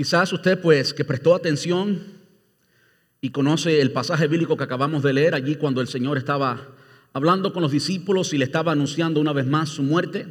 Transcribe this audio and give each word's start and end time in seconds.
Quizás 0.00 0.32
usted 0.32 0.58
pues 0.58 0.94
que 0.94 1.04
prestó 1.04 1.34
atención 1.34 2.02
y 3.20 3.32
conoce 3.32 3.82
el 3.82 3.92
pasaje 3.92 4.28
bíblico 4.28 4.56
que 4.56 4.64
acabamos 4.64 5.02
de 5.02 5.12
leer 5.12 5.34
allí 5.34 5.56
cuando 5.56 5.82
el 5.82 5.88
Señor 5.88 6.16
estaba 6.16 6.68
hablando 7.12 7.52
con 7.52 7.60
los 7.60 7.70
discípulos 7.70 8.32
y 8.32 8.38
le 8.38 8.46
estaba 8.46 8.72
anunciando 8.72 9.20
una 9.20 9.34
vez 9.34 9.44
más 9.44 9.68
su 9.68 9.82
muerte. 9.82 10.26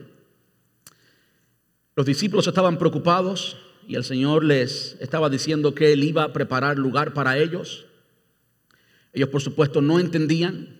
Los 1.95 2.07
discípulos 2.07 2.47
estaban 2.47 2.79
preocupados 2.79 3.57
y 3.87 3.93
el 3.93 4.03
Señor 4.03 4.43
les 4.43 4.97
estaba 5.01 5.29
diciendo 5.29 5.75
que 5.75 5.93
Él 5.93 6.03
iba 6.03 6.23
a 6.23 6.33
preparar 6.33 6.79
lugar 6.79 7.13
para 7.13 7.37
ellos. 7.37 7.85
Ellos 9.13 9.29
por 9.29 9.43
supuesto 9.43 9.81
no 9.81 9.99
entendían. 9.99 10.79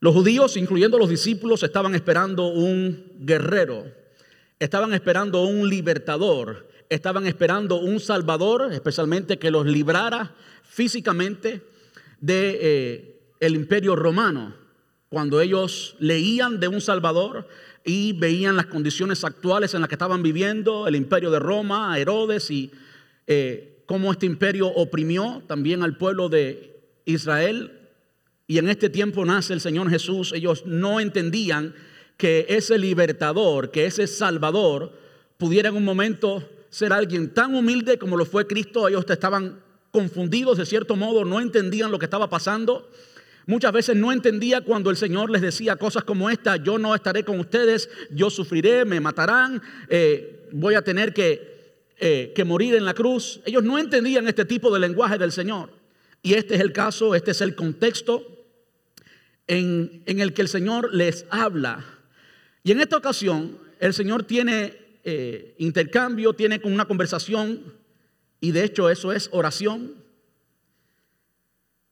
Los 0.00 0.14
judíos, 0.14 0.56
incluyendo 0.56 0.96
los 0.96 1.10
discípulos, 1.10 1.62
estaban 1.62 1.94
esperando 1.94 2.46
un 2.46 3.04
guerrero, 3.18 3.84
estaban 4.58 4.94
esperando 4.94 5.42
un 5.42 5.68
libertador, 5.68 6.72
estaban 6.94 7.26
esperando 7.26 7.76
un 7.76 8.00
salvador, 8.00 8.72
especialmente 8.72 9.38
que 9.38 9.50
los 9.50 9.66
librara 9.66 10.34
físicamente 10.62 11.62
de 12.20 13.18
eh, 13.40 13.48
imperio 13.48 13.96
romano. 13.96 14.54
Cuando 15.08 15.40
ellos 15.40 15.96
leían 15.98 16.58
de 16.58 16.68
un 16.68 16.80
salvador 16.80 17.46
y 17.84 18.12
veían 18.14 18.56
las 18.56 18.66
condiciones 18.66 19.24
actuales 19.24 19.74
en 19.74 19.80
las 19.80 19.88
que 19.88 19.94
estaban 19.94 20.22
viviendo, 20.22 20.88
el 20.88 20.96
imperio 20.96 21.30
de 21.30 21.38
Roma, 21.38 21.98
Herodes 21.98 22.50
y 22.50 22.70
eh, 23.26 23.82
cómo 23.86 24.10
este 24.10 24.26
imperio 24.26 24.68
oprimió 24.68 25.42
también 25.46 25.82
al 25.82 25.96
pueblo 25.96 26.28
de 26.28 26.80
Israel 27.04 27.84
y 28.46 28.58
en 28.58 28.68
este 28.68 28.90
tiempo 28.90 29.24
nace 29.24 29.52
el 29.52 29.60
Señor 29.60 29.88
Jesús, 29.88 30.32
ellos 30.34 30.64
no 30.66 31.00
entendían 31.00 31.74
que 32.16 32.46
ese 32.48 32.78
libertador, 32.78 33.70
que 33.70 33.86
ese 33.86 34.06
salvador 34.06 34.92
pudiera 35.38 35.70
en 35.70 35.76
un 35.76 35.84
momento 35.84 36.48
ser 36.74 36.92
alguien 36.92 37.32
tan 37.32 37.54
humilde 37.54 37.98
como 37.98 38.16
lo 38.16 38.26
fue 38.26 38.48
Cristo. 38.48 38.88
Ellos 38.88 39.04
estaban 39.08 39.60
confundidos 39.92 40.58
de 40.58 40.66
cierto 40.66 40.96
modo, 40.96 41.24
no 41.24 41.40
entendían 41.40 41.92
lo 41.92 42.00
que 42.00 42.06
estaba 42.06 42.28
pasando. 42.28 42.90
Muchas 43.46 43.72
veces 43.72 43.94
no 43.96 44.10
entendía 44.10 44.62
cuando 44.62 44.90
el 44.90 44.96
Señor 44.96 45.30
les 45.30 45.40
decía 45.40 45.76
cosas 45.76 46.02
como 46.02 46.30
esta, 46.30 46.56
yo 46.56 46.76
no 46.78 46.92
estaré 46.96 47.22
con 47.22 47.38
ustedes, 47.38 47.88
yo 48.10 48.28
sufriré, 48.28 48.84
me 48.84 48.98
matarán, 48.98 49.62
eh, 49.88 50.48
voy 50.50 50.74
a 50.74 50.82
tener 50.82 51.14
que, 51.14 51.84
eh, 52.00 52.32
que 52.34 52.44
morir 52.44 52.74
en 52.74 52.84
la 52.84 52.94
cruz. 52.94 53.40
Ellos 53.44 53.62
no 53.62 53.78
entendían 53.78 54.26
este 54.26 54.44
tipo 54.44 54.72
de 54.72 54.80
lenguaje 54.80 55.16
del 55.16 55.30
Señor. 55.30 55.70
Y 56.22 56.34
este 56.34 56.56
es 56.56 56.60
el 56.60 56.72
caso, 56.72 57.14
este 57.14 57.30
es 57.30 57.40
el 57.40 57.54
contexto 57.54 58.26
en, 59.46 60.02
el 60.06 60.34
que 60.34 60.42
el 60.42 60.48
Señor 60.48 60.92
les 60.92 61.24
habla. 61.30 61.84
Y 62.64 62.72
en 62.72 62.80
esta 62.80 62.96
ocasión, 62.96 63.58
el 63.78 63.94
Señor 63.94 64.24
tiene 64.24 64.83
eh, 65.04 65.54
intercambio, 65.58 66.32
tiene 66.32 66.60
una 66.64 66.86
conversación, 66.86 67.62
y 68.40 68.50
de 68.52 68.64
hecho 68.64 68.90
eso 68.90 69.12
es 69.12 69.28
oración. 69.32 69.94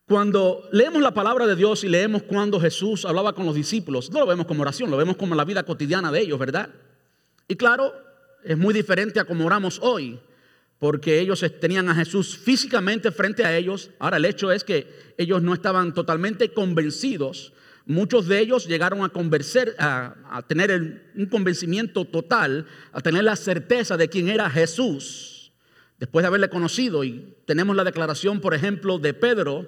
Cuando 0.06 0.68
leemos 0.72 1.00
la 1.00 1.14
palabra 1.14 1.46
de 1.46 1.56
Dios 1.56 1.84
y 1.84 1.88
leemos 1.88 2.22
cuando 2.24 2.60
Jesús 2.60 3.04
hablaba 3.04 3.34
con 3.34 3.46
los 3.46 3.54
discípulos, 3.54 4.10
no 4.10 4.20
lo 4.20 4.26
vemos 4.26 4.46
como 4.46 4.62
oración, 4.62 4.90
lo 4.90 4.96
vemos 4.96 5.16
como 5.16 5.34
la 5.34 5.44
vida 5.44 5.62
cotidiana 5.62 6.10
de 6.10 6.20
ellos, 6.20 6.38
¿verdad? 6.38 6.68
Y 7.48 7.54
claro, 7.56 7.92
es 8.44 8.58
muy 8.58 8.74
diferente 8.74 9.20
a 9.20 9.24
como 9.24 9.46
oramos 9.46 9.78
hoy 9.82 10.18
porque 10.82 11.20
ellos 11.20 11.44
tenían 11.60 11.88
a 11.88 11.94
Jesús 11.94 12.36
físicamente 12.36 13.12
frente 13.12 13.44
a 13.44 13.56
ellos. 13.56 13.90
Ahora 14.00 14.16
el 14.16 14.24
hecho 14.24 14.50
es 14.50 14.64
que 14.64 15.14
ellos 15.16 15.40
no 15.40 15.54
estaban 15.54 15.94
totalmente 15.94 16.52
convencidos. 16.52 17.52
Muchos 17.86 18.28
de 18.28 18.38
ellos 18.40 18.66
llegaron 18.66 19.02
a, 19.04 19.08
convencer, 19.08 19.74
a, 19.78 20.42
tener 20.46 21.10
un 21.16 21.26
convencimiento 21.26 22.04
total, 22.04 22.66
a 22.92 23.00
tener 23.00 23.24
la 23.24 23.36
certeza 23.36 23.96
de 23.96 24.08
quién 24.08 24.28
era 24.28 24.48
Jesús, 24.48 25.52
después 25.98 26.22
de 26.22 26.28
haberle 26.28 26.48
conocido. 26.48 27.02
Y 27.04 27.34
tenemos 27.44 27.74
la 27.74 27.84
declaración, 27.84 28.40
por 28.40 28.54
ejemplo, 28.54 28.98
de 28.98 29.14
Pedro, 29.14 29.66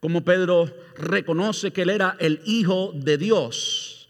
como 0.00 0.24
Pedro 0.24 0.72
reconoce 0.96 1.72
que 1.72 1.82
él 1.82 1.90
era 1.90 2.16
el 2.20 2.40
Hijo 2.44 2.92
de 2.94 3.18
Dios. 3.18 4.08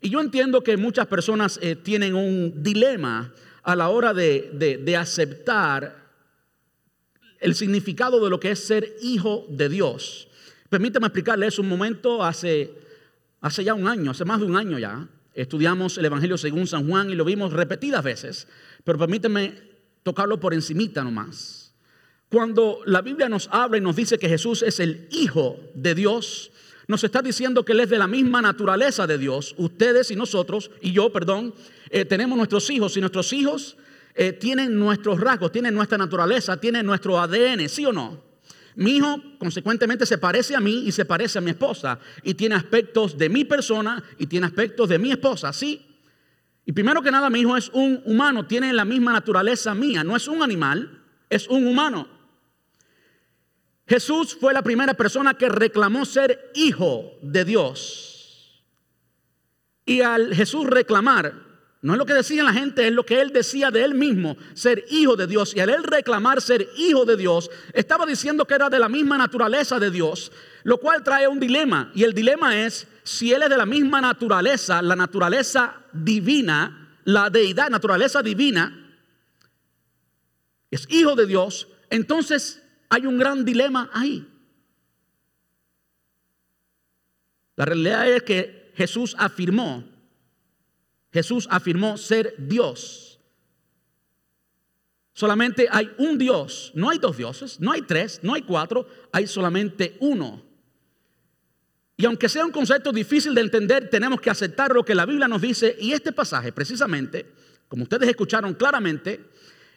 Y 0.00 0.10
yo 0.10 0.20
entiendo 0.20 0.62
que 0.62 0.76
muchas 0.76 1.06
personas 1.06 1.58
eh, 1.62 1.76
tienen 1.76 2.14
un 2.14 2.62
dilema 2.62 3.32
a 3.62 3.74
la 3.74 3.88
hora 3.88 4.12
de, 4.12 4.96
aceptar 4.98 6.04
el 7.40 7.54
significado 7.54 8.22
de 8.22 8.30
lo 8.30 8.38
que 8.38 8.50
es 8.50 8.58
ser 8.58 8.96
hijo 9.00 9.46
de 9.48 9.70
Dios. 9.70 10.28
Permítame 10.68 11.06
explicarles 11.06 11.58
un 11.58 11.68
momento, 11.68 12.22
hace, 12.22 12.70
hace 13.44 13.62
ya 13.62 13.74
un 13.74 13.86
año, 13.86 14.10
hace 14.10 14.24
más 14.24 14.40
de 14.40 14.46
un 14.46 14.56
año 14.56 14.78
ya, 14.78 15.06
estudiamos 15.34 15.98
el 15.98 16.06
Evangelio 16.06 16.38
según 16.38 16.66
San 16.66 16.88
Juan 16.88 17.10
y 17.10 17.14
lo 17.14 17.26
vimos 17.26 17.52
repetidas 17.52 18.02
veces, 18.02 18.48
pero 18.84 18.98
permíteme 18.98 19.52
tocarlo 20.02 20.40
por 20.40 20.54
encimita 20.54 21.04
nomás. 21.04 21.74
Cuando 22.30 22.80
la 22.86 23.02
Biblia 23.02 23.28
nos 23.28 23.50
habla 23.52 23.76
y 23.76 23.82
nos 23.82 23.96
dice 23.96 24.18
que 24.18 24.30
Jesús 24.30 24.62
es 24.62 24.80
el 24.80 25.08
Hijo 25.10 25.60
de 25.74 25.94
Dios, 25.94 26.52
nos 26.88 27.04
está 27.04 27.20
diciendo 27.20 27.66
que 27.66 27.72
Él 27.72 27.80
es 27.80 27.90
de 27.90 27.98
la 27.98 28.06
misma 28.06 28.40
naturaleza 28.40 29.06
de 29.06 29.18
Dios. 29.18 29.54
Ustedes 29.58 30.10
y 30.10 30.16
nosotros, 30.16 30.70
y 30.80 30.92
yo, 30.92 31.12
perdón, 31.12 31.54
eh, 31.90 32.06
tenemos 32.06 32.38
nuestros 32.38 32.70
hijos 32.70 32.96
y 32.96 33.00
nuestros 33.00 33.30
hijos 33.34 33.76
eh, 34.14 34.32
tienen 34.32 34.78
nuestros 34.78 35.20
rasgos, 35.20 35.52
tienen 35.52 35.74
nuestra 35.74 35.98
naturaleza, 35.98 36.58
tienen 36.58 36.86
nuestro 36.86 37.20
ADN, 37.20 37.68
¿sí 37.68 37.84
o 37.84 37.92
no? 37.92 38.33
Mi 38.76 38.96
hijo, 38.96 39.22
consecuentemente, 39.38 40.06
se 40.06 40.18
parece 40.18 40.56
a 40.56 40.60
mí 40.60 40.84
y 40.86 40.92
se 40.92 41.04
parece 41.04 41.38
a 41.38 41.40
mi 41.40 41.50
esposa. 41.50 41.98
Y 42.22 42.34
tiene 42.34 42.54
aspectos 42.54 43.16
de 43.16 43.28
mi 43.28 43.44
persona 43.44 44.02
y 44.18 44.26
tiene 44.26 44.46
aspectos 44.46 44.88
de 44.88 44.98
mi 44.98 45.12
esposa, 45.12 45.52
¿sí? 45.52 45.86
Y 46.66 46.72
primero 46.72 47.02
que 47.02 47.10
nada, 47.10 47.30
mi 47.30 47.40
hijo 47.40 47.56
es 47.56 47.70
un 47.72 48.02
humano, 48.06 48.46
tiene 48.46 48.72
la 48.72 48.84
misma 48.84 49.12
naturaleza 49.12 49.74
mía, 49.74 50.02
no 50.02 50.16
es 50.16 50.26
un 50.28 50.42
animal, 50.42 51.02
es 51.28 51.46
un 51.48 51.66
humano. 51.66 52.08
Jesús 53.86 54.36
fue 54.40 54.54
la 54.54 54.62
primera 54.62 54.94
persona 54.94 55.34
que 55.34 55.48
reclamó 55.48 56.06
ser 56.06 56.50
hijo 56.54 57.12
de 57.20 57.44
Dios. 57.44 58.64
Y 59.84 60.00
al 60.00 60.34
Jesús 60.34 60.66
reclamar, 60.66 61.43
no 61.84 61.92
es 61.92 61.98
lo 61.98 62.06
que 62.06 62.14
decía 62.14 62.42
la 62.42 62.54
gente, 62.54 62.88
es 62.88 62.94
lo 62.94 63.04
que 63.04 63.20
él 63.20 63.30
decía 63.30 63.70
de 63.70 63.84
él 63.84 63.94
mismo, 63.94 64.38
ser 64.54 64.86
hijo 64.88 65.16
de 65.16 65.26
Dios. 65.26 65.54
Y 65.54 65.60
al 65.60 65.68
él 65.68 65.82
reclamar 65.82 66.40
ser 66.40 66.66
hijo 66.78 67.04
de 67.04 67.14
Dios, 67.14 67.50
estaba 67.74 68.06
diciendo 68.06 68.46
que 68.46 68.54
era 68.54 68.70
de 68.70 68.78
la 68.78 68.88
misma 68.88 69.18
naturaleza 69.18 69.78
de 69.78 69.90
Dios, 69.90 70.32
lo 70.62 70.80
cual 70.80 71.04
trae 71.04 71.28
un 71.28 71.38
dilema. 71.38 71.92
Y 71.94 72.04
el 72.04 72.14
dilema 72.14 72.56
es, 72.56 72.86
si 73.02 73.34
él 73.34 73.42
es 73.42 73.50
de 73.50 73.58
la 73.58 73.66
misma 73.66 74.00
naturaleza, 74.00 74.80
la 74.80 74.96
naturaleza 74.96 75.74
divina, 75.92 76.96
la 77.04 77.28
deidad, 77.28 77.68
naturaleza 77.68 78.22
divina, 78.22 78.96
es 80.70 80.86
hijo 80.88 81.14
de 81.14 81.26
Dios, 81.26 81.68
entonces 81.90 82.62
hay 82.88 83.04
un 83.04 83.18
gran 83.18 83.44
dilema 83.44 83.90
ahí. 83.92 84.26
La 87.56 87.66
realidad 87.66 88.08
es 88.08 88.22
que 88.22 88.72
Jesús 88.74 89.14
afirmó, 89.18 89.84
Jesús 91.14 91.46
afirmó 91.48 91.96
ser 91.96 92.34
Dios. 92.38 93.20
Solamente 95.12 95.68
hay 95.70 95.88
un 95.98 96.18
Dios, 96.18 96.72
no 96.74 96.90
hay 96.90 96.98
dos 96.98 97.16
dioses, 97.16 97.60
no 97.60 97.70
hay 97.70 97.82
tres, 97.82 98.18
no 98.24 98.34
hay 98.34 98.42
cuatro, 98.42 98.88
hay 99.12 99.28
solamente 99.28 99.96
uno. 100.00 100.42
Y 101.96 102.04
aunque 102.04 102.28
sea 102.28 102.44
un 102.44 102.50
concepto 102.50 102.90
difícil 102.90 103.32
de 103.32 103.42
entender, 103.42 103.88
tenemos 103.88 104.20
que 104.20 104.28
aceptar 104.28 104.74
lo 104.74 104.84
que 104.84 104.96
la 104.96 105.06
Biblia 105.06 105.28
nos 105.28 105.40
dice. 105.40 105.76
Y 105.78 105.92
este 105.92 106.10
pasaje, 106.10 106.50
precisamente, 106.50 107.30
como 107.68 107.84
ustedes 107.84 108.08
escucharon 108.08 108.52
claramente, 108.54 109.24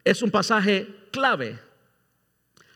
es 0.04 0.24
un 0.24 0.32
pasaje 0.32 0.88
clave 1.12 1.60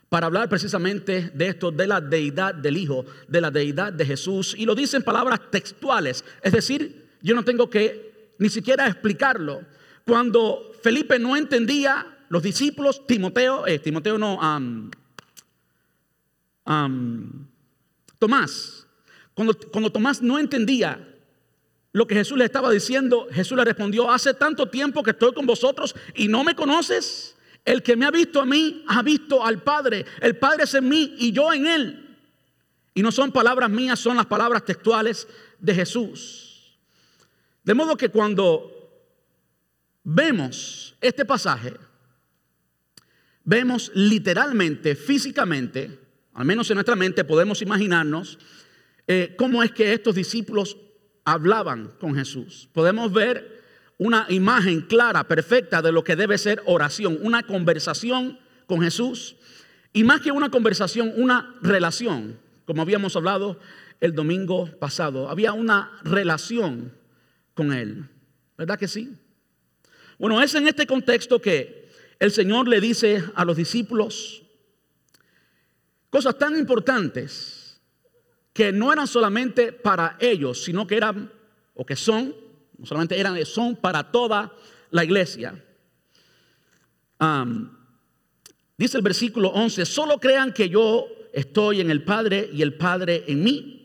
para 0.08 0.28
hablar 0.28 0.48
precisamente 0.50 1.32
de 1.34 1.48
esto, 1.48 1.72
de 1.72 1.88
la 1.88 2.00
deidad 2.00 2.54
del 2.54 2.78
Hijo, 2.78 3.08
de 3.28 3.42
la 3.42 3.50
deidad 3.50 3.92
de 3.92 4.06
Jesús. 4.06 4.54
Y 4.56 4.66
lo 4.66 4.76
dice 4.76 4.98
en 4.98 5.04
palabras 5.04 5.50
textuales. 5.50 6.24
Es 6.44 6.52
decir, 6.52 7.10
yo 7.24 7.34
no 7.34 7.44
tengo 7.44 7.68
que 7.68 8.11
ni 8.42 8.50
siquiera 8.50 8.88
explicarlo. 8.88 9.62
Cuando 10.04 10.72
Felipe 10.82 11.20
no 11.20 11.38
entendía, 11.38 12.18
los 12.28 12.42
discípulos, 12.42 13.06
Timoteo, 13.06 13.68
eh, 13.68 13.78
Timoteo 13.78 14.18
no, 14.18 14.40
Tomás, 18.18 18.88
cuando, 19.36 19.54
cuando 19.72 19.92
Tomás 19.92 20.24
no 20.24 20.40
entendía 20.40 21.08
lo 21.92 22.08
que 22.08 22.16
Jesús 22.16 22.36
le 22.36 22.46
estaba 22.46 22.72
diciendo, 22.72 23.28
Jesús 23.32 23.56
le 23.56 23.64
respondió, 23.64 24.10
hace 24.10 24.34
tanto 24.34 24.68
tiempo 24.70 25.04
que 25.04 25.12
estoy 25.12 25.34
con 25.36 25.46
vosotros 25.46 25.94
y 26.16 26.28
no 26.28 26.44
me 26.44 26.56
conoces. 26.56 27.36
El 27.64 27.84
que 27.84 27.96
me 27.96 28.08
ha 28.08 28.12
visto 28.12 28.42
a 28.42 28.46
mí, 28.48 28.84
ha 28.88 29.04
visto 29.04 29.46
al 29.46 29.62
Padre. 29.62 30.04
El 30.20 30.36
Padre 30.38 30.64
es 30.64 30.74
en 30.74 30.90
mí 30.90 31.14
y 31.20 31.32
yo 31.32 31.54
en 31.54 31.68
Él. 31.68 32.18
Y 32.96 33.04
no 33.04 33.12
son 33.12 33.32
palabras 33.32 33.70
mías, 33.70 34.00
son 34.00 34.18
las 34.18 34.26
palabras 34.26 34.66
textuales 34.66 35.28
de 35.60 35.76
Jesús. 35.76 36.51
De 37.64 37.74
modo 37.74 37.96
que 37.96 38.10
cuando 38.10 38.72
vemos 40.04 40.96
este 41.02 41.26
pasaje, 41.26 41.74
vemos 43.44 43.92
literalmente, 43.94 44.96
físicamente, 44.96 46.00
al 46.34 46.46
menos 46.46 46.70
en 46.70 46.76
nuestra 46.76 46.96
mente 46.96 47.24
podemos 47.24 47.62
imaginarnos 47.62 48.40
eh, 49.08 49.36
cómo 49.38 49.62
es 49.62 49.72
que 49.72 49.94
estos 49.94 50.16
discípulos 50.16 50.78
hablaban 51.24 51.92
con 52.00 52.16
Jesús. 52.16 52.70
Podemos 52.74 53.12
ver 53.12 53.62
una 53.98 54.26
imagen 54.30 54.82
clara, 54.82 55.28
perfecta 55.28 55.82
de 55.82 55.92
lo 55.92 56.04
que 56.04 56.16
debe 56.16 56.38
ser 56.38 56.64
oración, 56.66 57.20
una 57.22 57.44
conversación 57.44 58.40
con 58.66 58.82
Jesús. 58.82 59.36
Y 59.94 60.04
más 60.04 60.22
que 60.22 60.32
una 60.32 60.50
conversación, 60.50 61.14
una 61.18 61.56
relación, 61.62 62.40
como 62.66 62.82
habíamos 62.82 63.16
hablado 63.16 63.60
el 64.00 64.16
domingo 64.16 64.68
pasado. 64.80 65.30
Había 65.30 65.54
una 65.54 65.92
relación 66.04 66.94
Él. 67.72 68.10
¿Verdad 68.58 68.80
que 68.80 68.88
sí? 68.88 69.16
Bueno, 70.18 70.42
es 70.42 70.54
en 70.56 70.68
este 70.68 70.88
contexto 70.88 71.42
que 71.42 71.90
el 72.20 72.32
Señor 72.32 72.68
le 72.68 72.80
dice 72.80 73.24
a 73.36 73.44
los 73.44 73.58
discípulos 73.58 74.44
cosas 76.12 76.38
tan 76.38 76.56
importantes 76.58 77.82
que 78.54 78.72
no 78.72 78.92
eran 78.92 79.08
solamente 79.08 79.72
para 79.72 80.18
ellos, 80.20 80.64
sino 80.64 80.86
que 80.86 80.98
eran, 80.98 81.32
o 81.74 81.86
que 81.86 81.96
son, 81.96 82.36
no 82.78 82.86
solamente 82.86 83.20
eran, 83.20 83.44
son 83.46 83.76
para 83.76 84.12
toda 84.12 84.54
la 84.92 85.04
iglesia. 85.04 85.56
dice 88.78 88.98
el 88.98 89.04
versículo 89.04 89.50
11, 89.50 89.86
solo 89.86 90.20
crean 90.20 90.54
que 90.54 90.70
yo 90.70 91.08
estoy 91.34 91.82
en 91.82 91.90
el 91.90 92.04
Padre 92.04 92.50
y 92.54 92.62
el 92.62 92.76
Padre 92.76 93.24
en 93.28 93.44
mí. 93.44 93.78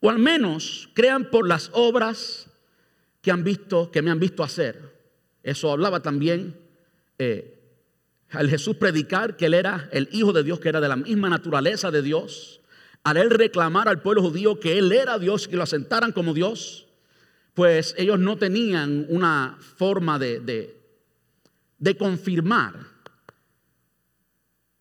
O 0.00 0.10
al 0.10 0.18
menos 0.18 0.90
crean 0.94 1.30
por 1.30 1.48
las 1.48 1.70
obras 1.72 2.48
que 3.26 3.32
han 3.32 3.42
visto, 3.42 3.90
que 3.90 4.02
me 4.02 4.12
han 4.12 4.20
visto 4.20 4.44
hacer. 4.44 4.80
Eso 5.42 5.72
hablaba 5.72 6.00
también 6.00 6.56
eh, 7.18 7.58
al 8.30 8.48
Jesús 8.48 8.76
predicar 8.76 9.36
que 9.36 9.46
él 9.46 9.54
era 9.54 9.88
el 9.90 10.08
Hijo 10.12 10.32
de 10.32 10.44
Dios, 10.44 10.60
que 10.60 10.68
era 10.68 10.80
de 10.80 10.86
la 10.86 10.94
misma 10.94 11.28
naturaleza 11.28 11.90
de 11.90 12.02
Dios. 12.02 12.60
Al 13.02 13.16
él 13.16 13.30
reclamar 13.30 13.88
al 13.88 14.00
pueblo 14.00 14.22
judío 14.22 14.60
que 14.60 14.78
él 14.78 14.92
era 14.92 15.18
Dios, 15.18 15.48
que 15.48 15.56
lo 15.56 15.64
asentaran 15.64 16.12
como 16.12 16.34
Dios, 16.34 16.86
pues 17.52 17.96
ellos 17.98 18.20
no 18.20 18.36
tenían 18.36 19.06
una 19.08 19.58
forma 19.60 20.20
de, 20.20 20.38
de, 20.38 20.80
de 21.78 21.96
confirmar. 21.96 22.74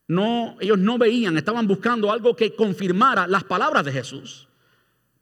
No, 0.07 0.55
ellos 0.59 0.77
no 0.77 0.99
veían, 0.99 1.35
estaban 1.35 1.65
buscando 1.65 2.11
algo 2.11 2.35
que 2.35 2.53
confirmara 2.53 3.25
las 3.25 3.43
palabras 3.43 3.83
de 3.85 3.91
Jesús. 3.91 4.44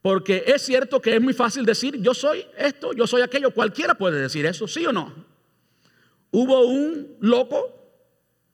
Porque 0.04 0.44
es 0.46 0.60
cierto 0.60 1.00
que 1.00 1.14
es 1.14 1.22
muy 1.22 1.32
fácil 1.32 1.64
decir, 1.64 1.96
yo 1.96 2.12
soy 2.12 2.44
esto, 2.58 2.92
yo 2.92 3.06
soy 3.06 3.22
aquello, 3.22 3.52
cualquiera 3.52 3.94
puede 3.94 4.20
decir 4.20 4.44
eso, 4.44 4.68
¿sí 4.68 4.84
o 4.84 4.92
no? 4.92 5.14
Hubo 6.30 6.66
un 6.66 7.16
loco 7.20 7.74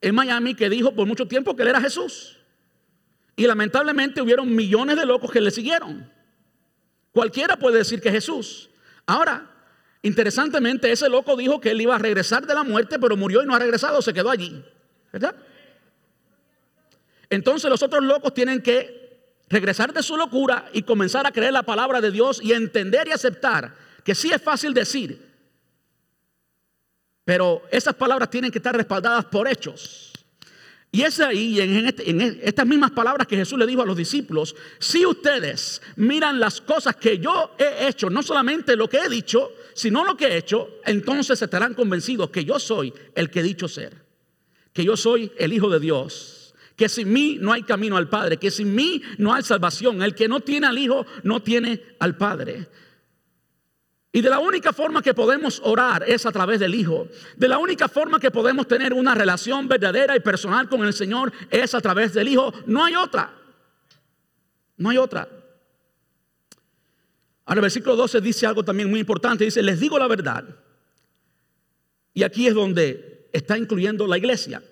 en 0.00 0.14
Miami 0.14 0.55
que 0.55 0.70
dijo 0.70 0.94
por 0.94 1.08
mucho 1.08 1.26
tiempo 1.26 1.56
que 1.56 1.62
él 1.62 1.70
era 1.70 1.81
Jesús. 1.81 2.38
Y 3.35 3.49
lamentablemente 3.49 4.23
hubieron 4.23 4.55
millones 4.55 4.97
de 4.97 5.05
locos 5.05 5.32
que 5.32 5.41
le 5.41 5.50
siguieron. 5.50 6.08
Cualquiera 7.11 7.56
puede 7.56 7.79
decir 7.79 8.00
que 8.00 8.11
es 8.11 8.14
Jesús. 8.14 8.70
Ahora, 9.05 9.50
interesantemente, 10.03 10.93
ese 10.93 11.08
loco 11.08 11.35
dijo 11.35 11.61
que 11.61 11.73
él 11.73 11.81
iba 11.81 11.96
a 11.96 11.99
regresar 11.99 12.46
de 12.46 12.55
la 12.55 12.62
muerte, 12.62 13.00
pero 13.00 13.17
murió 13.17 13.43
y 13.43 13.46
no 13.46 13.56
ha 13.56 13.58
regresado, 13.58 14.00
se 14.03 14.14
quedó 14.14 14.31
allí. 14.31 14.64
¿Verdad? 15.12 15.35
Entonces 17.29 17.69
los 17.69 17.82
otros 17.82 18.05
locos 18.05 18.32
tienen 18.35 18.62
que 18.62 19.00
regresar 19.50 19.93
de 19.93 20.02
su 20.02 20.17
locura 20.17 20.70
y 20.73 20.82
comenzar 20.82 21.26
a 21.26 21.32
creer 21.32 21.52
la 21.52 21.64
palabra 21.64 22.00
de 22.00 22.12
Dios 22.12 22.41
y 22.43 22.52
entender 22.52 23.08
y 23.08 23.11
aceptar 23.11 23.75
que 24.05 24.14
sí 24.14 24.32
es 24.32 24.41
fácil 24.41 24.73
decir, 24.73 25.29
pero 27.25 27.62
esas 27.70 27.94
palabras 27.94 28.31
tienen 28.31 28.50
que 28.50 28.58
estar 28.58 28.75
respaldadas 28.75 29.26
por 29.26 29.47
hechos. 29.47 30.12
Y 30.93 31.02
es 31.02 31.20
ahí, 31.20 31.61
en, 31.61 31.87
este, 31.87 32.11
en 32.11 32.41
estas 32.43 32.67
mismas 32.67 32.91
palabras 32.91 33.26
que 33.29 33.37
Jesús 33.37 33.56
le 33.58 33.67
dijo 33.67 33.82
a 33.82 33.87
los 33.87 33.97
discípulos, 33.97 34.56
si 34.81 35.06
ustedes 35.06 35.81
miran 35.96 36.41
las 36.41 36.61
cosas 36.61 36.96
que 36.96 37.19
yo 37.19 37.55
he 37.58 37.87
hecho, 37.87 38.11
no 38.11 38.23
solamente 38.23 38.75
lo 38.75 38.88
que 38.88 38.99
he 38.99 39.08
dicho, 39.08 39.53
sino 39.75 40.05
lo 40.05 40.17
que 40.17 40.26
he 40.26 40.37
hecho, 40.37 40.81
entonces 40.85 41.41
estarán 41.41 41.75
convencidos 41.75 42.31
que 42.31 42.44
yo 42.44 42.58
soy 42.58 42.93
el 43.14 43.31
que 43.31 43.41
he 43.41 43.44
dicho 43.44 43.69
ser, 43.69 43.94
que 44.73 44.85
yo 44.85 44.96
soy 44.96 45.31
el 45.38 45.53
Hijo 45.53 45.69
de 45.70 45.79
Dios 45.79 46.39
que 46.81 46.88
sin 46.88 47.12
mí 47.12 47.37
no 47.38 47.53
hay 47.53 47.62
camino 47.62 47.99
al 47.99 48.09
Padre, 48.09 48.38
que 48.38 48.50
sin 48.50 48.75
mí 48.75 49.03
no 49.19 49.35
hay 49.35 49.43
salvación. 49.43 50.00
El 50.00 50.15
que 50.15 50.29
no 50.29 50.41
tiene 50.41 50.67
al 50.67 50.79
Hijo 50.79 51.05
no 51.25 51.43
tiene 51.43 51.82
al 51.99 52.17
Padre. 52.17 52.69
Y 54.11 54.23
de 54.23 54.31
la 54.31 54.38
única 54.38 54.73
forma 54.73 55.03
que 55.03 55.12
podemos 55.12 55.61
orar 55.62 56.05
es 56.09 56.25
a 56.25 56.32
través 56.32 56.59
del 56.59 56.75
Hijo. 56.75 57.06
De 57.37 57.49
la 57.49 57.59
única 57.59 57.87
forma 57.87 58.19
que 58.19 58.31
podemos 58.31 58.67
tener 58.67 58.94
una 58.94 59.15
relación 59.15 59.69
verdadera 59.69 60.17
y 60.17 60.21
personal 60.21 60.71
con 60.71 60.82
el 60.82 60.94
Señor 60.94 61.31
es 61.50 61.75
a 61.75 61.82
través 61.82 62.15
del 62.15 62.29
Hijo. 62.29 62.50
No 62.65 62.82
hay 62.82 62.94
otra. 62.94 63.31
No 64.79 64.88
hay 64.88 64.97
otra. 64.97 65.29
Ahora 67.44 67.59
el 67.59 67.61
versículo 67.61 67.94
12 67.94 68.23
dice 68.23 68.47
algo 68.47 68.65
también 68.65 68.88
muy 68.88 69.00
importante. 69.00 69.44
Dice, 69.44 69.62
les 69.62 69.79
digo 69.79 69.99
la 69.99 70.09
verdad. 70.09 70.47
Y 72.15 72.23
aquí 72.23 72.47
es 72.47 72.55
donde 72.55 73.29
está 73.35 73.59
incluyendo 73.59 74.06
la 74.06 74.17
iglesia. 74.17 74.62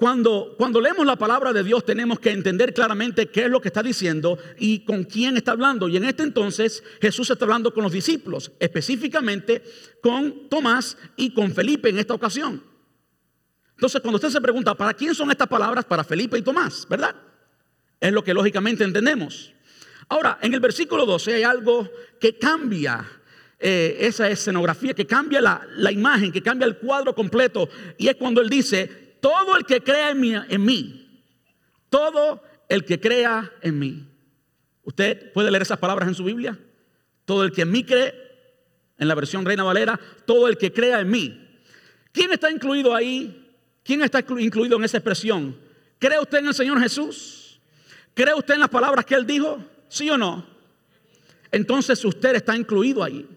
Cuando, 0.00 0.54
cuando 0.56 0.80
leemos 0.80 1.04
la 1.04 1.16
palabra 1.16 1.52
de 1.52 1.62
Dios 1.62 1.84
tenemos 1.84 2.18
que 2.18 2.30
entender 2.30 2.72
claramente 2.72 3.28
qué 3.28 3.44
es 3.44 3.50
lo 3.50 3.60
que 3.60 3.68
está 3.68 3.82
diciendo 3.82 4.38
y 4.58 4.78
con 4.82 5.04
quién 5.04 5.36
está 5.36 5.52
hablando. 5.52 5.90
Y 5.90 5.98
en 5.98 6.06
este 6.06 6.22
entonces 6.22 6.82
Jesús 7.02 7.28
está 7.28 7.44
hablando 7.44 7.74
con 7.74 7.82
los 7.82 7.92
discípulos, 7.92 8.50
específicamente 8.60 9.62
con 10.02 10.48
Tomás 10.48 10.96
y 11.16 11.34
con 11.34 11.52
Felipe 11.52 11.90
en 11.90 11.98
esta 11.98 12.14
ocasión. 12.14 12.64
Entonces 13.74 14.00
cuando 14.00 14.16
usted 14.16 14.30
se 14.30 14.40
pregunta, 14.40 14.74
¿para 14.74 14.94
quién 14.94 15.14
son 15.14 15.30
estas 15.32 15.48
palabras? 15.48 15.84
Para 15.84 16.02
Felipe 16.02 16.38
y 16.38 16.42
Tomás, 16.42 16.86
¿verdad? 16.88 17.14
Es 18.00 18.10
lo 18.10 18.24
que 18.24 18.32
lógicamente 18.32 18.84
entendemos. 18.84 19.52
Ahora, 20.08 20.38
en 20.40 20.54
el 20.54 20.60
versículo 20.60 21.04
12 21.04 21.34
hay 21.34 21.42
algo 21.42 21.90
que 22.18 22.38
cambia 22.38 23.06
eh, 23.58 23.98
esa 24.00 24.30
escenografía, 24.30 24.94
que 24.94 25.06
cambia 25.06 25.42
la, 25.42 25.68
la 25.76 25.92
imagen, 25.92 26.32
que 26.32 26.42
cambia 26.42 26.64
el 26.64 26.78
cuadro 26.78 27.14
completo. 27.14 27.68
Y 27.98 28.08
es 28.08 28.16
cuando 28.16 28.40
él 28.40 28.48
dice, 28.48 29.09
todo 29.20 29.56
el 29.56 29.64
que 29.64 29.82
crea 29.82 30.10
en 30.10 30.20
mí, 30.64 31.22
todo 31.88 32.42
el 32.68 32.84
que 32.84 33.00
crea 33.00 33.50
en 33.62 33.78
mí. 33.78 34.06
¿Usted 34.82 35.32
puede 35.32 35.50
leer 35.50 35.62
esas 35.62 35.78
palabras 35.78 36.08
en 36.08 36.14
su 36.14 36.24
Biblia? 36.24 36.58
Todo 37.24 37.44
el 37.44 37.52
que 37.52 37.62
en 37.62 37.70
mí 37.70 37.84
cree, 37.84 38.14
en 38.98 39.08
la 39.08 39.14
versión 39.14 39.44
Reina 39.44 39.62
Valera, 39.62 39.98
todo 40.26 40.48
el 40.48 40.56
que 40.56 40.72
crea 40.72 41.00
en 41.00 41.10
mí. 41.10 41.48
¿Quién 42.12 42.32
está 42.32 42.50
incluido 42.50 42.94
ahí? 42.94 43.50
¿Quién 43.82 44.02
está 44.02 44.24
incluido 44.38 44.76
en 44.76 44.84
esa 44.84 44.98
expresión? 44.98 45.56
¿Cree 45.98 46.18
usted 46.18 46.38
en 46.38 46.46
el 46.46 46.54
Señor 46.54 46.80
Jesús? 46.80 47.60
¿Cree 48.14 48.34
usted 48.34 48.54
en 48.54 48.60
las 48.60 48.68
palabras 48.68 49.04
que 49.04 49.14
Él 49.14 49.26
dijo? 49.26 49.64
¿Sí 49.88 50.08
o 50.10 50.18
no? 50.18 50.46
Entonces 51.52 52.04
usted 52.04 52.36
está 52.36 52.56
incluido 52.56 53.02
ahí. 53.02 53.28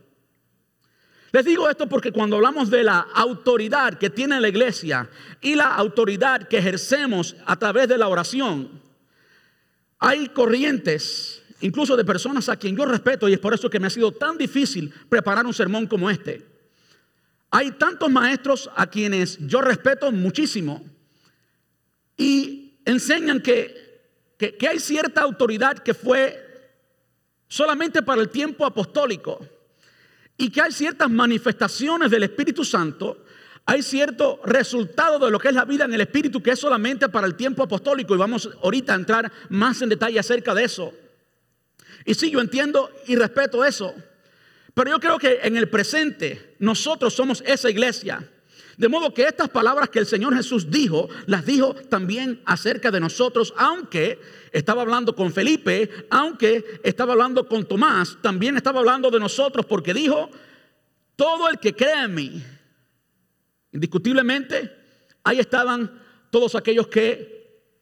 Les 1.33 1.44
digo 1.44 1.68
esto 1.68 1.89
porque 1.89 2.12
cuando 2.12 2.35
hablamos 2.35 2.69
de 2.69 2.83
la 2.83 3.00
autoridad 3.00 3.97
que 3.97 4.12
tiene 4.12 4.39
la 4.39 4.50
iglesia 4.50 5.09
y 5.41 5.56
la 5.56 5.74
autoridad 5.74 6.47
que 6.47 6.59
ejercemos 6.59 7.35
a 7.47 7.57
través 7.57 7.88
de 7.88 7.97
la 7.97 8.07
oración, 8.07 8.69
hay 9.98 10.27
corrientes, 10.27 11.41
incluso 11.62 11.98
de 11.98 12.05
personas 12.05 12.50
a 12.50 12.55
quien 12.58 12.77
yo 12.77 12.86
respeto 12.86 13.27
y 13.27 13.34
es 13.34 13.39
por 13.39 13.51
eso 13.51 13.67
que 13.67 13.79
me 13.79 13.88
ha 13.88 13.89
sido 13.89 14.12
tan 14.12 14.38
difícil 14.38 14.93
preparar 15.10 15.43
un 15.48 15.55
sermón 15.55 15.88
como 15.88 16.08
este. 16.08 16.46
Hay 17.50 17.72
tantos 17.72 18.12
maestros 18.12 18.69
a 18.75 18.86
quienes 18.86 19.39
yo 19.39 19.60
respeto 19.60 20.12
muchísimo 20.12 20.86
y 22.15 22.77
enseñan 22.86 23.41
que, 23.41 24.03
que, 24.38 24.55
que 24.55 24.67
hay 24.67 24.79
cierta 24.79 25.22
autoridad 25.22 25.79
que 25.79 25.96
fue 25.96 26.69
solamente 27.48 28.03
para 28.03 28.22
el 28.22 28.29
tiempo 28.29 28.67
apostólico 28.67 29.39
y 30.38 30.50
que 30.50 30.62
hay 30.62 30.72
ciertas 30.72 31.10
manifestaciones 31.10 32.10
del 32.10 32.24
Espíritu 32.24 32.66
Santo, 32.66 33.25
hay 33.66 33.82
cierto 33.82 34.42
resultado 34.44 35.20
de 35.25 35.32
lo 35.32 35.40
que 35.40 35.50
es 35.50 35.54
la 35.54 35.66
vida 35.66 35.86
en 35.86 35.94
el 35.94 36.02
Espíritu 36.02 36.42
que 36.42 36.52
es 36.52 36.60
solamente 36.60 37.08
para 37.10 37.28
el 37.28 37.36
tiempo 37.36 37.63
apostólico 37.63 38.13
y 38.13 38.18
vamos 38.18 38.50
ahorita 38.62 38.94
a 38.94 38.98
entrar 38.98 39.32
más 39.50 39.82
en 39.82 39.90
detalle 39.90 40.20
acerca 40.20 40.54
de 40.54 40.66
eso. 40.66 40.94
Y 42.06 42.13
sí, 42.13 42.30
yo 42.30 42.42
entiendo 42.42 42.90
y 43.08 43.16
respeto 43.16 43.63
eso, 43.63 43.96
pero 44.74 44.92
yo 44.92 45.00
creo 45.00 45.18
que 45.18 45.40
en 45.44 45.56
el 45.56 45.70
presente 45.70 46.56
nosotros 46.60 47.13
somos 47.13 47.42
esa 47.46 47.70
iglesia 47.70 48.28
de 48.77 48.89
modo 48.89 49.13
que 49.13 49.24
estas 49.24 49.50
palabras 49.50 49.89
que 49.89 50.00
el 50.00 50.06
Señor 50.06 50.36
Jesús 50.36 50.70
dijo, 50.70 51.08
las 51.27 51.46
dijo 51.46 51.75
también 51.75 52.42
acerca 52.46 52.89
de 52.89 53.00
nosotros, 53.00 53.53
aunque 53.56 54.20
estaba 54.51 54.82
hablando 54.82 55.15
con 55.15 55.32
Felipe, 55.32 55.89
aunque 56.10 56.80
estaba 56.84 57.13
hablando 57.13 57.48
con 57.48 57.68
Tomás, 57.68 58.18
también 58.22 58.58
estaba 58.58 58.80
hablando 58.80 59.12
de 59.12 59.20
nosotros 59.20 59.65
porque 59.65 59.94
dijo, 59.94 60.30
todo 61.15 61.50
el 61.50 61.60
que 61.60 61.75
crea 61.75 62.06
en 62.06 62.15
mí, 62.15 62.44
indiscutiblemente, 63.72 64.72
ahí 65.24 65.39
estaban 65.39 66.01
todos 66.32 66.56
aquellos 66.56 66.88
que 66.88 67.34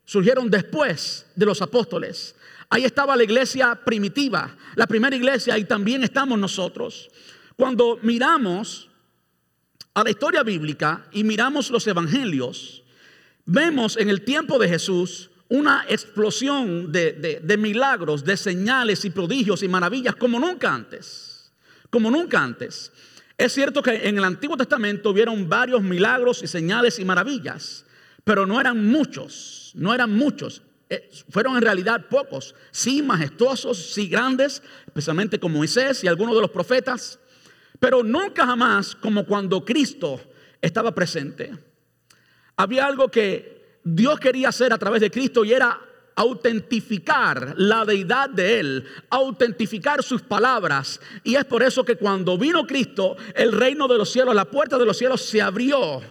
surgieron 0.03 0.49
después 0.49 1.25
de 1.35 1.45
los 1.45 1.61
apóstoles. 1.61 2.35
Ahí 2.69 2.83
estaba 2.83 3.15
la 3.15 3.23
iglesia 3.23 3.75
primitiva, 3.75 4.57
la 4.75 4.87
primera 4.87 5.15
iglesia, 5.15 5.57
y 5.57 5.63
también 5.63 6.03
estamos 6.03 6.37
nosotros. 6.37 7.09
Cuando 7.55 7.97
miramos 8.01 8.90
a 9.93 10.03
la 10.03 10.09
historia 10.09 10.43
bíblica 10.43 11.05
y 11.11 11.23
miramos 11.23 11.69
los 11.69 11.85
evangelios, 11.87 12.83
vemos 13.45 13.97
en 13.97 14.09
el 14.09 14.23
tiempo 14.23 14.57
de 14.57 14.69
Jesús 14.69 15.29
una 15.49 15.85
explosión 15.89 16.91
de, 16.93 17.57
milagros, 17.59 18.23
de 18.23 18.37
señales 18.37 19.03
y 19.03 19.09
prodigios 19.09 19.63
y 19.63 19.67
maravillas 19.67 20.15
como 20.15 20.39
nunca 20.39 20.73
antes, 20.73 21.51
como 21.89 22.09
nunca 22.09 22.41
antes. 22.41 22.91
Es 23.37 23.53
cierto 23.53 23.81
que 23.81 24.07
en 24.07 24.17
el 24.17 24.23
Antiguo 24.23 24.55
Testamento 24.55 25.09
hubieron 25.09 25.49
varios 25.49 25.81
milagros 25.81 26.41
y 26.41 26.47
señales 26.47 26.99
y 26.99 27.05
maravillas, 27.05 27.85
pero 28.23 28.45
no 28.45 28.61
eran 28.61 28.85
muchos, 28.85 29.71
no 29.75 29.93
eran 29.93 30.15
muchos. 30.15 30.61
Eh, 30.89 31.09
fueron 31.29 31.57
en 31.57 31.63
realidad 31.63 32.07
pocos, 32.09 32.55
sí 32.71 33.01
majestuosos, 33.01 33.93
sí 33.93 34.07
grandes, 34.07 34.61
especialmente 34.85 35.39
con 35.39 35.51
Moisés 35.51 36.03
y 36.03 36.07
algunos 36.07 36.35
de 36.35 36.41
los 36.41 36.51
profetas, 36.51 37.19
pero 37.81 38.03
nunca 38.03 38.45
jamás 38.45 38.95
como 38.95 39.25
cuando 39.25 39.65
Cristo 39.65 40.21
estaba 40.61 40.93
presente. 40.93 41.51
Había 42.55 42.85
algo 42.85 43.09
que 43.09 43.79
Dios 43.83 44.19
quería 44.19 44.49
hacer 44.49 44.71
a 44.71 44.77
través 44.77 45.01
de 45.01 45.09
Cristo 45.09 45.43
y 45.43 45.51
era 45.51 45.81
autentificar 46.13 47.55
la 47.57 47.83
deidad 47.83 48.29
de 48.29 48.59
Él, 48.59 48.85
autentificar 49.09 50.03
sus 50.03 50.21
palabras. 50.21 51.01
Y 51.23 51.33
es 51.33 51.45
por 51.45 51.63
eso 51.63 51.83
que 51.83 51.95
cuando 51.95 52.37
vino 52.37 52.67
Cristo, 52.67 53.17
el 53.33 53.51
reino 53.51 53.87
de 53.87 53.97
los 53.97 54.11
cielos, 54.11 54.35
la 54.35 54.45
puerta 54.45 54.77
de 54.77 54.85
los 54.85 54.95
cielos 54.95 55.19
se 55.23 55.41
abrió 55.41 56.03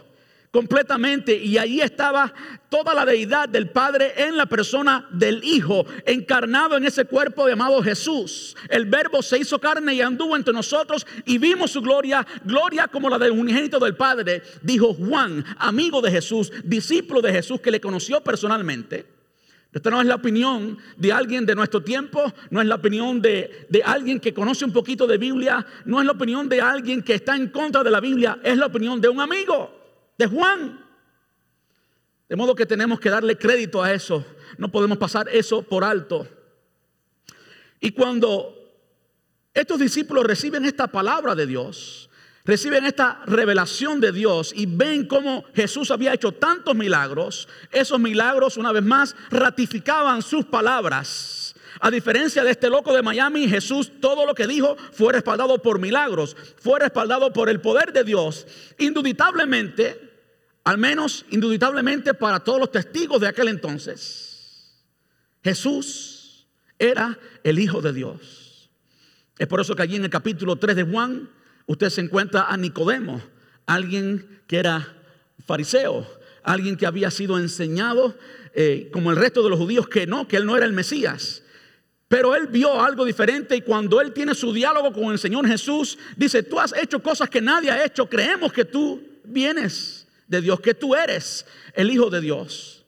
completamente 0.50 1.36
y 1.36 1.58
allí 1.58 1.80
estaba 1.80 2.32
toda 2.68 2.94
la 2.94 3.04
deidad 3.04 3.48
del 3.48 3.70
Padre 3.70 4.12
en 4.16 4.36
la 4.36 4.46
persona 4.46 5.08
del 5.12 5.42
Hijo, 5.44 5.86
encarnado 6.04 6.76
en 6.76 6.84
ese 6.84 7.04
cuerpo 7.04 7.48
llamado 7.48 7.82
Jesús. 7.82 8.56
El 8.68 8.86
verbo 8.86 9.22
se 9.22 9.38
hizo 9.38 9.60
carne 9.60 9.94
y 9.94 10.00
anduvo 10.00 10.36
entre 10.36 10.52
nosotros 10.52 11.06
y 11.24 11.38
vimos 11.38 11.70
su 11.70 11.80
gloria, 11.80 12.26
gloria 12.44 12.88
como 12.88 13.08
la 13.08 13.18
del 13.18 13.32
unigénito 13.32 13.78
del 13.78 13.96
Padre, 13.96 14.42
dijo 14.62 14.94
Juan, 14.94 15.44
amigo 15.58 16.00
de 16.00 16.10
Jesús, 16.10 16.52
discípulo 16.64 17.20
de 17.20 17.32
Jesús 17.32 17.60
que 17.60 17.70
le 17.70 17.80
conoció 17.80 18.20
personalmente. 18.20 19.06
Esta 19.72 19.88
no 19.88 20.00
es 20.00 20.06
la 20.08 20.16
opinión 20.16 20.78
de 20.96 21.12
alguien 21.12 21.46
de 21.46 21.54
nuestro 21.54 21.80
tiempo, 21.80 22.24
no 22.50 22.60
es 22.60 22.66
la 22.66 22.74
opinión 22.74 23.22
de, 23.22 23.68
de, 23.68 23.84
alguien 23.84 24.18
que 24.18 24.34
conoce 24.34 24.64
un 24.64 24.72
poquito 24.72 25.06
de 25.06 25.16
Biblia, 25.16 25.64
no 25.84 26.00
es 26.00 26.06
la 26.06 26.10
opinión 26.10 26.48
de 26.48 26.60
alguien 26.60 27.02
que 27.02 27.14
está 27.14 27.36
en 27.36 27.50
contra 27.50 27.84
de 27.84 27.90
la 27.92 28.00
Biblia, 28.00 28.40
es 28.42 28.56
la 28.56 28.66
opinión 28.66 29.00
de 29.00 29.08
un 29.08 29.20
amigo 29.20 29.79
de 30.20 30.26
Juan. 30.26 30.84
De 32.28 32.36
modo 32.36 32.54
que 32.54 32.66
tenemos 32.66 33.00
que 33.00 33.08
darle 33.08 33.38
crédito 33.38 33.82
a 33.82 33.92
eso. 33.92 34.24
No 34.58 34.70
podemos 34.70 34.98
pasar 34.98 35.28
eso 35.32 35.62
por 35.62 35.82
alto. 35.82 36.28
Y 37.80 37.92
cuando 37.92 38.54
estos 39.54 39.80
discípulos 39.80 40.24
reciben 40.24 40.66
esta 40.66 40.88
palabra 40.88 41.34
de 41.34 41.46
Dios, 41.46 42.10
reciben 42.44 42.84
esta 42.84 43.22
revelación 43.26 43.98
de 43.98 44.12
Dios 44.12 44.52
y 44.54 44.66
ven 44.66 45.06
cómo 45.06 45.42
Jesús 45.54 45.90
había 45.90 46.12
hecho 46.12 46.32
tantos 46.32 46.76
milagros, 46.76 47.48
esos 47.72 47.98
milagros 47.98 48.58
una 48.58 48.72
vez 48.72 48.82
más 48.82 49.16
ratificaban 49.30 50.20
sus 50.20 50.44
palabras. 50.44 51.54
A 51.80 51.90
diferencia 51.90 52.44
de 52.44 52.50
este 52.50 52.68
loco 52.68 52.92
de 52.92 53.02
Miami, 53.02 53.48
Jesús 53.48 53.90
todo 54.00 54.26
lo 54.26 54.34
que 54.34 54.46
dijo 54.46 54.76
fue 54.92 55.14
respaldado 55.14 55.62
por 55.62 55.78
milagros, 55.78 56.36
fue 56.58 56.78
respaldado 56.78 57.32
por 57.32 57.48
el 57.48 57.62
poder 57.62 57.94
de 57.94 58.04
Dios. 58.04 58.46
Indubitablemente, 58.78 60.09
al 60.70 60.78
menos 60.78 61.26
indubitablemente 61.30 62.14
para 62.14 62.38
todos 62.38 62.60
los 62.60 62.70
testigos 62.70 63.20
de 63.20 63.26
aquel 63.26 63.48
entonces, 63.48 64.72
Jesús 65.42 66.46
era 66.78 67.18
el 67.42 67.58
Hijo 67.58 67.82
de 67.82 67.92
Dios. 67.92 68.70
Es 69.36 69.48
por 69.48 69.60
eso 69.60 69.74
que 69.74 69.82
allí 69.82 69.96
en 69.96 70.04
el 70.04 70.10
capítulo 70.10 70.54
3 70.54 70.76
de 70.76 70.84
Juan, 70.84 71.28
usted 71.66 71.90
se 71.90 72.02
encuentra 72.02 72.42
a 72.42 72.56
Nicodemo, 72.56 73.20
alguien 73.66 74.42
que 74.46 74.58
era 74.58 74.96
fariseo, 75.44 76.06
alguien 76.44 76.76
que 76.76 76.86
había 76.86 77.10
sido 77.10 77.36
enseñado, 77.36 78.16
eh, 78.54 78.90
como 78.92 79.10
el 79.10 79.16
resto 79.16 79.42
de 79.42 79.50
los 79.50 79.58
judíos, 79.58 79.88
que 79.88 80.06
no, 80.06 80.28
que 80.28 80.36
él 80.36 80.46
no 80.46 80.56
era 80.56 80.66
el 80.66 80.72
Mesías. 80.72 81.42
Pero 82.06 82.36
él 82.36 82.46
vio 82.46 82.80
algo 82.80 83.04
diferente 83.04 83.56
y 83.56 83.62
cuando 83.62 84.00
él 84.00 84.12
tiene 84.12 84.36
su 84.36 84.52
diálogo 84.52 84.92
con 84.92 85.10
el 85.10 85.18
Señor 85.18 85.48
Jesús, 85.48 85.98
dice, 86.16 86.44
tú 86.44 86.60
has 86.60 86.72
hecho 86.80 87.02
cosas 87.02 87.28
que 87.28 87.40
nadie 87.40 87.72
ha 87.72 87.84
hecho, 87.84 88.08
creemos 88.08 88.52
que 88.52 88.64
tú 88.64 89.02
vienes 89.24 90.06
de 90.30 90.40
Dios, 90.40 90.60
que 90.60 90.74
tú 90.74 90.94
eres 90.94 91.44
el 91.74 91.90
Hijo 91.90 92.08
de 92.08 92.20
Dios. 92.20 92.86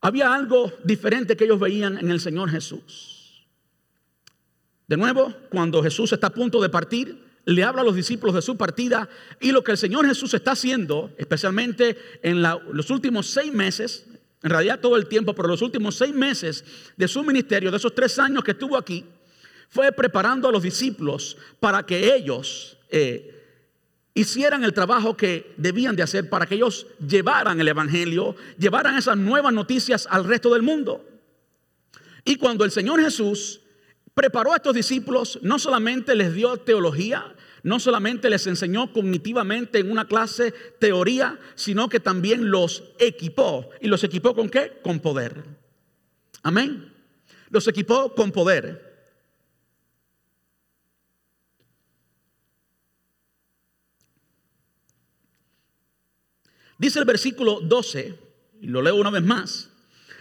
Había 0.00 0.32
algo 0.32 0.72
diferente 0.84 1.36
que 1.36 1.44
ellos 1.44 1.58
veían 1.58 1.98
en 1.98 2.10
el 2.10 2.20
Señor 2.20 2.50
Jesús. 2.50 3.44
De 4.86 4.96
nuevo, 4.96 5.34
cuando 5.50 5.82
Jesús 5.82 6.12
está 6.12 6.28
a 6.28 6.32
punto 6.32 6.62
de 6.62 6.68
partir, 6.68 7.20
le 7.44 7.64
habla 7.64 7.82
a 7.82 7.84
los 7.84 7.96
discípulos 7.96 8.34
de 8.36 8.42
su 8.42 8.56
partida 8.56 9.08
y 9.40 9.50
lo 9.50 9.64
que 9.64 9.72
el 9.72 9.78
Señor 9.78 10.06
Jesús 10.06 10.32
está 10.32 10.52
haciendo, 10.52 11.12
especialmente 11.18 11.98
en 12.22 12.42
los 12.42 12.90
últimos 12.90 13.26
seis 13.26 13.52
meses, 13.52 14.06
en 14.42 14.50
realidad 14.50 14.78
todo 14.78 14.96
el 14.96 15.08
tiempo, 15.08 15.34
pero 15.34 15.48
los 15.48 15.62
últimos 15.62 15.96
seis 15.96 16.14
meses 16.14 16.64
de 16.96 17.08
su 17.08 17.24
ministerio, 17.24 17.72
de 17.72 17.76
esos 17.76 17.94
tres 17.94 18.18
años 18.20 18.44
que 18.44 18.52
estuvo 18.52 18.76
aquí, 18.76 19.04
fue 19.68 19.90
preparando 19.90 20.48
a 20.48 20.52
los 20.52 20.62
discípulos 20.62 21.36
para 21.58 21.84
que 21.84 22.14
ellos 22.14 22.78
eh, 22.88 23.29
hicieran 24.20 24.64
el 24.64 24.72
trabajo 24.72 25.16
que 25.16 25.54
debían 25.56 25.96
de 25.96 26.02
hacer 26.02 26.28
para 26.28 26.46
que 26.46 26.54
ellos 26.54 26.86
llevaran 27.06 27.60
el 27.60 27.68
Evangelio, 27.68 28.36
llevaran 28.58 28.96
esas 28.96 29.16
nuevas 29.16 29.52
noticias 29.52 30.06
al 30.10 30.24
resto 30.24 30.52
del 30.52 30.62
mundo. 30.62 31.04
Y 32.24 32.36
cuando 32.36 32.64
el 32.64 32.70
Señor 32.70 33.00
Jesús 33.00 33.60
preparó 34.14 34.52
a 34.52 34.56
estos 34.56 34.74
discípulos, 34.74 35.38
no 35.42 35.58
solamente 35.58 36.14
les 36.14 36.34
dio 36.34 36.56
teología, 36.58 37.34
no 37.62 37.80
solamente 37.80 38.30
les 38.30 38.46
enseñó 38.46 38.92
cognitivamente 38.92 39.78
en 39.78 39.90
una 39.90 40.06
clase 40.06 40.52
teoría, 40.78 41.38
sino 41.54 41.88
que 41.88 42.00
también 42.00 42.50
los 42.50 42.84
equipó. 42.98 43.70
¿Y 43.80 43.88
los 43.88 44.04
equipó 44.04 44.34
con 44.34 44.48
qué? 44.48 44.80
Con 44.82 45.00
poder. 45.00 45.44
Amén. 46.42 46.92
Los 47.50 47.68
equipó 47.68 48.14
con 48.14 48.32
poder. 48.32 48.89
Dice 56.80 56.98
el 56.98 57.04
versículo 57.04 57.60
12, 57.60 58.18
y 58.62 58.66
lo 58.68 58.80
leo 58.80 58.96
una 58.96 59.10
vez 59.10 59.22
más. 59.22 59.68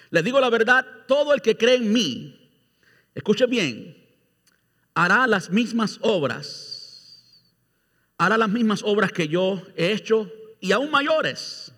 Les 0.09 0.25
digo 0.25 0.41
la 0.41 0.49
verdad, 0.49 0.85
todo 1.07 1.33
el 1.33 1.41
que 1.41 1.55
cree 1.55 1.75
en 1.75 1.93
mí, 1.93 2.51
escuche 3.15 3.45
bien, 3.45 3.95
hará 4.93 5.25
las 5.25 5.51
mismas 5.51 5.99
obras, 6.01 7.47
hará 8.17 8.37
las 8.37 8.49
mismas 8.49 8.81
obras 8.83 9.13
que 9.13 9.29
yo 9.29 9.61
he 9.77 9.93
hecho 9.93 10.29
y 10.59 10.73
aún 10.73 10.91
mayores, 10.91 11.71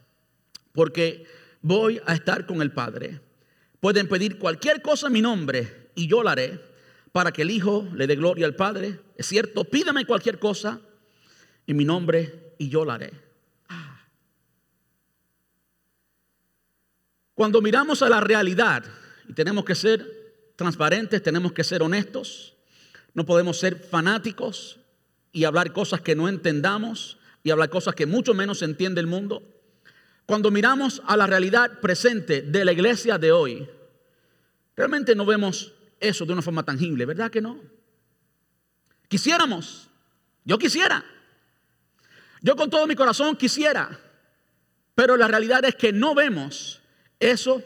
porque 0.71 1.27
voy 1.61 2.01
a 2.07 2.15
estar 2.15 2.47
con 2.47 2.63
el 2.63 2.71
Padre. 2.71 3.21
Pueden 3.81 4.07
pedir 4.07 4.39
cualquier 4.39 4.81
cosa 4.81 5.07
en 5.07 5.13
mi 5.13 5.21
nombre 5.21 5.91
y 5.93 6.07
yo 6.07 6.23
la 6.23 6.31
haré 6.31 6.59
para 7.11 7.31
que 7.31 7.43
el 7.43 7.51
Hijo 7.51 7.87
le 7.93 8.07
dé 8.07 8.15
gloria 8.15 8.47
al 8.47 8.55
Padre. 8.55 8.99
Es 9.15 9.27
cierto, 9.27 9.63
pídame 9.63 10.07
cualquier 10.07 10.39
cosa 10.39 10.81
en 11.67 11.77
mi 11.77 11.85
nombre 11.85 12.55
y 12.57 12.67
yo 12.67 12.83
la 12.83 12.95
haré. 12.95 13.30
Cuando 17.41 17.59
miramos 17.59 18.03
a 18.03 18.09
la 18.09 18.19
realidad, 18.19 18.83
y 19.27 19.33
tenemos 19.33 19.65
que 19.65 19.73
ser 19.73 20.53
transparentes, 20.55 21.23
tenemos 21.23 21.53
que 21.53 21.63
ser 21.63 21.81
honestos, 21.81 22.53
no 23.15 23.25
podemos 23.25 23.57
ser 23.57 23.77
fanáticos 23.77 24.79
y 25.31 25.45
hablar 25.45 25.73
cosas 25.73 26.01
que 26.01 26.15
no 26.15 26.29
entendamos 26.29 27.17
y 27.41 27.49
hablar 27.49 27.71
cosas 27.71 27.95
que 27.95 28.05
mucho 28.05 28.35
menos 28.35 28.61
entiende 28.61 29.01
el 29.01 29.07
mundo. 29.07 29.41
Cuando 30.27 30.51
miramos 30.51 31.01
a 31.07 31.17
la 31.17 31.25
realidad 31.25 31.79
presente 31.79 32.43
de 32.43 32.63
la 32.63 32.73
iglesia 32.73 33.17
de 33.17 33.31
hoy, 33.31 33.67
realmente 34.75 35.15
no 35.15 35.25
vemos 35.25 35.73
eso 35.99 36.27
de 36.27 36.33
una 36.33 36.43
forma 36.43 36.61
tangible, 36.61 37.07
¿verdad 37.07 37.31
que 37.31 37.41
no? 37.41 37.59
Quisiéramos, 39.07 39.89
yo 40.45 40.59
quisiera, 40.59 41.03
yo 42.43 42.55
con 42.55 42.69
todo 42.69 42.85
mi 42.85 42.93
corazón 42.93 43.35
quisiera, 43.35 43.99
pero 44.93 45.17
la 45.17 45.27
realidad 45.27 45.65
es 45.65 45.73
que 45.73 45.91
no 45.91 46.13
vemos 46.13 46.80
eso 47.21 47.63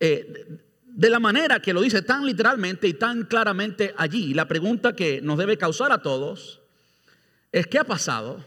eh, 0.00 0.58
de 0.86 1.10
la 1.10 1.20
manera 1.20 1.60
que 1.60 1.72
lo 1.72 1.82
dice 1.82 2.02
tan 2.02 2.24
literalmente 2.24 2.88
y 2.88 2.94
tan 2.94 3.24
claramente 3.24 3.94
allí. 3.96 4.32
La 4.32 4.48
pregunta 4.48 4.96
que 4.96 5.20
nos 5.20 5.38
debe 5.38 5.58
causar 5.58 5.92
a 5.92 6.02
todos 6.02 6.60
es, 7.52 7.66
¿qué 7.66 7.78
ha 7.78 7.84
pasado? 7.84 8.44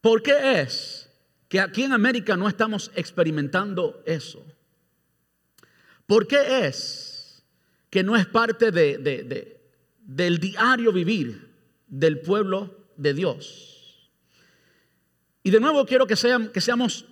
¿Por 0.00 0.22
qué 0.22 0.60
es 0.60 1.10
que 1.48 1.60
aquí 1.60 1.82
en 1.82 1.92
América 1.92 2.36
no 2.36 2.48
estamos 2.48 2.90
experimentando 2.94 4.02
eso? 4.06 4.44
¿Por 6.06 6.26
qué 6.26 6.66
es 6.66 7.42
que 7.90 8.02
no 8.02 8.16
es 8.16 8.26
parte 8.26 8.70
de, 8.70 9.60
del 10.00 10.38
diario 10.38 10.92
vivir 10.92 11.52
del 11.86 12.20
pueblo 12.20 12.88
de 12.96 13.14
Dios? 13.14 14.10
Y 15.42 15.50
de 15.50 15.60
nuevo 15.60 15.84
quiero 15.84 16.06
que, 16.06 16.16
sean, 16.16 16.48
que 16.48 16.60
seamos 16.60 17.04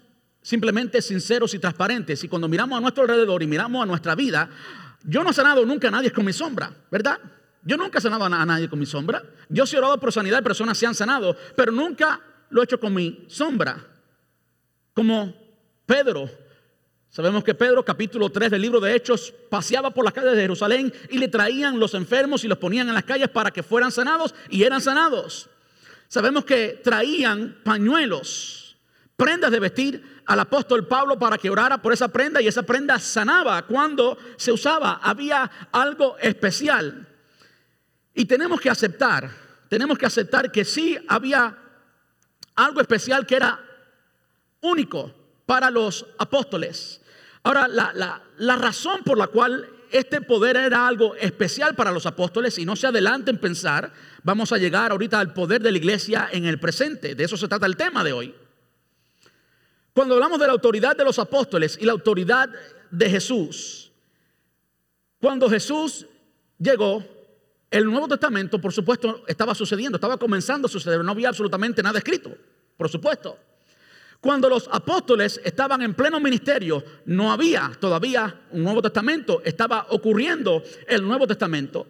simplemente 0.45 1.01
sinceros 1.01 1.55
y 1.55 1.59
transparentes. 1.59 2.23
Y 2.23 2.29
cuando 2.29 2.47
miramos 2.47 2.77
a 2.77 2.81
nuestro 2.81 3.03
alrededor 3.03 3.43
y 3.43 3.47
miramos 3.47 3.83
a 3.83 3.87
nuestra 3.87 4.15
vida, 4.15 4.49
yo 5.03 5.25
no 5.25 5.31
he 5.31 5.35
sanado 5.35 5.65
nunca 5.65 5.89
a 5.89 5.91
nadie 5.91 6.13
con 6.13 6.25
mi 6.25 6.33
sombra, 6.33 6.71
¿verdad? 6.91 7.19
Yo 7.63 7.79
nunca 7.79 7.99
he 7.99 8.03
sanado 8.03 8.27
a 8.27 8.29
nadie 8.29 8.69
con 8.69 8.79
mi 8.79 8.85
sombra. 8.85 9.23
Yo 9.49 9.65
he 9.65 9.79
orado 9.79 9.99
por 9.99 10.13
sanidad 10.13 10.41
y 10.41 10.45
personas 10.45 10.77
se 10.77 10.87
han 10.87 10.95
sanado, 10.95 11.35
pero 11.57 11.73
nunca 11.73 12.21
lo 12.51 12.61
he 12.61 12.65
hecho 12.65 12.79
con 12.79 12.93
mi 12.93 13.25
sombra. 13.27 13.85
Como 14.93 15.35
Pedro. 15.87 16.31
Sabemos 17.09 17.43
que 17.43 17.55
Pedro, 17.55 17.83
capítulo 17.83 18.29
3 18.29 18.51
del 18.51 18.61
libro 18.61 18.81
de 18.81 18.95
Hechos, 18.95 19.33
paseaba 19.49 19.93
por 19.93 20.05
las 20.05 20.13
calles 20.13 20.33
de 20.33 20.43
Jerusalén 20.43 20.93
y 21.11 21.19
le 21.19 21.29
traían 21.29 21.79
los 21.79 21.95
enfermos 21.95 22.45
y 22.45 22.49
los 22.49 22.59
ponían 22.59 22.89
en 22.89 22.95
las 22.95 23.05
calles 23.05 23.29
para 23.29 23.51
que 23.51 23.63
fueran 23.63 23.93
sanados 23.93 24.35
y 24.51 24.65
eran 24.65 24.81
sanados. 24.81 25.49
sabemos 26.09 26.45
que 26.45 26.81
traían 26.85 27.61
pañuelos, 27.65 28.77
prendas 29.17 29.51
de 29.51 29.61
vestir 29.61 30.14
al 30.27 30.41
apóstol 30.41 30.87
Pablo 30.87 31.19
para 31.19 31.39
que 31.39 31.51
orara 31.51 31.79
por 31.79 31.93
esa 31.93 32.09
prenda 32.09 32.41
y 32.41 32.49
esa 32.49 32.63
prenda 32.63 32.99
sanaba 32.99 33.63
cuando 33.63 34.17
se 34.37 34.53
usaba. 34.53 35.01
Había 35.03 35.51
algo 35.73 36.17
especial. 36.19 37.09
Y 38.15 38.25
tenemos 38.27 38.61
que 38.61 38.71
aceptar, 38.71 39.31
tenemos 39.69 39.99
que 39.99 40.07
aceptar 40.07 40.51
que 40.53 40.65
sí 40.65 40.97
había 41.09 41.57
algo 42.55 42.81
especial 42.81 43.27
que 43.27 43.37
era 43.37 43.61
único 44.61 45.13
para 45.47 45.71
los 45.71 46.07
apóstoles. 46.19 47.01
Ahora, 47.43 47.69
la, 47.69 48.23
la 48.37 48.57
razón 48.57 49.03
por 49.05 49.19
la 49.19 49.27
cual 49.27 49.69
este 49.91 50.21
poder 50.21 50.57
era 50.57 50.87
algo 50.87 51.15
especial 51.17 51.75
para 51.75 51.93
los 51.93 52.07
apóstoles 52.07 52.59
y 52.59 52.65
no 52.65 52.75
se 52.75 52.87
adelanten 52.87 53.39
pensar, 53.39 53.93
vamos 54.23 54.53
a 54.53 54.59
llegar 54.59 54.91
ahorita 54.91 55.21
al 55.21 55.33
poder 55.33 55.63
de 55.63 55.71
la 55.71 55.79
iglesia 55.79 56.29
en 56.33 56.47
el 56.47 56.59
presente. 56.59 57.15
De 57.15 57.25
eso 57.25 57.37
se 57.37 57.49
trata 57.49 57.67
el 57.67 57.77
tema 57.77 58.03
de 58.03 58.13
hoy. 58.13 58.35
Cuando 59.95 60.15
hablamos 60.15 60.41
de 60.41 60.47
la 60.47 60.53
autoridad 60.53 60.97
de 60.97 61.05
los 61.05 61.21
apóstoles 61.21 61.79
y 61.81 61.85
la 61.85 61.93
autoridad 61.93 62.51
de 62.91 63.09
Jesús, 63.09 63.93
cuando 65.21 65.49
Jesús 65.49 66.07
llegó, 66.59 67.03
el 67.71 67.85
Nuevo 67.85 68.09
Testamento, 68.09 68.61
por 68.61 68.73
supuesto, 68.73 69.25
estaba 69.27 69.55
sucediendo, 69.55 69.97
estaba 69.97 70.17
comenzando 70.17 70.67
a 70.67 70.71
suceder, 70.71 71.03
no 71.05 71.13
había 71.13 71.29
absolutamente 71.29 71.83
nada 71.83 71.99
escrito, 71.99 72.37
por 72.77 72.89
supuesto. 72.89 73.39
Cuando 74.21 74.49
los 74.49 74.69
apóstoles 74.73 75.41
estaban 75.45 75.83
en 75.83 75.95
pleno 75.95 76.19
ministerio, 76.19 76.83
no 77.07 77.31
había 77.31 77.71
todavía 77.79 78.43
un 78.51 78.65
Nuevo 78.65 78.83
Testamento, 78.83 79.43
estaba 79.45 79.87
ocurriendo 79.91 80.63
el 80.89 81.03
Nuevo 81.07 81.27
Testamento. 81.27 81.87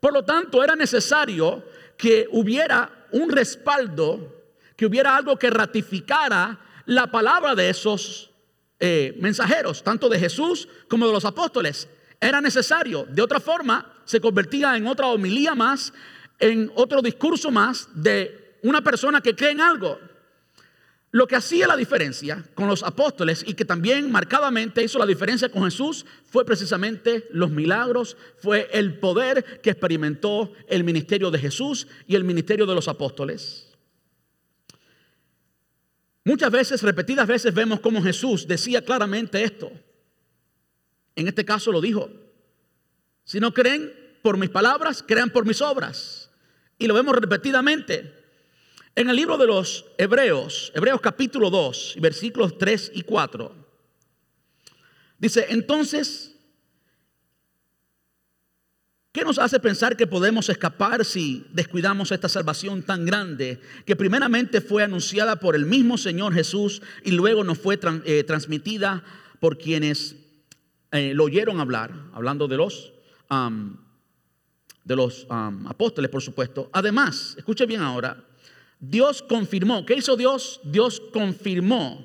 Por 0.00 0.12
lo 0.12 0.24
tanto, 0.24 0.62
era 0.64 0.74
necesario 0.74 1.62
que 1.96 2.26
hubiera 2.32 3.06
un 3.12 3.30
respaldo, 3.30 4.42
que 4.76 4.86
hubiera 4.86 5.16
algo 5.16 5.38
que 5.38 5.50
ratificara 5.50 6.58
la 6.86 7.10
palabra 7.10 7.54
de 7.54 7.70
esos 7.70 8.30
eh, 8.80 9.16
mensajeros, 9.20 9.82
tanto 9.82 10.08
de 10.08 10.18
Jesús 10.18 10.68
como 10.88 11.06
de 11.06 11.12
los 11.12 11.24
apóstoles. 11.24 11.88
Era 12.20 12.40
necesario. 12.40 13.06
De 13.08 13.22
otra 13.22 13.40
forma, 13.40 13.92
se 14.04 14.20
convertía 14.20 14.76
en 14.76 14.86
otra 14.86 15.06
homilía 15.06 15.54
más, 15.54 15.92
en 16.38 16.70
otro 16.74 17.00
discurso 17.00 17.50
más 17.50 17.88
de 17.94 18.58
una 18.62 18.82
persona 18.82 19.20
que 19.20 19.34
cree 19.34 19.52
en 19.52 19.60
algo. 19.60 19.98
Lo 21.12 21.28
que 21.28 21.36
hacía 21.36 21.68
la 21.68 21.76
diferencia 21.76 22.44
con 22.54 22.66
los 22.66 22.82
apóstoles 22.82 23.44
y 23.46 23.54
que 23.54 23.64
también 23.64 24.10
marcadamente 24.10 24.82
hizo 24.82 24.98
la 24.98 25.06
diferencia 25.06 25.48
con 25.48 25.62
Jesús 25.62 26.04
fue 26.24 26.44
precisamente 26.44 27.28
los 27.30 27.50
milagros, 27.50 28.16
fue 28.38 28.68
el 28.72 28.98
poder 28.98 29.60
que 29.62 29.70
experimentó 29.70 30.52
el 30.66 30.82
ministerio 30.82 31.30
de 31.30 31.38
Jesús 31.38 31.86
y 32.08 32.16
el 32.16 32.24
ministerio 32.24 32.66
de 32.66 32.74
los 32.74 32.88
apóstoles. 32.88 33.63
Muchas 36.24 36.50
veces, 36.50 36.82
repetidas 36.82 37.26
veces, 37.26 37.52
vemos 37.52 37.80
como 37.80 38.02
Jesús 38.02 38.48
decía 38.48 38.82
claramente 38.82 39.42
esto. 39.42 39.70
En 41.14 41.28
este 41.28 41.44
caso 41.44 41.70
lo 41.70 41.80
dijo. 41.80 42.10
Si 43.24 43.40
no 43.40 43.52
creen 43.52 43.92
por 44.22 44.38
mis 44.38 44.50
palabras, 44.50 45.04
crean 45.06 45.30
por 45.30 45.46
mis 45.46 45.60
obras. 45.60 46.30
Y 46.78 46.86
lo 46.86 46.94
vemos 46.94 47.14
repetidamente. 47.14 48.24
En 48.96 49.10
el 49.10 49.16
libro 49.16 49.36
de 49.36 49.46
los 49.46 49.86
Hebreos, 49.98 50.72
Hebreos 50.74 51.00
capítulo 51.00 51.50
2, 51.50 51.96
versículos 52.00 52.56
3 52.56 52.92
y 52.94 53.02
4, 53.02 53.54
dice, 55.18 55.46
entonces, 55.50 56.33
¿Qué 59.14 59.22
nos 59.22 59.38
hace 59.38 59.60
pensar 59.60 59.96
que 59.96 60.08
podemos 60.08 60.48
escapar 60.48 61.04
si 61.04 61.46
descuidamos 61.52 62.10
esta 62.10 62.28
salvación 62.28 62.82
tan 62.82 63.06
grande 63.06 63.60
que 63.86 63.94
primeramente 63.94 64.60
fue 64.60 64.82
anunciada 64.82 65.36
por 65.36 65.54
el 65.54 65.66
mismo 65.66 65.96
Señor 65.96 66.34
Jesús 66.34 66.82
y 67.04 67.12
luego 67.12 67.44
nos 67.44 67.58
fue 67.58 67.78
eh, 68.06 68.24
transmitida 68.24 69.04
por 69.38 69.56
quienes 69.56 70.16
eh, 70.90 71.12
lo 71.14 71.22
oyeron 71.22 71.60
hablar, 71.60 71.94
hablando 72.12 72.48
de 72.48 72.56
los, 72.56 72.92
de 74.82 74.96
los 74.96 75.28
apóstoles, 75.30 76.10
por 76.10 76.20
supuesto? 76.20 76.68
Además, 76.72 77.36
escuche 77.38 77.66
bien 77.66 77.82
ahora, 77.82 78.16
Dios 78.80 79.22
confirmó, 79.22 79.86
¿qué 79.86 79.94
hizo 79.94 80.16
Dios? 80.16 80.60
Dios 80.64 81.00
confirmó, 81.12 82.04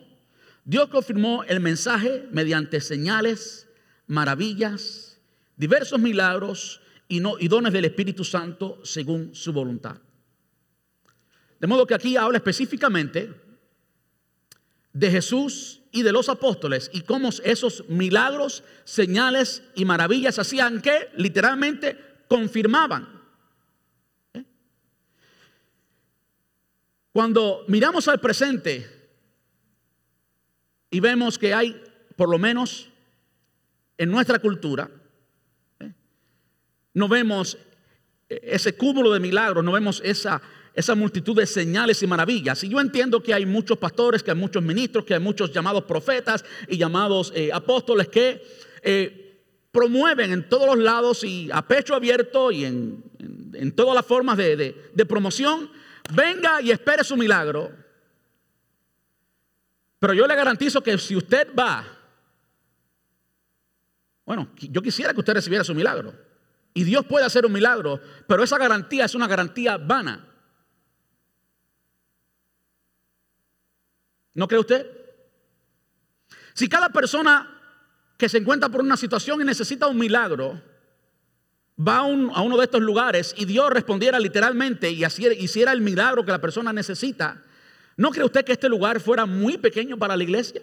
Dios 0.64 0.90
confirmó 0.90 1.44
el 1.46 1.60
mensaje 1.60 2.28
mediante 2.32 2.80
señales, 2.82 3.68
maravillas, 4.06 5.18
diversos 5.58 6.00
milagros 6.00 6.82
y, 7.10 7.20
no, 7.20 7.38
y 7.38 7.50
dones 7.50 7.74
del 7.74 7.86
Espíritu 7.86 8.24
Santo 8.24 8.80
según 8.84 9.36
su 9.36 9.52
voluntad. 9.52 9.98
De 11.60 11.68
modo 11.68 11.86
que 11.86 11.96
aquí 11.96 12.16
habla 12.16 12.38
específicamente 12.38 13.34
de 14.94 15.12
Jesús 15.12 15.82
y 15.92 16.04
de 16.04 16.12
los 16.12 16.30
apóstoles 16.30 16.90
y 16.94 17.02
cómo 17.02 17.30
esos 17.44 17.84
milagros, 17.90 18.64
señales 18.86 19.64
y 19.76 19.86
maravillas 19.86 20.40
hacían 20.40 20.82
que 20.82 21.10
literalmente 21.16 21.98
confirmaban. 22.28 23.22
¿Eh? 24.34 24.44
Cuando 27.12 27.66
miramos 27.68 28.08
al 28.08 28.20
presente 28.20 28.88
y 30.92 31.00
vemos 31.00 31.40
que 31.40 31.54
hay, 31.54 31.82
por 32.16 32.30
lo 32.30 32.38
menos 32.38 32.88
en 33.98 34.12
nuestra 34.12 34.40
cultura, 34.40 34.90
no 36.94 37.08
vemos 37.08 37.58
ese 38.30 38.76
cúmulo 38.76 39.12
de 39.12 39.20
milagros, 39.20 39.64
no 39.64 39.72
vemos 39.72 40.02
esa, 40.06 40.42
esa 40.74 40.96
multitud 40.96 41.36
de 41.36 41.48
señales 41.48 42.02
y 42.04 42.08
maravillas. 42.08 42.64
Y 42.64 42.70
yo 42.70 42.80
entiendo 42.80 43.22
que 43.22 43.34
hay 43.34 43.46
muchos 43.46 43.78
pastores, 43.78 44.22
que 44.22 44.32
hay 44.32 44.38
muchos 44.38 44.62
ministros, 44.62 45.04
que 45.04 45.16
hay 45.16 45.20
muchos 45.20 45.52
llamados 45.52 45.84
profetas 45.84 46.46
y 46.68 46.78
llamados 46.78 47.34
eh, 47.36 47.50
apóstoles 47.52 48.08
que 48.08 48.42
eh, 48.84 49.44
promueven 49.72 50.32
en 50.32 50.48
todos 50.48 50.68
los 50.68 50.78
lados 50.78 51.24
y 51.24 51.50
a 51.52 51.68
pecho 51.68 51.96
abierto 51.96 52.52
y 52.52 52.66
en, 52.66 53.04
todas 53.76 53.96
las 53.96 54.06
formas 54.06 54.38
de, 54.38 54.92
de 54.94 55.06
promoción, 55.06 55.70
venga 56.14 56.62
y 56.62 56.72
espere 56.72 57.04
su 57.04 57.18
milagro. 57.18 57.72
Pero 60.00 60.14
yo 60.14 60.26
le 60.28 60.36
garantizo 60.36 60.82
que 60.82 60.98
si 60.98 61.16
usted 61.16 61.50
va, 61.58 61.86
bueno, 64.26 64.50
yo 64.56 64.82
quisiera 64.82 65.14
que 65.14 65.20
usted 65.20 65.34
recibiera 65.34 65.64
su 65.64 65.76
milagro. 65.76 66.29
Y 66.74 66.84
Dios 66.84 67.06
puede 67.06 67.26
hacer 67.26 67.46
un 67.46 67.52
milagro, 67.52 68.00
pero 68.28 68.44
esa 68.44 68.58
garantía 68.58 69.06
es 69.06 69.16
una 69.16 69.28
garantía 69.28 69.78
vana. 69.78 70.26
¿No 74.34 74.48
cree 74.48 74.60
usted? 74.60 74.88
Si 76.54 76.70
cada 76.70 76.90
persona 76.90 77.60
que 78.18 78.30
se 78.30 78.38
encuentra 78.38 78.70
por 78.70 78.82
una 78.82 78.98
situación 78.98 79.42
y 79.42 79.46
necesita 79.46 79.88
un 79.88 79.98
milagro, 79.98 80.62
va 81.80 81.98
a, 81.98 82.04
uno 82.04 82.58
de 82.58 82.64
estos 82.66 82.82
lugares 82.82 83.34
y 83.38 83.46
Dios 83.46 83.70
respondiera 83.70 84.20
literalmente 84.20 84.92
y 84.92 85.06
hiciera 85.06 85.72
el 85.72 85.82
milagro 85.82 86.26
que 86.26 86.32
la 86.32 86.42
persona 86.42 86.74
necesita, 86.74 87.42
¿no 87.96 88.12
cree 88.12 88.26
usted 88.26 88.44
que 88.44 88.52
este 88.52 88.70
lugar 88.70 89.00
fuera 89.00 89.26
muy 89.26 89.58
pequeño 89.58 89.98
para 89.98 90.18
la 90.18 90.24
iglesia? 90.24 90.62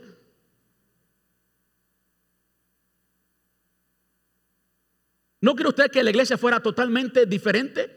¿No 5.47 5.55
cree 5.55 5.69
usted 5.69 5.93
que 5.93 6.03
la 6.03 6.11
iglesia 6.11 6.37
fuera 6.37 6.59
totalmente 6.59 7.25
diferente? 7.25 7.89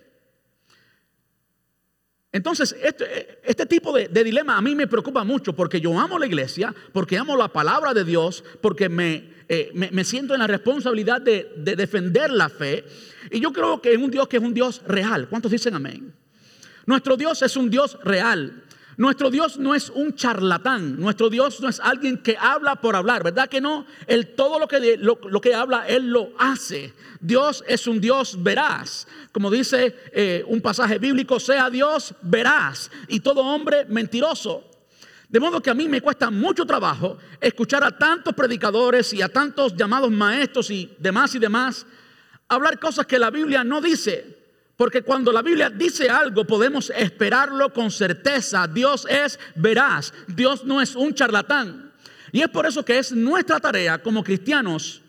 Entonces, 2.31 2.75
este, 2.79 3.39
este 3.43 3.65
tipo 3.65 3.91
de, 3.91 4.07
dilema 4.23 4.55
a 4.55 4.61
mí 4.61 4.75
me 4.75 4.85
preocupa 4.85 5.23
mucho 5.23 5.55
porque 5.55 5.81
yo 5.81 5.99
amo 5.99 6.19
la 6.19 6.27
iglesia, 6.27 6.75
porque 6.93 7.17
amo 7.17 7.35
la 7.35 7.47
palabra 7.47 7.95
de 7.95 8.03
Dios, 8.03 8.43
porque 8.61 8.87
me, 8.87 9.33
eh, 9.47 9.71
me, 9.73 10.03
siento 10.03 10.35
en 10.35 10.41
la 10.41 10.45
responsabilidad 10.45 11.21
de, 11.21 11.51
de, 11.57 11.75
defender 11.75 12.29
la 12.29 12.49
fe. 12.49 12.85
Y 13.31 13.39
yo 13.39 13.51
creo 13.51 13.81
que 13.81 13.93
es 13.93 13.97
un 13.97 14.11
Dios 14.11 14.27
que 14.27 14.37
es 14.37 14.43
un 14.43 14.53
Dios 14.53 14.83
real. 14.85 15.27
¿Cuántos 15.27 15.51
dicen 15.51 15.73
amén? 15.73 16.13
Nuestro 16.85 17.17
Dios 17.17 17.41
es 17.41 17.57
un 17.57 17.71
Dios 17.71 17.97
real. 18.03 18.63
Nuestro 18.99 19.31
Dios 19.31 19.57
no 19.57 19.73
es 19.75 19.89
un 19.89 20.13
charlatán, 20.13 20.99
nuestro 20.99 21.29
Dios 21.29 21.61
no 21.61 21.69
es 21.69 21.79
alguien 21.79 22.17
que 22.17 22.35
habla 22.37 22.75
por 22.75 22.97
hablar, 22.97 23.23
¿verdad 23.23 23.47
que 23.47 23.61
no? 23.61 23.85
Él 24.07 24.35
todo 24.35 24.59
lo 24.59 24.67
que, 24.67 24.97
lo, 24.97 25.39
que 25.39 25.55
habla, 25.55 25.87
Él 25.87 26.09
lo 26.09 26.33
hace. 26.37 26.93
Dios 27.21 27.63
es 27.65 27.87
un 27.87 28.01
Dios 28.01 28.43
veraz, 28.43 29.07
como 29.31 29.49
dice 29.49 29.95
eh, 30.11 30.43
un 30.49 30.59
pasaje 30.59 30.99
bíblico, 30.99 31.39
sea 31.39 31.69
Dios 31.69 32.13
veraz 32.23 32.91
y 33.07 33.21
todo 33.21 33.39
hombre 33.39 33.85
mentiroso. 33.85 34.69
De 35.29 35.39
modo 35.39 35.61
que 35.61 35.69
a 35.69 35.73
mí 35.73 35.87
me 35.87 36.01
cuesta 36.01 36.29
mucho 36.29 36.65
trabajo 36.65 37.19
escuchar 37.39 37.85
a 37.85 37.97
tantos 37.97 38.33
predicadores 38.33 39.13
y 39.13 39.21
a 39.21 39.29
tantos 39.29 39.77
llamados 39.77 40.11
maestros 40.11 40.69
y 40.71 40.93
demás 40.99 41.33
y 41.35 41.39
demás 41.39 41.85
hablar 42.49 42.77
cosas 42.77 43.05
que 43.05 43.17
la 43.17 43.31
Biblia 43.31 43.63
no 43.63 43.79
dice. 43.79 44.38
Porque 44.79 45.01
cuando 45.01 45.33
la 45.33 45.41
Biblia 45.41 45.69
dice 45.69 46.09
algo 46.09 46.45
podemos 46.45 46.89
esperarlo 46.95 47.73
con 47.73 47.91
certeza. 47.91 48.65
Dios 48.65 49.05
es 49.09 49.37
veraz. 49.55 50.13
Dios 50.25 50.63
no 50.63 50.79
es 50.79 50.95
un 50.95 51.13
charlatán. 51.13 51.91
Y 52.31 52.39
es 52.39 52.47
por 52.47 52.65
eso 52.65 52.85
que 52.85 52.97
es 52.97 53.11
nuestra 53.11 53.59
tarea 53.59 54.01
como 54.01 54.23
cristianos 54.23 55.01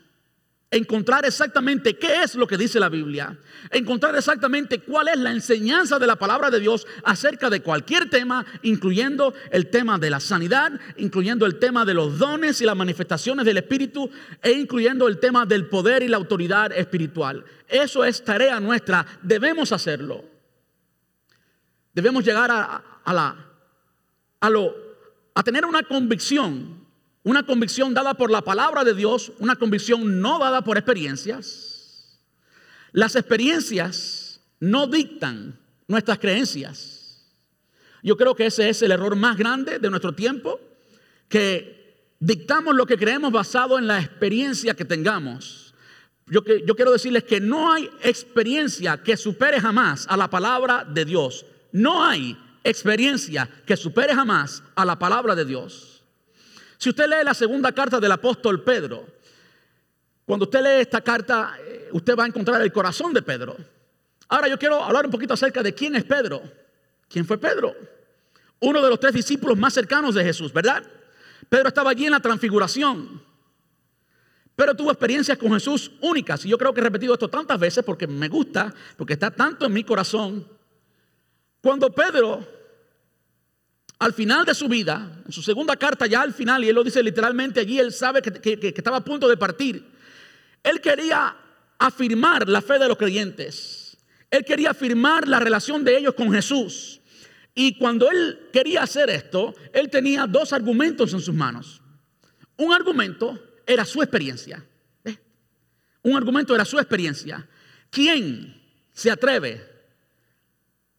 encontrar 0.71 1.25
exactamente 1.25 1.97
qué 1.97 2.23
es 2.23 2.35
lo 2.35 2.47
que 2.47 2.57
dice 2.57 2.79
la 2.79 2.87
Biblia, 2.87 3.37
encontrar 3.71 4.15
exactamente 4.15 4.79
cuál 4.79 5.09
es 5.09 5.17
la 5.17 5.31
enseñanza 5.31 5.99
de 5.99 6.07
la 6.07 6.15
palabra 6.15 6.49
de 6.49 6.61
Dios 6.61 6.87
acerca 7.03 7.49
de 7.49 7.61
cualquier 7.61 8.09
tema, 8.09 8.45
incluyendo 8.61 9.33
el 9.51 9.69
tema 9.69 9.99
de 9.99 10.09
la 10.09 10.21
sanidad, 10.21 10.71
incluyendo 10.95 11.45
el 11.45 11.59
tema 11.59 11.83
de 11.83 11.93
los 11.93 12.17
dones 12.17 12.61
y 12.61 12.65
las 12.65 12.77
manifestaciones 12.77 13.45
del 13.45 13.57
Espíritu 13.57 14.09
e 14.41 14.51
incluyendo 14.53 15.09
el 15.09 15.19
tema 15.19 15.45
del 15.45 15.67
poder 15.67 16.03
y 16.03 16.07
la 16.07 16.15
autoridad 16.15 16.71
espiritual. 16.71 17.43
Eso 17.67 18.05
es 18.05 18.23
tarea 18.23 18.57
nuestra, 18.61 19.05
debemos 19.21 19.73
hacerlo. 19.73 20.23
Debemos 21.93 22.23
llegar 22.23 22.49
a, 22.49 22.81
la, 23.13 23.35
a, 24.39 24.49
lo, 24.49 24.73
a 25.35 25.43
tener 25.43 25.65
una 25.65 25.83
convicción 25.83 26.80
una 27.23 27.45
convicción 27.45 27.93
dada 27.93 28.15
por 28.15 28.31
la 28.31 28.41
palabra 28.41 28.83
de 28.83 28.93
Dios, 28.93 29.31
una 29.39 29.55
convicción 29.55 30.21
no 30.21 30.39
dada 30.39 30.63
por 30.63 30.77
experiencias. 30.77 32.19
Las 32.91 33.15
experiencias 33.15 34.41
no 34.59 34.87
dictan 34.87 35.59
nuestras 35.87 36.19
creencias. 36.19 37.27
Yo 38.03 38.17
creo 38.17 38.35
que 38.35 38.47
ese 38.47 38.69
es 38.69 38.81
el 38.81 38.91
error 38.91 39.15
más 39.15 39.37
grande 39.37 39.79
de 39.79 39.89
nuestro 39.89 40.13
tiempo, 40.13 40.59
que 41.29 42.13
dictamos 42.19 42.75
lo 42.75 42.85
que 42.85 42.97
creemos 42.97 43.31
basado 43.31 43.77
en 43.77 43.87
la 43.87 43.99
experiencia 43.99 44.73
que 44.73 44.85
tengamos. 44.85 45.73
Yo, 46.27 46.43
quiero 46.43 46.91
decirles 46.91 47.25
que 47.25 47.41
no 47.41 47.73
hay 47.73 47.89
experiencia 48.03 49.03
que 49.03 49.17
supere 49.17 49.59
jamás 49.59 50.05
a 50.09 50.15
la 50.15 50.29
palabra 50.29 50.85
de 50.85 51.03
Dios. 51.03 51.45
No 51.73 52.03
hay 52.03 52.37
experiencia 52.63 53.49
que 53.65 53.75
supere 53.75 54.15
jamás 54.15 54.63
a 54.75 54.85
la 54.85 54.97
palabra 54.97 55.35
de 55.35 55.43
Dios. 55.43 55.90
Si 56.81 56.89
usted 56.89 57.07
lee 57.07 57.23
la 57.23 57.35
segunda 57.35 57.71
carta 57.71 57.99
del 57.99 58.11
apóstol 58.11 58.63
Pedro, 58.63 59.05
cuando 60.25 60.45
usted 60.45 60.63
lee 60.63 60.81
esta 60.81 60.99
carta, 60.99 61.53
eh, 61.59 61.89
usted 61.91 62.17
va 62.17 62.23
a 62.23 62.27
encontrar 62.27 62.59
el 62.59 62.71
corazón 62.71 63.13
de 63.13 63.21
Pedro. 63.21 63.55
Ahora 64.27 64.47
yo 64.47 64.57
quiero 64.57 64.83
hablar 64.83 65.05
un 65.05 65.11
poquito 65.11 65.35
acerca 65.35 65.61
de 65.61 65.75
quién 65.75 65.95
es 65.95 66.03
Pedro. 66.03 66.41
¿Quién 67.07 67.23
fue 67.23 67.37
Pedro? 67.37 67.75
Uno 68.61 68.81
de 68.81 68.89
los 68.89 68.99
tres 68.99 69.13
discípulos 69.13 69.59
más 69.59 69.75
cercanos 69.75 70.15
de 70.15 70.23
Jesús, 70.23 70.51
¿verdad? 70.51 70.83
Pedro 71.47 71.67
estaba 71.67 71.91
allí 71.91 72.05
en 72.05 72.13
la 72.13 72.19
transfiguración. 72.19 73.21
Pero 74.55 74.73
tuvo 74.73 74.89
experiencias 74.89 75.37
con 75.37 75.53
Jesús 75.53 75.91
únicas. 76.01 76.43
Y 76.45 76.49
yo 76.49 76.57
creo 76.57 76.73
que 76.73 76.81
he 76.81 76.83
repetido 76.83 77.13
esto 77.13 77.29
tantas 77.29 77.59
veces 77.59 77.83
porque 77.83 78.07
me 78.07 78.27
gusta, 78.27 78.73
porque 78.97 79.13
está 79.13 79.29
tanto 79.29 79.67
en 79.67 79.73
mi 79.73 79.83
corazón. 79.83 80.47
Cuando 81.61 81.91
Pedro 81.91 82.43
al 84.01 84.13
final 84.13 84.45
de 84.45 84.55
su 84.55 84.67
vida, 84.67 85.21
en 85.27 85.31
su 85.31 85.43
segunda 85.43 85.75
carta, 85.75 86.07
ya 86.07 86.23
al 86.23 86.33
final, 86.33 86.63
y 86.63 86.69
él 86.69 86.73
lo 86.73 86.83
dice 86.83 87.03
literalmente 87.03 87.59
allí, 87.59 87.77
él 87.77 87.93
sabe 87.93 88.23
que, 88.23 88.73
estaba 88.75 88.97
a 88.97 89.03
punto 89.05 89.29
de 89.29 89.37
partir. 89.37 89.85
Él 90.63 90.81
quería 90.81 91.35
afirmar 91.77 92.49
la 92.49 92.63
fe 92.63 92.79
de 92.79 92.87
los 92.87 92.97
creyentes. 92.97 93.95
Él 94.31 94.43
quería 94.43 94.71
afirmar 94.71 95.27
la 95.27 95.39
relación 95.39 95.83
de 95.83 95.95
ellos 95.95 96.15
con 96.15 96.31
Jesús. 96.31 96.99
Y 97.53 97.77
cuando 97.77 98.09
él 98.09 98.49
quería 98.51 98.81
hacer 98.81 99.11
esto, 99.11 99.53
él 99.71 99.91
tenía 99.91 100.25
dos 100.25 100.51
argumentos 100.51 101.13
en 101.13 101.21
sus 101.21 101.35
manos. 101.35 101.83
Un 102.57 102.73
argumento 102.73 103.39
era 103.67 103.85
su 103.85 104.01
experiencia. 104.01 104.65
Un 106.01 106.17
argumento 106.17 106.55
era 106.55 106.65
su 106.65 106.79
experiencia. 106.79 107.47
¿Quién 107.91 108.59
se 108.93 109.11
atreve 109.11 109.70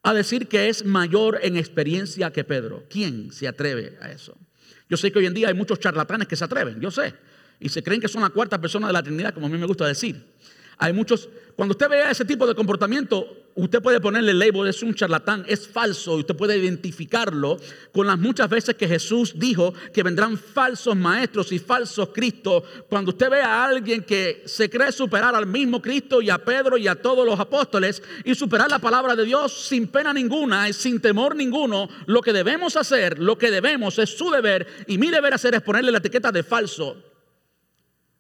a 0.03 0.13
decir 0.13 0.49
que 0.49 0.69
es 0.69 0.85
mayor 0.85 1.39
en 1.43 1.57
experiencia 1.57 2.33
que 2.33 2.45
Pedro. 2.45 2.85
¿Quién 2.91 3.33
se 3.33 3.47
atreve 3.47 3.97
a 4.01 4.11
eso? 4.11 4.37
Yo 4.89 4.97
sé 4.97 5.13
que 5.13 5.21
hoy 5.21 5.27
en 5.27 5.35
día 5.35 5.49
hay 5.49 5.55
muchos 5.55 5.79
charlatanes 5.79 6.29
que 6.29 6.37
se 6.37 6.45
atreven, 6.45 6.81
yo 6.81 6.91
sé, 6.91 7.15
y 7.61 7.69
se 7.69 7.83
creen 7.83 8.01
que 8.01 8.09
son 8.09 8.23
la 8.23 8.31
cuarta 8.31 8.61
persona 8.61 8.89
de 8.89 8.93
la 8.93 9.03
Trinidad, 9.03 9.33
como 9.33 9.47
a 9.47 9.49
mí 9.49 9.57
me 9.57 9.67
gusta 9.67 9.87
decir. 9.87 10.35
Hay 10.79 10.93
muchos, 10.93 11.29
cuando 11.55 11.73
usted 11.73 11.89
vea 11.89 12.11
ese 12.11 12.25
tipo 12.25 12.47
de 12.47 12.55
comportamiento, 12.55 13.42
usted 13.55 13.83
puede 13.83 14.01
ponerle 14.01 14.33
el 14.33 14.39
label, 14.39 14.69
es 14.69 14.83
un 14.83 14.95
charlatán, 14.95 15.45
es 15.47 15.67
falso, 15.69 16.17
y 16.17 16.21
usted 16.21 16.37
puede 16.37 16.57
identificarlo 16.57 17.59
con 17.93 18.07
las 18.07 18.19
muchas 18.19 18.49
veces 18.49 18.75
que 18.77 18.89
Jesús 18.89 19.35
dijo 19.37 19.75
que 19.93 20.03
vendrán 20.03 20.39
falsos 20.39 20.97
maestros 20.97 21.53
y 21.53 21.59
falsos 21.59 22.11
Cristos. 22.13 22.63
Cuando 22.89 23.11
usted 23.11 23.31
ve 23.31 23.41
a 23.41 23.65
alguien 23.65 24.03
que 24.03 24.43
se 24.47 24.71
cree 24.71 24.93
superar 24.93 25.35
al 25.35 25.47
mismo 25.47 25.81
Cristo 25.81 26.23
y 26.23 26.31
a 26.31 26.39
Pedro 26.39 26.77
y 26.77 26.89
a 26.89 26.95
todos 26.95 27.27
los 27.27 27.39
apóstoles 27.39 28.03
y 28.25 28.35
superar 28.35 28.71
la 28.71 28.79
palabra 28.79 29.15
de 29.15 29.25
Dios 29.25 29.67
sin 29.67 29.89
pena 29.89 30.13
ninguna 30.13 30.69
y 30.69 30.73
sin 30.73 31.01
temor 31.01 31.37
ninguno, 31.37 31.89
lo 32.07 32.23
que 32.23 32.33
debemos 32.33 32.77
hacer, 32.77 33.19
lo 33.19 33.37
que 33.37 33.51
debemos 33.51 33.99
es 33.99 34.11
su 34.11 34.31
deber 34.31 34.67
y 34.87 34.99
mi 34.99 35.11
deber 35.11 35.35
hacer 35.35 35.55
es 35.55 35.63
ponerle 35.63 35.93
la 35.93 35.99
etiqueta 35.99 36.33
de 36.33 36.43
falso. 36.43 36.97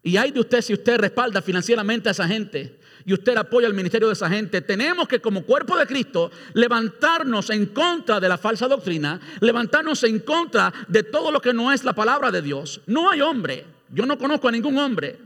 Y 0.02 0.16
hay 0.16 0.32
de 0.32 0.40
usted 0.40 0.60
si 0.62 0.72
usted 0.72 0.98
respalda 0.98 1.40
financieramente 1.40 2.08
a 2.08 2.12
esa 2.12 2.26
gente 2.26 2.81
y 3.04 3.12
usted 3.12 3.36
apoya 3.36 3.66
el 3.66 3.74
ministerio 3.74 4.08
de 4.08 4.14
esa 4.14 4.28
gente. 4.28 4.60
Tenemos 4.60 5.08
que 5.08 5.20
como 5.20 5.44
cuerpo 5.44 5.76
de 5.76 5.86
Cristo 5.86 6.30
levantarnos 6.54 7.50
en 7.50 7.66
contra 7.66 8.20
de 8.20 8.28
la 8.28 8.38
falsa 8.38 8.68
doctrina, 8.68 9.20
levantarnos 9.40 10.02
en 10.04 10.20
contra 10.20 10.72
de 10.88 11.02
todo 11.02 11.30
lo 11.30 11.40
que 11.40 11.52
no 11.52 11.72
es 11.72 11.84
la 11.84 11.92
palabra 11.92 12.30
de 12.30 12.42
Dios. 12.42 12.80
No 12.86 13.10
hay 13.10 13.20
hombre, 13.20 13.64
yo 13.90 14.06
no 14.06 14.18
conozco 14.18 14.48
a 14.48 14.52
ningún 14.52 14.78
hombre, 14.78 15.18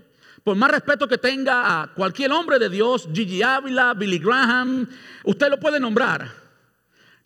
por 0.47 0.57
más 0.57 0.71
respeto 0.71 1.09
que 1.09 1.19
tenga 1.19 1.83
a 1.83 1.89
cualquier 1.89 2.31
hombre 2.31 2.61
de 2.61 2.69
Dios, 2.69 3.09
Gigi 3.13 3.43
Ávila, 3.43 3.95
Billy 3.95 4.21
Graham, 4.21 4.89
usted 5.25 5.51
lo 5.51 5.59
puede 5.59 5.81
nombrar. 5.81 6.31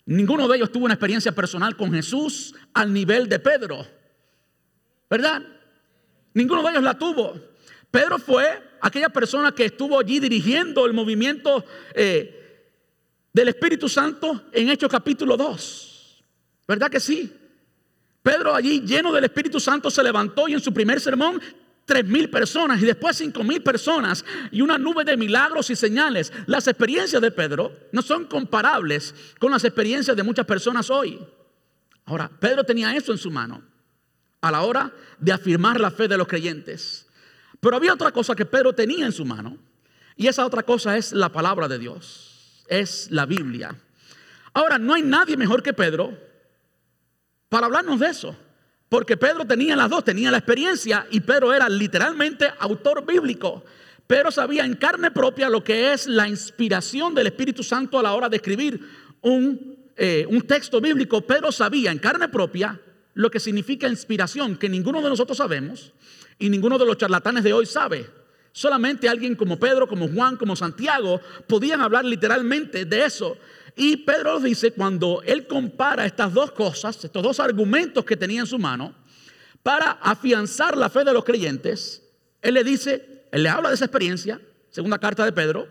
Ninguno 0.07 0.47
de 0.47 0.57
ellos 0.57 0.71
tuvo 0.71 0.85
una 0.85 0.95
experiencia 0.95 1.31
personal 1.31 1.75
con 1.75 1.93
Jesús 1.93 2.55
al 2.73 2.91
nivel 2.91 3.29
de 3.29 3.37
Pedro. 3.37 3.85
¿Verdad? 5.07 5.43
Ninguno 6.33 6.63
de 6.63 6.71
ellos 6.71 6.81
la 6.81 6.97
tuvo. 6.97 7.39
Pedro 7.91 8.17
fue 8.17 8.70
aquella 8.81 9.09
persona 9.09 9.53
que 9.53 9.65
estuvo 9.65 9.99
allí 9.99 10.19
dirigiendo 10.19 10.85
el 10.85 10.93
movimiento 10.93 11.63
eh, 11.93 12.69
del 13.33 13.47
Espíritu 13.49 13.87
Santo 13.87 14.45
en 14.51 14.69
Hechos 14.69 14.89
capítulo 14.89 15.37
2. 15.37 16.23
¿Verdad 16.67 16.89
que 16.89 16.99
sí? 16.99 17.31
Pedro 18.23 18.53
allí 18.53 18.81
lleno 18.81 19.11
del 19.11 19.23
Espíritu 19.23 19.59
Santo 19.59 19.89
se 19.89 20.03
levantó 20.03 20.47
y 20.47 20.53
en 20.53 20.59
su 20.59 20.73
primer 20.73 20.99
sermón 20.99 21.41
tres 21.85 22.05
mil 22.05 22.29
personas 22.29 22.81
y 22.81 22.85
después 22.85 23.17
cinco 23.17 23.43
mil 23.43 23.61
personas 23.61 24.23
y 24.51 24.61
una 24.61 24.77
nube 24.77 25.03
de 25.03 25.17
milagros 25.17 25.69
y 25.69 25.75
señales. 25.75 26.31
Las 26.45 26.67
experiencias 26.67 27.21
de 27.21 27.31
Pedro 27.31 27.71
no 27.91 28.01
son 28.01 28.25
comparables 28.25 29.13
con 29.39 29.51
las 29.51 29.63
experiencias 29.63 30.15
de 30.15 30.23
muchas 30.23 30.45
personas 30.45 30.89
hoy. 30.89 31.19
Ahora, 32.05 32.29
Pedro 32.39 32.63
tenía 32.63 32.95
eso 32.95 33.11
en 33.11 33.17
su 33.17 33.31
mano 33.31 33.63
a 34.41 34.51
la 34.51 34.61
hora 34.61 34.91
de 35.19 35.31
afirmar 35.31 35.79
la 35.79 35.91
fe 35.91 36.07
de 36.07 36.17
los 36.17 36.27
creyentes. 36.27 37.07
Pero 37.61 37.75
había 37.77 37.93
otra 37.93 38.11
cosa 38.11 38.35
que 38.35 38.45
Pedro 38.45 38.73
tenía 38.73 39.05
en 39.05 39.11
su 39.13 39.23
mano, 39.23 39.57
y 40.17 40.27
esa 40.27 40.45
otra 40.45 40.63
cosa 40.63 40.97
es 40.97 41.13
la 41.13 41.29
palabra 41.29 41.67
de 41.67 41.79
Dios, 41.79 42.65
es 42.67 43.09
la 43.11 43.25
Biblia. 43.25 43.75
Ahora, 44.53 44.77
no 44.77 44.95
hay 44.95 45.03
nadie 45.03 45.37
mejor 45.37 45.63
que 45.63 45.71
Pedro 45.71 46.17
para 47.47 47.67
hablarnos 47.67 47.99
de 47.99 48.07
eso, 48.07 48.35
porque 48.89 49.15
Pedro 49.15 49.45
tenía 49.45 49.75
las 49.75 49.89
dos, 49.89 50.03
tenía 50.03 50.31
la 50.31 50.37
experiencia 50.37 51.05
y 51.11 51.19
Pedro 51.19 51.53
era 51.53 51.69
literalmente 51.69 52.51
autor 52.59 53.05
bíblico. 53.05 53.63
Pedro 54.07 54.31
sabía 54.31 54.65
en 54.65 54.75
carne 54.75 55.11
propia 55.11 55.49
lo 55.49 55.63
que 55.63 55.93
es 55.93 56.07
la 56.07 56.27
inspiración 56.27 57.13
del 57.13 57.27
Espíritu 57.27 57.63
Santo 57.63 57.99
a 57.99 58.03
la 58.03 58.13
hora 58.13 58.27
de 58.27 58.37
escribir 58.37 58.81
un, 59.21 59.91
eh, 59.95 60.25
un 60.27 60.41
texto 60.41 60.81
bíblico. 60.81 61.21
Pedro 61.21 61.51
sabía 61.51 61.91
en 61.91 61.99
carne 61.99 62.27
propia 62.27 62.79
lo 63.13 63.29
que 63.29 63.39
significa 63.39 63.87
inspiración, 63.87 64.57
que 64.57 64.69
ninguno 64.69 65.01
de 65.01 65.09
nosotros 65.09 65.37
sabemos 65.37 65.93
y 66.39 66.49
ninguno 66.49 66.77
de 66.77 66.85
los 66.85 66.97
charlatanes 66.97 67.43
de 67.43 67.53
hoy 67.53 67.65
sabe. 67.65 68.09
Solamente 68.53 69.07
alguien 69.07 69.35
como 69.35 69.59
Pedro, 69.59 69.87
como 69.87 70.09
Juan, 70.09 70.35
como 70.35 70.55
Santiago 70.55 71.21
podían 71.47 71.81
hablar 71.81 72.03
literalmente 72.03 72.85
de 72.85 73.05
eso. 73.05 73.37
Y 73.75 73.97
Pedro 73.97 74.39
dice, 74.39 74.71
cuando 74.73 75.21
él 75.25 75.47
compara 75.47 76.05
estas 76.05 76.33
dos 76.33 76.51
cosas, 76.51 77.03
estos 77.03 77.23
dos 77.23 77.39
argumentos 77.39 78.03
que 78.03 78.17
tenía 78.17 78.41
en 78.41 78.47
su 78.47 78.59
mano, 78.59 78.93
para 79.63 79.91
afianzar 79.91 80.75
la 80.75 80.89
fe 80.89 81.03
de 81.03 81.13
los 81.13 81.23
creyentes, 81.23 82.03
él 82.41 82.55
le 82.55 82.63
dice, 82.63 83.25
él 83.31 83.43
le 83.43 83.49
habla 83.49 83.69
de 83.69 83.75
esa 83.75 83.85
experiencia, 83.85 84.41
segunda 84.69 84.97
carta 84.97 85.23
de 85.23 85.31
Pedro, 85.31 85.67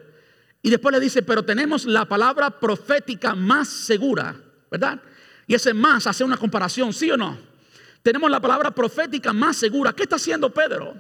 y 0.62 0.70
después 0.70 0.92
le 0.92 1.00
dice, 1.00 1.22
pero 1.22 1.44
tenemos 1.44 1.85
la 1.85 2.07
palabra 2.07 2.61
profética 2.61 3.35
más 3.35 3.68
segura, 3.68 4.37
¿verdad? 4.70 5.03
Y 5.50 5.54
ese 5.54 5.74
más 5.74 6.06
hace 6.06 6.22
una 6.22 6.36
comparación, 6.36 6.92
¿sí 6.92 7.10
o 7.10 7.16
no? 7.16 7.36
Tenemos 8.04 8.30
la 8.30 8.38
palabra 8.38 8.70
profética 8.70 9.32
más 9.32 9.56
segura. 9.56 9.92
¿Qué 9.92 10.04
está 10.04 10.14
haciendo 10.14 10.54
Pedro? 10.54 10.94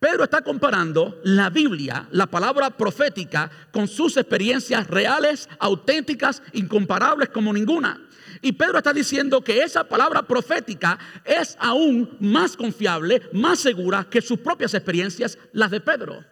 Pedro 0.00 0.24
está 0.24 0.40
comparando 0.40 1.20
la 1.24 1.50
Biblia, 1.50 2.08
la 2.10 2.26
palabra 2.26 2.70
profética, 2.70 3.50
con 3.70 3.86
sus 3.86 4.16
experiencias 4.16 4.86
reales, 4.86 5.46
auténticas, 5.58 6.42
incomparables 6.54 7.28
como 7.28 7.52
ninguna. 7.52 8.00
Y 8.40 8.52
Pedro 8.52 8.78
está 8.78 8.94
diciendo 8.94 9.44
que 9.44 9.62
esa 9.62 9.84
palabra 9.84 10.22
profética 10.22 10.98
es 11.22 11.54
aún 11.60 12.16
más 12.18 12.56
confiable, 12.56 13.28
más 13.34 13.58
segura 13.58 14.08
que 14.08 14.22
sus 14.22 14.38
propias 14.38 14.72
experiencias, 14.72 15.36
las 15.52 15.70
de 15.70 15.82
Pedro. 15.82 16.24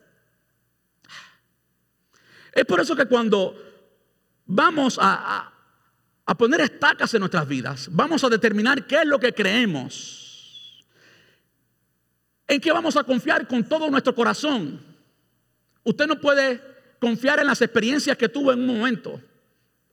Es 2.55 2.65
por 2.65 2.81
eso 2.81 2.97
que 2.97 3.05
cuando 3.05 3.55
vamos 4.47 4.99
a, 4.99 5.37
a 5.37 5.60
poner 6.35 6.61
estacas 6.61 7.13
en 7.15 7.21
nuestras 7.21 7.47
vidas. 7.47 7.89
Vamos 7.91 8.23
a 8.25 8.29
determinar 8.29 8.87
qué 8.87 8.97
es 8.97 9.07
lo 9.07 9.19
que 9.19 9.33
creemos. 9.33 10.85
En 12.47 12.61
qué 12.61 12.73
vamos 12.73 12.97
a 12.97 13.05
confiar 13.05 13.47
con 13.47 13.65
todo 13.65 13.91
nuestro 13.91 14.15
corazón. 14.15 14.81
Usted 15.83 16.07
no 16.07 16.21
puede 16.21 16.61
confiar 17.01 17.41
en 17.41 17.47
las 17.47 17.63
experiencias 17.63 18.17
que 18.17 18.29
tuvo 18.29 18.53
en 18.53 18.61
un 18.61 18.79
momento. 18.79 19.21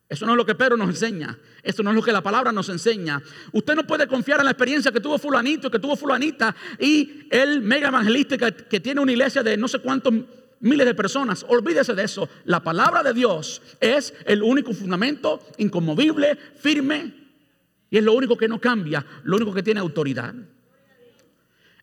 Eso 0.10 0.26
no 0.26 0.34
es 0.34 0.38
lo 0.38 0.45
que 0.45 0.56
Pedro 0.56 0.78
nos 0.78 0.89
enseña. 0.89 1.38
Eso 1.62 1.84
no 1.84 1.89
es 1.89 1.95
lo 1.95 2.02
que 2.02 2.12
la 2.12 2.21
palabra 2.21 2.52
nos 2.52 2.69
enseña. 2.69 3.21
Usted 3.52 3.76
no 3.76 3.86
puede 3.86 4.08
confiar 4.08 4.39
en 4.39 4.45
la 4.45 4.52
experiencia 4.52 4.91
que 4.91 5.02
tuvo 5.02 5.17
fulanito, 5.17 5.69
que 5.69 5.80
tuvo 5.80 5.97
fulanita 5.97 6.56
y 6.80 7.28
el 7.30 7.62
mega 7.62 7.89
evangelista 7.89 8.38
que, 8.38 8.80
tiene 8.80 9.02
una 9.02 9.12
iglesia 9.12 9.43
de 9.43 9.58
no 9.58 9.67
sé 9.67 9.80
cuántos 9.80 10.13
miles 10.60 10.86
de 10.86 10.93
personas. 10.93 11.46
Olvídese 11.48 11.93
de 11.93 12.04
eso. 12.04 12.30
La 12.46 12.62
palabra 12.62 13.04
de 13.04 13.13
Dios 13.13 13.62
es 13.80 14.13
el 14.26 14.43
único 14.43 14.74
fundamento 14.74 15.39
inconmovible, 15.58 16.36
firme 16.56 17.13
y 17.89 17.98
es 17.98 18.04
lo 18.04 18.13
único 18.13 18.38
que 18.38 18.48
no 18.48 18.60
cambia, 18.60 19.06
lo 19.24 19.38
único 19.38 19.54
que 19.54 19.63
tiene 19.63 19.80
autoridad. 19.80 20.34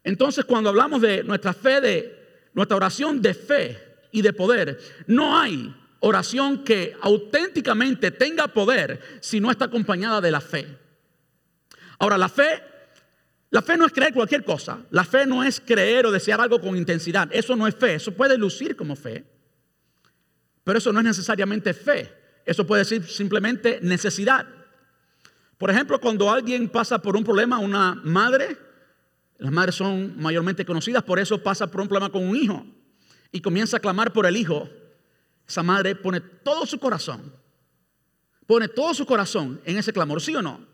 Entonces, 0.03 0.45
cuando 0.45 0.71
hablamos 0.71 1.01
de 1.01 1.25
nuestra 1.25 1.55
fe, 1.55 1.81
de 1.81 2.49
nuestra 2.53 2.77
oración 2.77 3.23
de 3.23 3.35
fe 3.35 3.79
y 4.13 4.21
de 4.21 4.33
poder, 4.33 4.79
no 5.07 5.39
hay 5.39 5.75
oración 6.01 6.63
que 6.63 6.95
auténticamente 7.01 8.11
tenga 8.11 8.49
poder 8.49 9.01
si 9.21 9.41
no 9.41 9.51
está 9.51 9.65
acompañada 9.65 10.21
de 10.21 10.31
la 10.31 10.41
fe. 10.43 10.67
Ahora, 11.99 12.19
la 12.19 12.29
fe, 12.29 12.63
la 13.55 13.63
fe 13.63 13.77
no 13.77 13.87
es 13.87 13.93
creer 13.93 14.13
cualquier 14.13 14.45
cosa. 14.45 14.81
La 14.91 15.05
fe 15.05 15.27
no 15.27 15.45
es 15.45 15.61
creer 15.61 16.07
o 16.07 16.11
desear 16.11 16.41
algo 16.41 16.61
con 16.61 16.77
intensidad. 16.77 17.29
Eso 17.31 17.55
no 17.55 17.69
es 17.69 17.77
fe. 17.77 17.95
Eso 17.95 18.11
puede 18.11 18.37
lucir 18.37 18.75
como 18.75 18.97
fe. 18.97 19.25
Pero 20.65 20.77
eso 20.77 20.93
no 20.93 20.99
es 20.99 21.05
necesariamente 21.05 21.73
fe. 21.73 22.13
Eso 22.45 22.67
puede 22.67 22.85
ser 22.85 23.07
simplemente 23.07 23.79
necesidad. 23.81 24.45
Por 25.57 25.71
ejemplo, 25.71 26.01
cuando 26.01 26.33
alguien 26.33 26.69
pasa 26.69 27.01
por 27.01 27.17
un 27.17 27.23
problema, 27.23 27.61
una 27.61 27.95
madre, 28.03 28.59
las 29.39 29.53
madres 29.53 29.77
son 29.77 30.21
mayormente 30.21 30.65
conocidas, 30.65 31.05
por 31.05 31.21
eso 31.21 31.41
pasa 31.41 31.71
por 31.71 31.81
un 31.81 31.87
problema 31.87 32.11
con 32.11 32.27
un 32.27 32.35
hijo 32.35 32.67
y 33.31 33.41
comienza 33.41 33.77
a 33.77 33.81
clamar 33.81 34.13
por 34.13 34.27
el 34.27 34.37
hijo 34.37 34.69
esa 35.47 35.63
madre 35.63 35.95
pone 35.95 36.21
todo 36.21 36.67
su 36.67 36.81
corazón, 36.81 37.33
pone 38.49 38.67
todo 38.67 38.95
su 38.95 39.07
corazón 39.07 39.61
en 39.65 39.77
ese 39.77 39.93
clamor, 39.93 40.21
¿sí 40.21 40.35
o 40.35 40.43
no? 40.43 40.74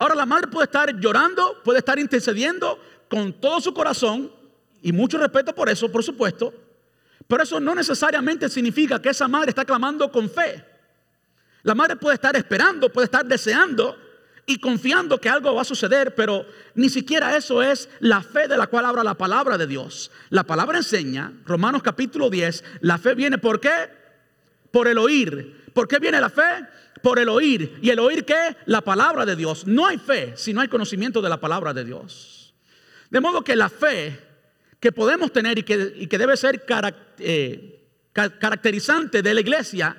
Ahora 0.00 0.14
la 0.14 0.24
madre 0.24 0.48
puede 0.48 0.64
estar 0.64 0.98
llorando, 0.98 1.60
puede 1.62 1.80
estar 1.80 1.98
intercediendo 1.98 2.82
con 3.06 3.34
todo 3.34 3.60
su 3.60 3.74
corazón 3.74 4.32
y 4.80 4.92
mucho 4.92 5.18
respeto 5.18 5.54
por 5.54 5.68
eso, 5.68 5.92
por 5.92 6.02
supuesto, 6.02 6.54
pero 7.28 7.42
eso 7.42 7.60
no 7.60 7.74
necesariamente 7.74 8.48
significa 8.48 9.00
que 9.00 9.10
esa 9.10 9.28
madre 9.28 9.50
está 9.50 9.62
clamando 9.62 10.10
con 10.10 10.30
fe. 10.30 10.64
La 11.64 11.74
madre 11.74 11.96
puede 11.96 12.14
estar 12.14 12.34
esperando, 12.34 12.90
puede 12.90 13.04
estar 13.04 13.26
deseando 13.26 13.94
y 14.46 14.58
confiando 14.58 15.20
que 15.20 15.28
algo 15.28 15.54
va 15.54 15.60
a 15.60 15.66
suceder, 15.66 16.14
pero 16.14 16.46
ni 16.74 16.88
siquiera 16.88 17.36
eso 17.36 17.62
es 17.62 17.90
la 18.00 18.22
fe 18.22 18.48
de 18.48 18.56
la 18.56 18.68
cual 18.68 18.86
habla 18.86 19.04
la 19.04 19.18
palabra 19.18 19.58
de 19.58 19.66
Dios. 19.66 20.10
La 20.30 20.44
palabra 20.44 20.78
enseña, 20.78 21.30
Romanos 21.44 21.82
capítulo 21.82 22.30
10, 22.30 22.64
la 22.80 22.96
fe 22.96 23.14
viene 23.14 23.36
por 23.36 23.60
qué? 23.60 23.90
Por 24.70 24.88
el 24.88 24.96
oír. 24.96 25.60
¿Por 25.74 25.86
qué 25.86 25.98
viene 25.98 26.22
la 26.22 26.30
fe? 26.30 26.66
Por 27.02 27.18
el 27.18 27.28
oír. 27.28 27.78
¿Y 27.82 27.90
el 27.90 27.98
oír 27.98 28.24
qué? 28.24 28.56
La 28.66 28.80
palabra 28.80 29.24
de 29.26 29.36
Dios. 29.36 29.66
No 29.66 29.86
hay 29.86 29.98
fe 29.98 30.34
si 30.36 30.52
no 30.52 30.60
hay 30.60 30.68
conocimiento 30.68 31.22
de 31.22 31.28
la 31.28 31.40
palabra 31.40 31.72
de 31.72 31.84
Dios. 31.84 32.54
De 33.10 33.20
modo 33.20 33.42
que 33.42 33.56
la 33.56 33.68
fe 33.68 34.18
que 34.80 34.92
podemos 34.92 35.32
tener 35.32 35.58
y 35.58 35.62
que, 35.62 36.18
debe 36.18 36.36
ser 36.36 36.64
eh, 37.18 37.86
caracterizante 38.12 39.22
de 39.22 39.34
la 39.34 39.40
iglesia, 39.40 39.96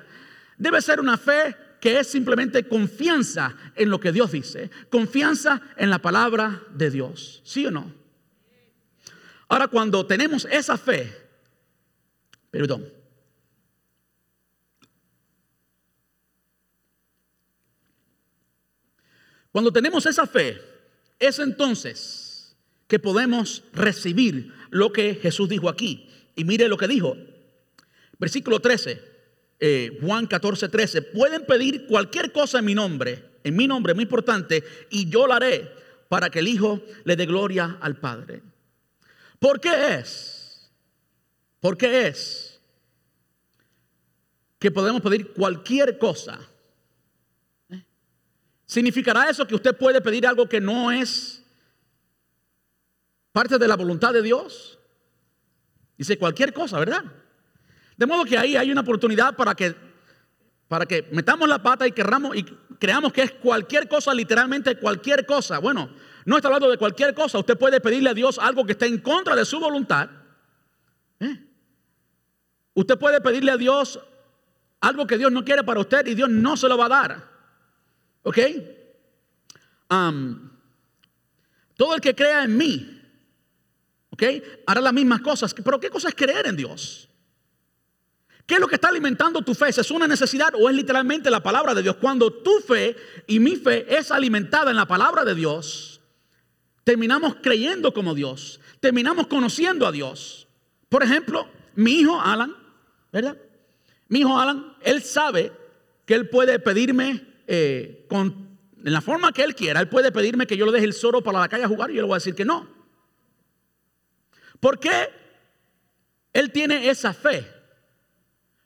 debe 0.58 0.82
ser 0.82 0.98
una 0.98 1.16
fe 1.16 1.56
que 1.80 1.98
es 1.98 2.08
simplemente 2.08 2.68
confianza 2.68 3.56
en 3.74 3.90
lo 3.90 3.98
que 3.98 4.12
Dios 4.12 4.30
dice, 4.32 4.70
confianza 4.90 5.60
en 5.76 5.90
la 5.90 6.00
palabra 6.00 6.62
de 6.72 6.90
Dios, 6.90 7.42
¿sí 7.44 7.66
o 7.66 7.70
no? 7.70 7.92
Ahora, 9.48 9.68
cuando 9.68 10.06
tenemos 10.06 10.46
esa 10.50 10.78
fe, 10.78 11.12
perdón, 12.50 12.88
cuando 19.52 19.70
tenemos 19.70 20.06
esa 20.06 20.26
fe, 20.26 20.60
es 21.18 21.38
entonces 21.38 22.56
que 22.88 22.98
podemos 22.98 23.62
recibir 23.72 24.52
lo 24.70 24.92
que 24.92 25.14
Jesús 25.14 25.48
dijo 25.48 25.68
aquí. 25.68 26.08
Y 26.34 26.44
mire 26.44 26.68
lo 26.68 26.76
que 26.76 26.88
dijo, 26.88 27.16
versículo 28.18 28.60
13. 28.60 29.12
Eh, 29.64 29.98
Juan 30.02 30.26
14, 30.26 30.68
13, 30.68 31.02
pueden 31.02 31.46
pedir 31.46 31.86
cualquier 31.86 32.32
cosa 32.32 32.58
en 32.58 32.64
mi 32.64 32.74
nombre, 32.74 33.22
en 33.44 33.54
mi 33.54 33.68
nombre, 33.68 33.94
muy 33.94 34.02
importante, 34.02 34.64
y 34.90 35.08
yo 35.08 35.28
lo 35.28 35.34
haré 35.34 35.70
para 36.08 36.30
que 36.30 36.40
el 36.40 36.48
Hijo 36.48 36.82
le 37.04 37.14
dé 37.14 37.26
gloria 37.26 37.78
al 37.80 37.96
Padre. 37.96 38.42
¿Por 39.38 39.60
qué 39.60 39.98
es? 40.00 40.68
¿Por 41.60 41.78
qué 41.78 42.08
es 42.08 42.60
que 44.58 44.72
podemos 44.72 45.00
pedir 45.00 45.32
cualquier 45.32 45.96
cosa? 45.96 46.40
¿Significará 48.72 49.28
eso 49.28 49.46
que 49.46 49.54
usted 49.54 49.76
puede 49.76 50.00
pedir 50.00 50.26
algo 50.26 50.48
que 50.48 50.58
no 50.58 50.90
es 50.90 51.44
parte 53.30 53.58
de 53.58 53.68
la 53.68 53.76
voluntad 53.76 54.14
de 54.14 54.22
Dios? 54.22 54.78
Dice 55.98 56.16
cualquier 56.16 56.54
cosa, 56.54 56.78
¿verdad? 56.78 57.04
De 57.98 58.06
modo 58.06 58.24
que 58.24 58.38
ahí 58.38 58.56
hay 58.56 58.72
una 58.72 58.80
oportunidad 58.80 59.36
para 59.36 59.54
que, 59.54 59.76
para 60.68 60.86
que 60.86 61.06
metamos 61.12 61.50
la 61.50 61.62
pata 61.62 61.86
y, 61.86 61.92
querramos, 61.92 62.34
y 62.34 62.44
creamos 62.78 63.12
que 63.12 63.24
es 63.24 63.32
cualquier 63.32 63.88
cosa, 63.88 64.14
literalmente 64.14 64.78
cualquier 64.78 65.26
cosa. 65.26 65.58
Bueno, 65.58 65.90
no 66.24 66.36
está 66.36 66.48
hablando 66.48 66.70
de 66.70 66.78
cualquier 66.78 67.12
cosa. 67.12 67.40
Usted 67.40 67.58
puede 67.58 67.78
pedirle 67.78 68.08
a 68.08 68.14
Dios 68.14 68.38
algo 68.38 68.64
que 68.64 68.72
esté 68.72 68.86
en 68.86 69.00
contra 69.02 69.36
de 69.36 69.44
su 69.44 69.60
voluntad. 69.60 70.08
¿eh? 71.20 71.44
Usted 72.72 72.98
puede 72.98 73.20
pedirle 73.20 73.52
a 73.52 73.58
Dios 73.58 74.00
algo 74.80 75.06
que 75.06 75.18
Dios 75.18 75.30
no 75.30 75.44
quiere 75.44 75.62
para 75.62 75.80
usted 75.80 76.06
y 76.06 76.14
Dios 76.14 76.30
no 76.30 76.56
se 76.56 76.70
lo 76.70 76.78
va 76.78 76.86
a 76.86 76.88
dar. 76.88 77.31
¿Ok? 78.22 78.38
todo 81.76 81.94
el 81.94 82.00
que 82.00 82.14
crea 82.14 82.44
en 82.44 82.56
mí, 82.56 83.02
¿ok? 84.08 84.22
Hará 84.66 84.80
las 84.80 84.92
mismas 84.92 85.20
cosas. 85.20 85.52
Pero 85.52 85.78
¿qué 85.78 85.90
cosa 85.90 86.08
es 86.08 86.14
creer 86.14 86.46
en 86.46 86.56
Dios? 86.56 87.08
¿Qué 88.46 88.54
es 88.54 88.60
lo 88.60 88.68
que 88.68 88.76
está 88.76 88.88
alimentando 88.88 89.42
tu 89.42 89.54
fe? 89.54 89.68
¿Es 89.68 89.90
una 89.90 90.06
necesidad 90.06 90.52
o 90.54 90.68
es 90.68 90.74
literalmente 90.74 91.30
la 91.30 91.42
palabra 91.42 91.74
de 91.74 91.82
Dios? 91.82 91.96
Cuando 91.96 92.32
tu 92.32 92.60
fe 92.60 92.96
y 93.26 93.38
mi 93.38 93.56
fe 93.56 93.86
es 93.88 94.10
alimentada 94.10 94.70
en 94.70 94.76
la 94.76 94.86
palabra 94.86 95.24
de 95.24 95.34
Dios, 95.34 96.00
terminamos 96.84 97.36
creyendo 97.42 97.92
como 97.92 98.14
Dios, 98.14 98.60
terminamos 98.80 99.26
conociendo 99.26 99.86
a 99.86 99.92
Dios. 99.92 100.48
Por 100.88 101.02
ejemplo, 101.02 101.48
mi 101.74 102.00
hijo 102.00 102.20
Alan, 102.20 102.54
¿verdad? 103.12 103.36
Mi 104.08 104.20
hijo 104.20 104.38
Alan, 104.38 104.76
él 104.82 105.02
sabe 105.02 105.52
que 106.04 106.14
él 106.14 106.28
puede 106.28 106.58
pedirme 106.58 107.31
eh, 107.46 108.06
con, 108.08 108.58
en 108.84 108.92
la 108.92 109.00
forma 109.00 109.32
que 109.32 109.42
él 109.42 109.54
quiera, 109.54 109.80
él 109.80 109.88
puede 109.88 110.12
pedirme 110.12 110.46
que 110.46 110.56
yo 110.56 110.66
le 110.66 110.72
deje 110.72 110.84
el 110.84 110.92
soro 110.92 111.22
para 111.22 111.40
la 111.40 111.48
calle 111.48 111.64
a 111.64 111.68
jugar 111.68 111.90
y 111.90 111.94
yo 111.94 112.02
le 112.02 112.06
voy 112.06 112.14
a 112.14 112.18
decir 112.18 112.34
que 112.34 112.44
no. 112.44 112.68
¿Por 114.60 114.78
qué 114.78 115.08
él 116.32 116.50
tiene 116.50 116.88
esa 116.88 117.12
fe? 117.12 117.46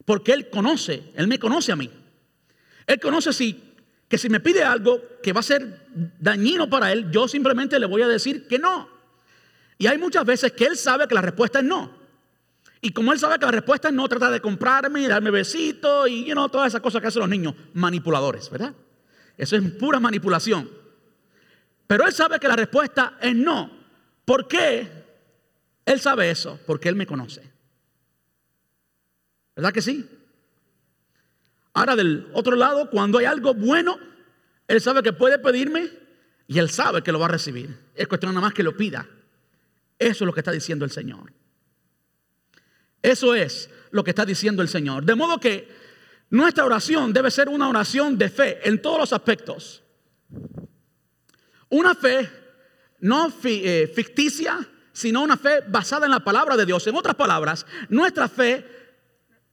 Porque 0.05 0.33
Él 0.33 0.49
conoce, 0.49 1.03
Él 1.15 1.27
me 1.27 1.39
conoce 1.39 1.73
a 1.73 1.77
mí. 1.77 1.91
Él 2.87 3.01
conoce 3.01 3.33
si, 3.33 3.75
que 4.09 4.17
si 4.17 4.29
me 4.29 4.41
pide 4.41 4.63
algo 4.63 5.03
que 5.23 5.33
va 5.33 5.41
a 5.41 5.43
ser 5.43 5.87
dañino 6.21 6.71
para 6.71 6.93
Él, 6.93 7.11
yo 7.11 7.27
simplemente 7.27 7.79
le 7.79 7.87
voy 7.87 8.03
a 8.03 8.09
decir 8.09 8.47
que 8.47 8.59
no. 8.59 8.89
Y 9.79 9.89
hay 9.89 9.99
muchas 9.99 10.25
veces 10.25 10.53
que 10.53 10.65
Él 10.65 10.77
sabe 10.77 11.09
que 11.09 11.15
la 11.15 11.23
respuesta 11.23 11.59
es 11.59 11.65
no. 11.65 12.06
Y 12.87 12.93
como 12.93 13.13
Él 13.13 13.19
sabe 13.19 13.37
que 13.41 13.47
la 13.47 13.51
respuesta 13.51 13.89
es 13.89 13.95
no, 13.95 14.07
trata 14.07 14.31
de 14.31 14.41
comprarme 14.41 15.03
y 15.03 15.09
darme 15.09 15.33
besitos 15.33 16.09
y 16.09 16.25
you 16.25 16.49
todas 16.49 16.69
esas 16.69 16.81
cosas 16.81 17.01
que 17.03 17.09
hacen 17.09 17.19
los 17.19 17.29
niños, 17.29 17.53
manipuladores, 17.75 18.49
¿verdad? 18.49 18.75
Eso 19.37 19.57
es 19.57 19.73
pura 19.73 19.99
manipulación. 19.99 20.71
Pero 21.89 22.07
Él 22.07 22.13
sabe 22.13 22.39
que 22.39 22.47
la 22.47 22.55
respuesta 22.55 23.19
es 23.21 23.35
no. 23.35 23.73
¿Por 24.25 24.47
qué? 24.47 24.89
Él 25.85 25.99
sabe 25.99 26.31
eso, 26.31 26.61
porque 26.65 26.89
Él 26.89 26.95
me 26.95 27.09
conoce. 27.09 27.43
¿Verdad 29.57 29.73
que 29.73 29.83
sí? 29.83 30.09
Ahora 31.73 31.97
del 31.97 32.29
otro 32.35 32.55
lado, 32.55 32.89
cuando 32.89 33.19
hay 33.19 33.25
algo 33.25 33.53
bueno, 33.53 33.99
Él 34.69 34.81
sabe 34.81 35.03
que 35.03 35.13
puede 35.13 35.41
pedirme 35.41 35.91
y 36.47 36.61
Él 36.61 36.71
sabe 36.71 37.03
que 37.03 37.11
lo 37.11 37.19
va 37.19 37.27
a 37.27 37.31
recibir. 37.31 37.77
Es 37.97 38.07
cuestión 38.07 38.33
nada 38.33 38.47
más 38.47 38.55
que 38.55 38.63
lo 38.63 38.77
pida. 38.77 39.09
Eso 39.99 40.23
es 40.23 40.27
lo 40.27 40.33
que 40.33 40.39
está 40.39 40.53
diciendo 40.53 40.85
el 40.85 40.93
Señor. 40.93 41.33
Eso 43.03 43.35
es 43.35 43.71
lo 43.91 44.05
que 44.05 44.11
está 44.11 44.25
diciendo 44.25 44.63
el 44.63 44.69
Señor. 44.69 45.05
De 45.05 45.15
modo 45.15 45.39
que 45.39 45.69
nuestra 46.31 46.65
oración 46.65 47.13
debe 47.13 47.31
ser 47.31 47.49
una 47.49 47.69
oración 47.69 48.19
de 48.19 48.29
fe 48.29 48.69
en 48.69 48.83
todos 48.83 48.99
los 48.99 49.13
aspectos. 49.13 49.83
Una 51.69 51.95
fe 51.95 52.29
no 53.01 53.33
eh, 53.45 53.93
ficticia, 53.95 54.59
sino 54.93 55.23
una 55.23 55.37
fe 55.37 55.61
basada 55.69 56.07
en 56.07 56.13
la 56.13 56.25
palabra 56.25 56.57
de 56.57 56.67
Dios. 56.67 56.87
En 56.87 56.97
otras 56.97 57.15
palabras, 57.15 57.67
nuestra 57.89 58.29
fe 58.29 58.65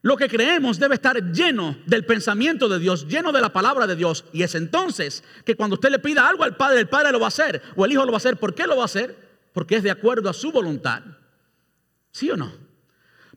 lo 0.02 0.18
que 0.18 0.28
creemos 0.28 0.80
debe 0.80 0.96
estar 0.96 1.32
lleno 1.32 1.78
del 1.86 2.06
pensamiento 2.06 2.68
de 2.68 2.78
Dios, 2.78 3.08
lleno 3.08 3.32
de 3.32 3.40
la 3.40 3.54
palabra 3.54 3.88
de 3.88 3.96
Dios. 3.96 4.26
Y 4.34 4.44
es 4.44 4.54
entonces 4.54 5.24
que 5.46 5.56
cuando 5.56 5.76
usted 5.76 5.92
le 5.92 6.00
pida 6.00 6.28
algo 6.28 6.44
al 6.44 6.58
Padre, 6.58 6.80
el 6.80 6.90
Padre 6.90 7.12
lo 7.12 7.20
va 7.20 7.28
a 7.28 7.30
hacer 7.30 7.62
o 7.76 7.86
el 7.86 7.94
Hijo 7.94 8.04
lo 8.04 8.12
va 8.12 8.18
a 8.18 8.18
hacer. 8.18 8.38
¿Por 8.38 8.54
qué 8.54 8.68
lo 8.68 8.76
va 8.76 8.82
a 8.84 8.86
hacer? 8.86 9.16
Porque 9.54 9.78
es 9.78 9.84
de 9.84 9.92
acuerdo 9.92 10.30
a 10.30 10.34
su 10.34 10.52
voluntad. 10.52 11.04
¿Sí 12.12 12.30
o 12.30 12.36
no? 12.36 12.52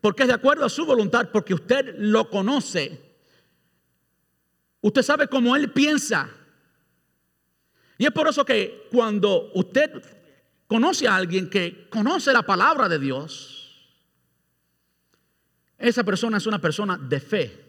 Porque 0.07 0.23
es 0.23 0.29
de 0.29 0.35
acuerdo 0.35 0.65
a 0.65 0.69
su 0.69 0.87
voluntad, 0.87 1.31
porque 1.33 1.53
usted 1.53 1.97
lo 1.99 2.31
conoce. 2.31 3.17
Usted 4.81 5.03
sabe 5.03 5.27
cómo 5.27 5.57
Él 5.57 5.73
piensa. 5.73 6.31
Y 7.99 8.07
es 8.07 8.13
por 8.13 8.29
eso 8.29 8.45
que 8.45 8.87
cuando 8.93 9.51
usted 9.55 10.01
conoce 10.69 11.09
a 11.09 11.17
alguien 11.17 11.51
que 11.51 11.89
conoce 11.91 12.33
la 12.33 12.43
palabra 12.43 12.89
de 12.89 13.01
Dios, 13.01 13.99
esa 15.77 16.05
persona 16.05 16.37
es 16.37 16.47
una 16.47 16.61
persona 16.61 16.97
de 16.97 17.19
fe. 17.19 17.65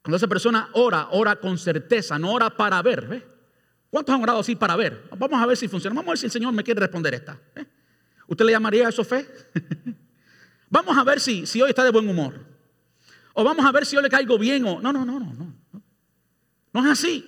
Cuando 0.00 0.16
esa 0.16 0.28
persona 0.28 0.68
ora, 0.74 1.08
ora 1.10 1.34
con 1.34 1.58
certeza, 1.58 2.20
no 2.20 2.32
ora 2.32 2.56
para 2.56 2.80
ver. 2.82 3.26
¿Cuántos 3.90 4.14
han 4.14 4.22
orado 4.22 4.38
así 4.38 4.54
para 4.54 4.76
ver? 4.76 5.08
Vamos 5.18 5.42
a 5.42 5.46
ver 5.46 5.56
si 5.56 5.66
funciona. 5.66 5.96
Vamos 5.96 6.10
a 6.10 6.12
ver 6.12 6.18
si 6.18 6.26
el 6.26 6.32
Señor 6.32 6.52
me 6.52 6.62
quiere 6.62 6.78
responder 6.78 7.14
esta. 7.14 7.36
¿Usted 8.28 8.44
le 8.44 8.52
llamaría 8.52 8.88
eso 8.88 9.02
fe? 9.02 9.26
vamos 10.74 10.98
a 10.98 11.04
ver 11.04 11.20
si, 11.20 11.46
si 11.46 11.62
hoy 11.62 11.70
está 11.70 11.84
de 11.84 11.90
buen 11.90 12.08
humor. 12.08 12.34
O 13.32 13.44
vamos 13.44 13.64
a 13.64 13.70
ver 13.70 13.86
si 13.86 13.94
yo 13.94 14.02
le 14.02 14.10
caigo 14.10 14.36
bien 14.36 14.64
o... 14.64 14.80
No, 14.80 14.92
no, 14.92 15.04
no, 15.04 15.20
no, 15.20 15.32
no. 15.32 15.54
No 16.72 16.84
es 16.84 16.90
así. 16.90 17.24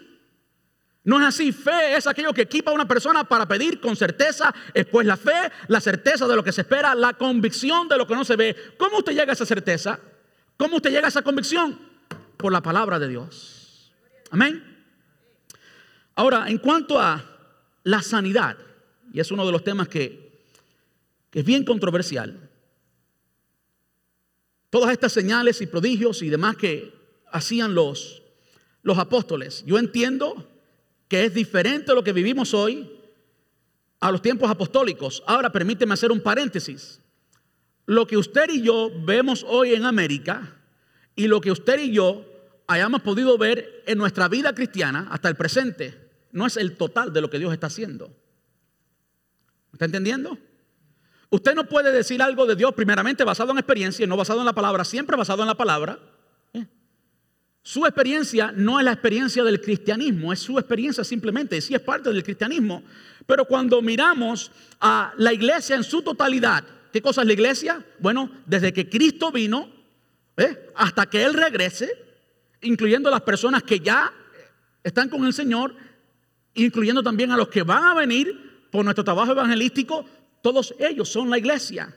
No 1.05 1.21
es 1.21 1.27
así. 1.27 1.53
Fe 1.53 1.97
es 1.97 2.09
aquello 2.09 2.35
que 2.35 2.43
equipa 2.43 2.73
a 2.73 2.75
una 2.75 2.89
persona 2.89 3.23
para 3.23 3.47
pedir 3.47 3.81
con 3.81 3.95
certeza. 3.95 4.53
Después 4.75 5.07
la 5.07 5.17
fe, 5.17 5.53
la 5.69 5.81
certeza 5.81 6.27
de 6.27 6.35
lo 6.35 6.43
que 6.43 6.51
se 6.51 6.63
espera, 6.63 6.97
la 6.97 7.15
convicción 7.15 7.89
de 7.89 7.97
lo 7.97 8.07
que 8.07 8.15
no 8.17 8.25
se 8.25 8.35
ve. 8.35 8.57
¿Cómo 8.77 8.99
usted 8.99 9.13
llega 9.13 9.31
a 9.31 9.35
esa 9.35 9.47
certeza? 9.47 10.01
¿Cómo 10.57 10.77
usted 10.77 10.91
llega 10.91 11.07
a 11.07 11.09
esa 11.11 11.23
convicción? 11.23 11.79
Por 12.37 12.53
la 12.53 12.63
palabra 12.63 12.99
de 12.99 13.09
Dios. 13.09 13.93
Amén. 14.33 14.61
Ahora, 16.17 16.49
en 16.49 16.59
cuanto 16.59 17.01
a 17.01 17.25
la 17.85 18.03
sanidad, 18.03 18.57
y 19.13 19.21
es 19.21 19.31
uno 19.31 19.47
de 19.47 19.53
los 19.53 19.63
temas 19.63 19.87
que, 19.87 20.43
que 21.31 21.41
es 21.41 21.45
bien 21.45 21.65
controversial, 21.65 22.46
todas 24.71 24.93
estas 24.93 25.13
señales 25.13 25.61
y 25.61 25.67
prodigios 25.67 26.23
y 26.23 26.29
demás 26.29 26.57
que 26.57 26.93
hacían 27.31 27.75
los, 27.75 28.23
los 28.83 28.99
apóstoles, 28.99 29.65
yo 29.67 29.79
entiendo 29.79 30.49
que 31.09 31.25
es 31.25 31.35
diferente 31.35 31.95
lo 31.95 32.05
que 32.05 32.13
vivimos 32.13 32.55
hoy 32.55 32.91
a 34.01 34.11
los 34.11 34.23
tiempos 34.23 34.51
apostólicos. 34.51 35.23
Ahora 35.27 35.51
permíteme 35.51 35.95
hacer 35.95 36.11
un 36.11 36.21
paréntesis. 36.21 37.01
Lo 37.87 38.07
que 38.07 38.17
usted 38.17 38.51
y 38.51 38.63
yo 38.63 38.91
vemos 39.05 39.45
hoy 39.49 39.75
en 39.75 39.85
América 39.85 40.57
y 41.15 41.29
lo 41.29 41.41
que 41.41 41.53
usted 41.53 41.79
y 41.81 41.93
yo 41.93 42.25
hayamos 42.67 43.03
podido 43.03 43.39
ver 43.39 43.85
en 43.87 43.99
nuestra 43.99 44.29
vida 44.29 44.55
cristiana 44.55 45.09
hasta 45.11 45.29
el 45.29 45.37
presente 45.37 46.07
no 46.33 46.47
es 46.47 46.57
el 46.57 46.77
total 46.77 47.13
de 47.13 47.21
lo 47.21 47.31
que 47.31 47.39
Dios 47.39 47.53
está 47.53 47.69
haciendo. 47.69 48.15
¿Está 49.73 49.87
entendiendo? 49.87 50.39
Usted 51.31 51.55
no 51.55 51.65
puede 51.69 51.93
decir 51.93 52.23
algo 52.23 52.47
de 52.47 52.55
Dios 52.55 52.73
primeramente 52.75 53.25
basado 53.25 53.53
en 53.53 53.59
experiencia 53.59 54.05
y 54.05 54.07
no 54.07 54.17
basado 54.17 54.41
en 54.41 54.47
la 54.47 54.53
palabra, 54.53 54.85
siempre 54.85 55.17
basado 55.17 55.43
en 55.43 55.49
la 55.49 55.57
palabra. 55.57 55.99
Su 57.63 57.85
experiencia 57.85 58.53
no 58.55 58.79
es 58.79 58.85
la 58.85 58.93
experiencia 58.93 59.43
del 59.43 59.61
cristianismo, 59.61 60.33
es 60.33 60.39
su 60.39 60.57
experiencia 60.57 61.03
simplemente, 61.03 61.61
sí 61.61 61.75
es 61.75 61.81
parte 61.81 62.13
del 62.13 62.23
cristianismo. 62.23 62.85
Pero 63.27 63.45
cuando 63.45 63.83
miramos 63.83 64.53
a 64.79 65.13
la 65.17 65.33
iglesia 65.33 65.75
en 65.75 65.83
su 65.83 66.01
totalidad, 66.01 66.63
¿qué 66.93 67.03
cosa 67.03 67.23
es 67.23 67.27
la 67.27 67.33
iglesia? 67.33 67.85
Bueno, 67.99 68.31
desde 68.47 68.73
que 68.73 68.89
Cristo 68.89 69.33
vino 69.33 69.69
¿eh? 70.37 70.71
hasta 70.77 71.07
que 71.07 71.25
Él 71.25 71.35
regrese, 71.35 71.91
incluyendo 72.61 73.11
las 73.11 73.23
personas 73.23 73.65
que 73.65 73.81
ya 73.81 74.13
están 74.85 75.09
con 75.09 75.25
el 75.25 75.33
Señor, 75.33 75.75
incluyendo 76.55 77.03
también 77.03 77.33
a 77.33 77.37
los 77.37 77.49
que 77.49 77.65
van 77.65 77.85
a 77.85 77.95
venir 77.95 78.69
por 78.71 78.85
nuestro 78.85 79.03
trabajo 79.03 79.33
evangelístico, 79.33 80.05
todos 80.47 80.77
ellos 80.79 81.09
son 81.09 81.29
la 81.29 81.39
iglesia. 81.39 81.93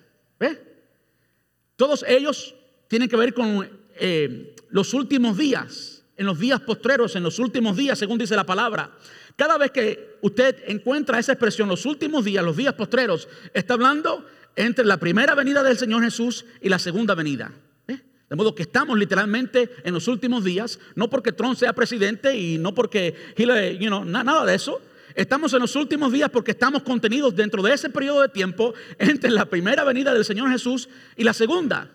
Todos 1.75 2.03
ellos 2.07 2.55
tienen 2.88 3.07
que 3.07 3.15
ver 3.15 3.31
con 3.31 3.69
eh, 3.95 4.55
los 4.71 4.95
últimos 4.95 5.38
días, 5.38 6.03
en 6.17 6.25
los 6.25 6.39
días 6.39 6.59
postreros, 6.62 7.15
en 7.15 7.21
los 7.21 7.38
últimos 7.38 7.77
días, 7.77 7.99
según 7.99 8.17
dice 8.17 8.35
la 8.35 8.47
palabra. 8.47 8.89
Cada 9.35 9.59
vez 9.59 9.69
que 9.69 10.17
usted 10.21 10.63
encuentra 10.65 11.19
esa 11.19 11.33
expresión, 11.33 11.69
los 11.69 11.85
últimos 11.85 12.25
días, 12.25 12.43
los 12.43 12.57
días 12.57 12.73
postreros, 12.73 13.27
está 13.53 13.75
hablando 13.75 14.25
entre 14.55 14.83
la 14.83 14.97
primera 14.97 15.35
venida 15.35 15.62
del 15.62 15.77
Señor 15.77 16.01
Jesús 16.01 16.43
y 16.59 16.69
la 16.69 16.79
segunda 16.79 17.13
venida. 17.13 17.53
De 17.85 18.35
modo 18.35 18.55
que 18.55 18.63
estamos 18.63 18.97
literalmente 18.97 19.69
en 19.83 19.93
los 19.93 20.07
últimos 20.07 20.43
días, 20.43 20.79
no 20.95 21.07
porque 21.07 21.33
Trump 21.33 21.55
sea 21.55 21.73
presidente 21.73 22.35
y 22.35 22.57
no 22.57 22.73
porque 22.73 23.13
Hillary, 23.38 23.77
you 23.77 23.91
nada 24.05 24.43
de 24.43 24.55
eso. 24.55 24.81
Estamos 25.19 25.51
en 25.53 25.60
los 25.60 25.75
últimos 25.75 26.13
días 26.13 26.29
porque 26.29 26.51
estamos 26.51 26.82
contenidos 26.82 27.36
dentro 27.36 27.62
de 27.62 27.73
ese 27.73 27.89
periodo 27.89 28.21
de 28.21 28.29
tiempo 28.29 28.73
entre 28.97 29.29
la 29.29 29.43
primera 29.43 29.84
venida 29.84 30.13
del 30.13 30.23
Señor 30.23 30.49
Jesús 30.49 30.88
y 31.17 31.25
la 31.25 31.34
segunda. 31.34 31.91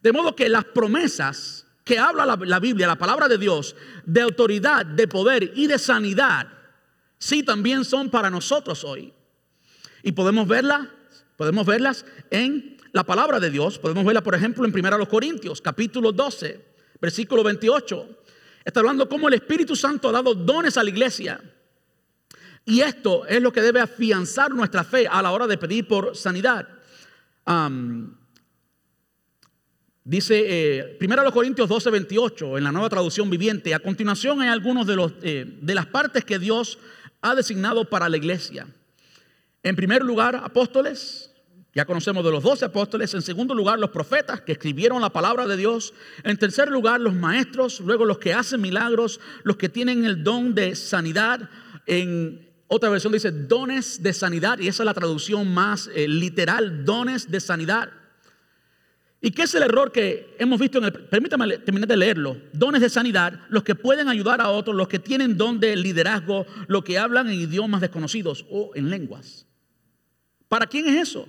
De 0.00 0.12
modo 0.12 0.36
que 0.36 0.48
las 0.48 0.64
promesas 0.66 1.66
que 1.82 1.98
habla 1.98 2.24
la, 2.24 2.60
Biblia, 2.60 2.86
la 2.86 2.94
palabra 2.94 3.26
de 3.26 3.38
Dios, 3.38 3.74
de 4.06 4.20
autoridad, 4.20 4.86
de 4.86 5.08
poder 5.08 5.50
y 5.56 5.66
de 5.66 5.80
sanidad, 5.80 6.46
sí 7.18 7.42
también 7.42 7.84
son 7.84 8.08
para 8.08 8.30
nosotros 8.30 8.84
hoy. 8.84 9.12
Y 10.04 10.12
podemos 10.12 10.46
verlas, 10.46 10.86
podemos 11.36 11.66
verlas 11.66 12.06
en 12.30 12.76
la 12.92 13.02
palabra 13.02 13.40
de 13.40 13.50
Dios. 13.50 13.80
Podemos 13.80 14.04
verla, 14.04 14.22
por 14.22 14.36
ejemplo, 14.36 14.64
en 14.64 14.72
1 14.72 15.08
Corintios, 15.08 15.60
capítulo 15.60 16.12
12, 16.12 16.64
versículo 17.00 17.42
28. 17.42 18.08
Está 18.64 18.78
hablando 18.78 19.08
cómo 19.08 19.26
el 19.26 19.34
Espíritu 19.34 19.74
Santo 19.74 20.08
ha 20.08 20.12
dado 20.12 20.36
dones 20.36 20.76
a 20.76 20.84
la 20.84 20.90
iglesia. 20.90 21.40
Y 22.66 22.80
esto 22.80 23.26
es 23.26 23.42
lo 23.42 23.52
que 23.52 23.60
debe 23.60 23.80
afianzar 23.80 24.50
nuestra 24.50 24.84
fe 24.84 25.06
a 25.06 25.20
la 25.20 25.32
hora 25.32 25.46
de 25.46 25.58
pedir 25.58 25.86
por 25.86 26.16
sanidad. 26.16 26.66
Dice 30.06 30.44
eh, 30.46 30.98
1 31.00 31.32
Corintios 31.32 31.68
12, 31.68 31.90
28 31.90 32.58
en 32.58 32.64
la 32.64 32.72
nueva 32.72 32.90
traducción 32.90 33.30
viviente. 33.30 33.74
A 33.74 33.78
continuación 33.78 34.42
hay 34.42 34.48
algunos 34.48 34.86
de, 34.86 34.96
los, 34.96 35.12
eh, 35.22 35.58
de 35.60 35.74
las 35.74 35.86
partes 35.86 36.24
que 36.24 36.38
Dios 36.38 36.78
ha 37.22 37.34
designado 37.34 37.88
para 37.88 38.08
la 38.10 38.18
iglesia. 38.18 38.66
En 39.62 39.76
primer 39.76 40.02
lugar, 40.02 40.36
apóstoles, 40.36 41.30
ya 41.74 41.86
conocemos 41.86 42.22
de 42.22 42.30
los 42.30 42.42
doce 42.42 42.66
apóstoles. 42.66 43.14
En 43.14 43.22
segundo 43.22 43.54
lugar, 43.54 43.78
los 43.78 43.90
profetas 43.90 44.42
que 44.42 44.52
escribieron 44.52 45.00
la 45.00 45.08
palabra 45.08 45.46
de 45.46 45.56
Dios. 45.56 45.94
En 46.22 46.36
tercer 46.36 46.68
lugar, 46.68 47.00
los 47.00 47.14
maestros. 47.14 47.80
Luego, 47.80 48.04
los 48.04 48.18
que 48.18 48.34
hacen 48.34 48.60
milagros. 48.60 49.20
Los 49.42 49.56
que 49.56 49.70
tienen 49.70 50.04
el 50.04 50.22
don 50.22 50.54
de 50.54 50.76
sanidad. 50.76 51.48
En 51.86 52.43
otra 52.66 52.88
versión 52.88 53.12
dice 53.12 53.30
dones 53.30 54.02
de 54.02 54.12
sanidad. 54.12 54.58
Y 54.58 54.68
esa 54.68 54.82
es 54.82 54.86
la 54.86 54.94
traducción 54.94 55.52
más 55.52 55.90
eh, 55.94 56.08
literal. 56.08 56.84
Dones 56.84 57.30
de 57.30 57.40
sanidad. 57.40 57.90
¿Y 59.20 59.30
qué 59.30 59.42
es 59.44 59.54
el 59.54 59.62
error 59.62 59.90
que 59.90 60.36
hemos 60.38 60.60
visto 60.60 60.78
en 60.78 60.84
el... 60.84 60.92
Permítame 60.92 61.58
terminar 61.58 61.88
de 61.88 61.96
leerlo. 61.96 62.36
Dones 62.52 62.82
de 62.82 62.90
sanidad, 62.90 63.40
los 63.48 63.62
que 63.62 63.74
pueden 63.74 64.08
ayudar 64.08 64.40
a 64.40 64.50
otros, 64.50 64.76
los 64.76 64.88
que 64.88 64.98
tienen 64.98 65.38
don 65.38 65.60
de 65.60 65.76
liderazgo, 65.76 66.46
los 66.66 66.84
que 66.84 66.98
hablan 66.98 67.28
en 67.28 67.40
idiomas 67.40 67.80
desconocidos 67.80 68.44
o 68.50 68.72
en 68.74 68.90
lenguas. 68.90 69.46
¿Para 70.48 70.66
quién 70.66 70.86
es 70.88 71.08
eso? 71.08 71.26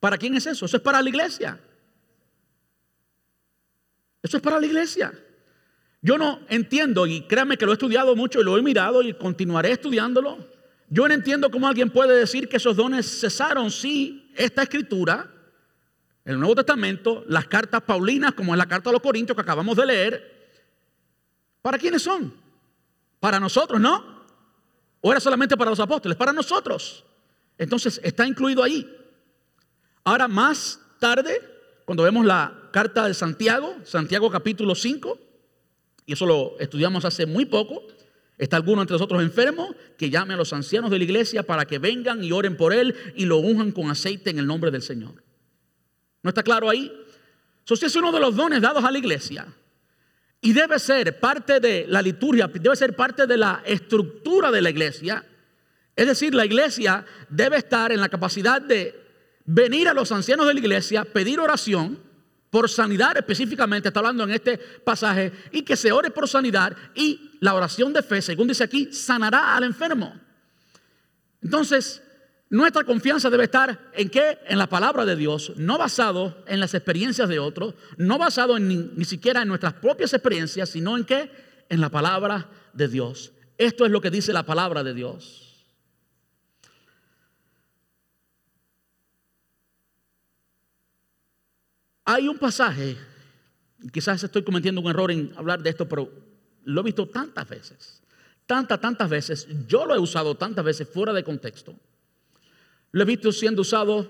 ¿Para 0.00 0.16
quién 0.16 0.34
es 0.34 0.46
eso? 0.46 0.64
Eso 0.64 0.76
es 0.76 0.82
para 0.82 1.02
la 1.02 1.08
iglesia. 1.08 1.60
Eso 4.22 4.36
es 4.36 4.42
para 4.42 4.58
la 4.58 4.66
iglesia. 4.66 5.12
Yo 6.08 6.16
no 6.16 6.40
entiendo, 6.48 7.06
y 7.06 7.20
créanme 7.20 7.58
que 7.58 7.66
lo 7.66 7.72
he 7.72 7.74
estudiado 7.74 8.16
mucho 8.16 8.40
y 8.40 8.42
lo 8.42 8.56
he 8.56 8.62
mirado 8.62 9.02
y 9.02 9.12
continuaré 9.12 9.72
estudiándolo. 9.72 10.38
Yo 10.88 11.06
no 11.06 11.12
entiendo 11.12 11.50
cómo 11.50 11.68
alguien 11.68 11.90
puede 11.90 12.18
decir 12.18 12.48
que 12.48 12.56
esos 12.56 12.76
dones 12.76 13.20
cesaron 13.20 13.70
si 13.70 14.32
esta 14.34 14.62
escritura, 14.62 15.30
el 16.24 16.40
Nuevo 16.40 16.54
Testamento, 16.54 17.24
las 17.28 17.46
cartas 17.46 17.82
paulinas, 17.82 18.32
como 18.32 18.54
es 18.54 18.58
la 18.58 18.64
carta 18.64 18.88
a 18.88 18.94
los 18.94 19.02
Corintios 19.02 19.36
que 19.36 19.42
acabamos 19.42 19.76
de 19.76 19.84
leer, 19.84 20.56
¿para 21.60 21.76
quiénes 21.76 22.00
son? 22.00 22.32
Para 23.20 23.38
nosotros, 23.38 23.78
¿no? 23.78 24.24
¿O 25.02 25.12
era 25.12 25.20
solamente 25.20 25.58
para 25.58 25.68
los 25.68 25.80
apóstoles? 25.80 26.16
Para 26.16 26.32
nosotros. 26.32 27.04
Entonces 27.58 28.00
está 28.02 28.26
incluido 28.26 28.62
ahí. 28.62 28.90
Ahora 30.04 30.26
más 30.26 30.80
tarde, 31.00 31.38
cuando 31.84 32.02
vemos 32.02 32.24
la 32.24 32.70
carta 32.72 33.06
de 33.06 33.12
Santiago, 33.12 33.76
Santiago 33.84 34.30
capítulo 34.30 34.74
5, 34.74 35.27
y 36.08 36.14
eso 36.14 36.24
lo 36.24 36.58
estudiamos 36.58 37.04
hace 37.04 37.26
muy 37.26 37.44
poco, 37.44 37.82
¿Está 38.38 38.56
alguno 38.56 38.82
entre 38.82 38.94
nosotros 38.94 39.20
enfermo? 39.20 39.74
Que 39.96 40.10
llame 40.10 40.34
a 40.34 40.36
los 40.36 40.52
ancianos 40.52 40.92
de 40.92 40.98
la 40.98 41.04
iglesia 41.04 41.42
para 41.42 41.66
que 41.66 41.80
vengan 41.80 42.22
y 42.22 42.30
oren 42.30 42.56
por 42.56 42.72
él 42.72 42.94
y 43.16 43.24
lo 43.24 43.38
unjan 43.38 43.72
con 43.72 43.90
aceite 43.90 44.30
en 44.30 44.38
el 44.38 44.46
nombre 44.46 44.70
del 44.70 44.80
Señor. 44.80 45.24
¿No 46.22 46.30
está 46.30 46.44
claro 46.44 46.70
ahí? 46.70 46.92
Eso 47.64 47.74
es 47.84 47.96
uno 47.96 48.12
de 48.12 48.20
los 48.20 48.36
dones 48.36 48.62
dados 48.62 48.84
a 48.84 48.92
la 48.92 48.98
iglesia. 48.98 49.44
Y 50.40 50.52
debe 50.52 50.78
ser 50.78 51.18
parte 51.18 51.58
de 51.58 51.86
la 51.88 52.00
liturgia, 52.00 52.46
debe 52.46 52.76
ser 52.76 52.94
parte 52.94 53.26
de 53.26 53.36
la 53.36 53.60
estructura 53.66 54.52
de 54.52 54.62
la 54.62 54.70
iglesia. 54.70 55.24
Es 55.96 56.06
decir, 56.06 56.32
la 56.32 56.46
iglesia 56.46 57.04
debe 57.28 57.56
estar 57.56 57.90
en 57.90 58.00
la 58.00 58.08
capacidad 58.08 58.62
de 58.62 58.94
venir 59.46 59.88
a 59.88 59.94
los 59.94 60.12
ancianos 60.12 60.46
de 60.46 60.54
la 60.54 60.60
iglesia, 60.60 61.04
pedir 61.04 61.40
oración 61.40 61.98
por 62.50 62.68
sanidad 62.68 63.16
específicamente, 63.16 63.88
está 63.88 64.00
hablando 64.00 64.24
en 64.24 64.30
este 64.30 64.58
pasaje, 64.58 65.32
y 65.52 65.62
que 65.62 65.76
se 65.76 65.92
ore 65.92 66.10
por 66.10 66.28
sanidad 66.28 66.76
y 66.94 67.32
la 67.40 67.54
oración 67.54 67.92
de 67.92 68.02
fe, 68.02 68.22
según 68.22 68.48
dice 68.48 68.64
aquí, 68.64 68.92
sanará 68.92 69.56
al 69.56 69.64
enfermo. 69.64 70.14
Entonces, 71.42 72.02
Nuestra 72.50 72.84
confianza 72.84 73.28
debe 73.28 73.44
estar 73.44 73.90
en 73.92 74.08
qué? 74.08 74.38
En 74.46 74.56
la 74.56 74.68
palabra 74.68 75.04
de 75.04 75.16
Dios, 75.16 75.52
no 75.56 75.76
basado 75.76 76.42
en 76.46 76.60
las 76.60 76.72
experiencias 76.72 77.28
de 77.28 77.38
otros, 77.38 77.74
no 77.98 78.16
basado 78.16 78.58
ni, 78.58 78.90
ni, 78.96 79.04
siquiera 79.04 79.42
en 79.42 79.48
nuestras 79.48 79.74
propias 79.74 80.14
experiencias, 80.14 80.70
sino 80.70 80.96
en 80.96 81.04
qué? 81.04 81.30
En 81.68 81.82
la 81.82 81.90
palabra 81.90 82.48
de 82.72 82.88
Dios. 82.88 83.32
Esto 83.58 83.84
es 83.84 83.90
lo 83.90 84.00
que 84.00 84.10
dice 84.10 84.32
la 84.32 84.46
palabra 84.46 84.82
de 84.82 84.94
Dios. 84.94 85.47
Hay 92.10 92.26
un 92.26 92.38
pasaje, 92.38 92.96
quizás 93.92 94.24
estoy 94.24 94.42
cometiendo 94.42 94.80
un 94.80 94.88
error 94.88 95.10
en 95.10 95.30
hablar 95.36 95.62
de 95.62 95.68
esto, 95.68 95.86
pero 95.86 96.10
lo 96.64 96.80
he 96.80 96.84
visto 96.84 97.06
tantas 97.06 97.46
veces, 97.46 98.00
tantas, 98.46 98.80
tantas 98.80 99.10
veces, 99.10 99.46
yo 99.66 99.84
lo 99.84 99.94
he 99.94 99.98
usado 99.98 100.34
tantas 100.34 100.64
veces 100.64 100.88
fuera 100.88 101.12
de 101.12 101.22
contexto. 101.22 101.78
Lo 102.92 103.02
he 103.02 103.04
visto 103.04 103.30
siendo 103.30 103.60
usado 103.60 104.08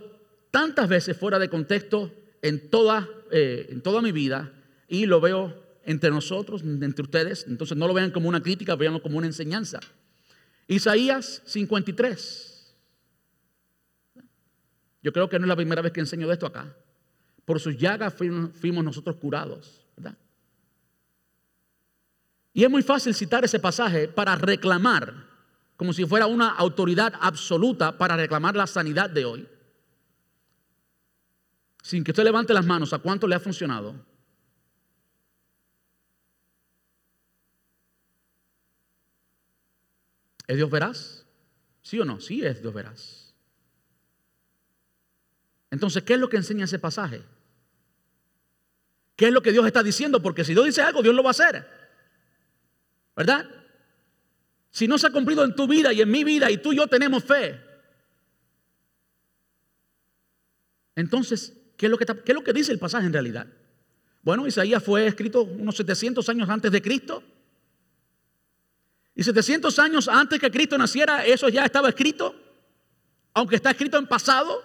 tantas 0.52 0.88
veces 0.88 1.16
fuera 1.16 1.40
de 1.40 1.48
contexto 1.48 2.12
en 2.40 2.70
toda, 2.70 3.08
eh, 3.32 3.66
en 3.70 3.80
toda 3.80 4.00
mi 4.00 4.12
vida 4.12 4.52
y 4.86 5.06
lo 5.06 5.20
veo 5.20 5.60
entre 5.84 6.10
nosotros, 6.10 6.62
entre 6.62 7.02
ustedes. 7.02 7.46
Entonces 7.48 7.76
no 7.76 7.88
lo 7.88 7.94
vean 7.94 8.12
como 8.12 8.28
una 8.28 8.40
crítica, 8.40 8.76
veanlo 8.76 9.02
como 9.02 9.18
una 9.18 9.26
enseñanza. 9.26 9.80
Isaías 10.68 11.42
53. 11.46 12.76
Yo 15.02 15.12
creo 15.12 15.28
que 15.28 15.40
no 15.40 15.46
es 15.46 15.48
la 15.48 15.56
primera 15.56 15.82
vez 15.82 15.90
que 15.90 15.98
enseño 15.98 16.28
de 16.28 16.34
esto 16.34 16.46
acá. 16.46 16.76
Por 17.48 17.60
sus 17.60 17.78
llagas 17.78 18.12
fuimos 18.12 18.84
nosotros 18.84 19.16
curados, 19.16 19.86
¿verdad? 19.96 20.18
Y 22.52 22.62
es 22.62 22.68
muy 22.68 22.82
fácil 22.82 23.14
citar 23.14 23.42
ese 23.42 23.58
pasaje 23.58 24.06
para 24.06 24.36
reclamar, 24.36 25.14
como 25.74 25.94
si 25.94 26.04
fuera 26.04 26.26
una 26.26 26.50
autoridad 26.50 27.14
absoluta 27.18 27.96
para 27.96 28.18
reclamar 28.18 28.54
la 28.54 28.66
sanidad 28.66 29.08
de 29.08 29.24
hoy. 29.24 29.48
Sin 31.82 32.04
que 32.04 32.10
usted 32.10 32.22
levante 32.22 32.52
las 32.52 32.66
manos, 32.66 32.92
¿a 32.92 32.98
cuánto 32.98 33.26
le 33.26 33.36
ha 33.36 33.40
funcionado? 33.40 33.94
¿Es 40.46 40.56
Dios 40.58 40.70
veraz? 40.70 41.24
¿Sí 41.80 41.98
o 41.98 42.04
no? 42.04 42.20
Sí 42.20 42.44
es 42.44 42.60
Dios 42.60 42.74
veraz. 42.74 43.32
Entonces, 45.70 46.02
¿qué 46.02 46.12
es 46.12 46.20
lo 46.20 46.28
que 46.28 46.36
enseña 46.36 46.66
ese 46.66 46.78
pasaje? 46.78 47.22
¿Qué 49.18 49.26
es 49.26 49.32
lo 49.32 49.42
que 49.42 49.50
Dios 49.50 49.66
está 49.66 49.82
diciendo? 49.82 50.22
Porque 50.22 50.44
si 50.44 50.52
Dios 50.52 50.64
dice 50.64 50.80
algo, 50.80 51.02
Dios 51.02 51.12
lo 51.12 51.24
va 51.24 51.30
a 51.30 51.32
hacer. 51.32 51.66
¿Verdad? 53.16 53.50
Si 54.70 54.86
no 54.86 54.96
se 54.96 55.08
ha 55.08 55.10
cumplido 55.10 55.44
en 55.44 55.56
tu 55.56 55.66
vida 55.66 55.92
y 55.92 56.00
en 56.00 56.08
mi 56.08 56.22
vida 56.22 56.48
y 56.52 56.58
tú 56.58 56.72
y 56.72 56.76
yo 56.76 56.86
tenemos 56.86 57.24
fe, 57.24 57.60
entonces, 60.94 61.52
¿qué 61.76 61.86
es 61.86 61.90
lo 61.90 61.98
que, 61.98 62.06
qué 62.06 62.30
es 62.30 62.34
lo 62.34 62.44
que 62.44 62.52
dice 62.52 62.70
el 62.70 62.78
pasaje 62.78 63.06
en 63.06 63.12
realidad? 63.12 63.48
Bueno, 64.22 64.46
Isaías 64.46 64.84
fue 64.84 65.08
escrito 65.08 65.42
unos 65.42 65.76
700 65.76 66.28
años 66.28 66.48
antes 66.48 66.70
de 66.70 66.80
Cristo. 66.80 67.24
Y 69.16 69.24
700 69.24 69.76
años 69.80 70.06
antes 70.06 70.38
que 70.38 70.48
Cristo 70.48 70.78
naciera, 70.78 71.26
eso 71.26 71.48
ya 71.48 71.64
estaba 71.64 71.88
escrito. 71.88 72.36
Aunque 73.34 73.56
está 73.56 73.72
escrito 73.72 73.98
en 73.98 74.06
pasado, 74.06 74.62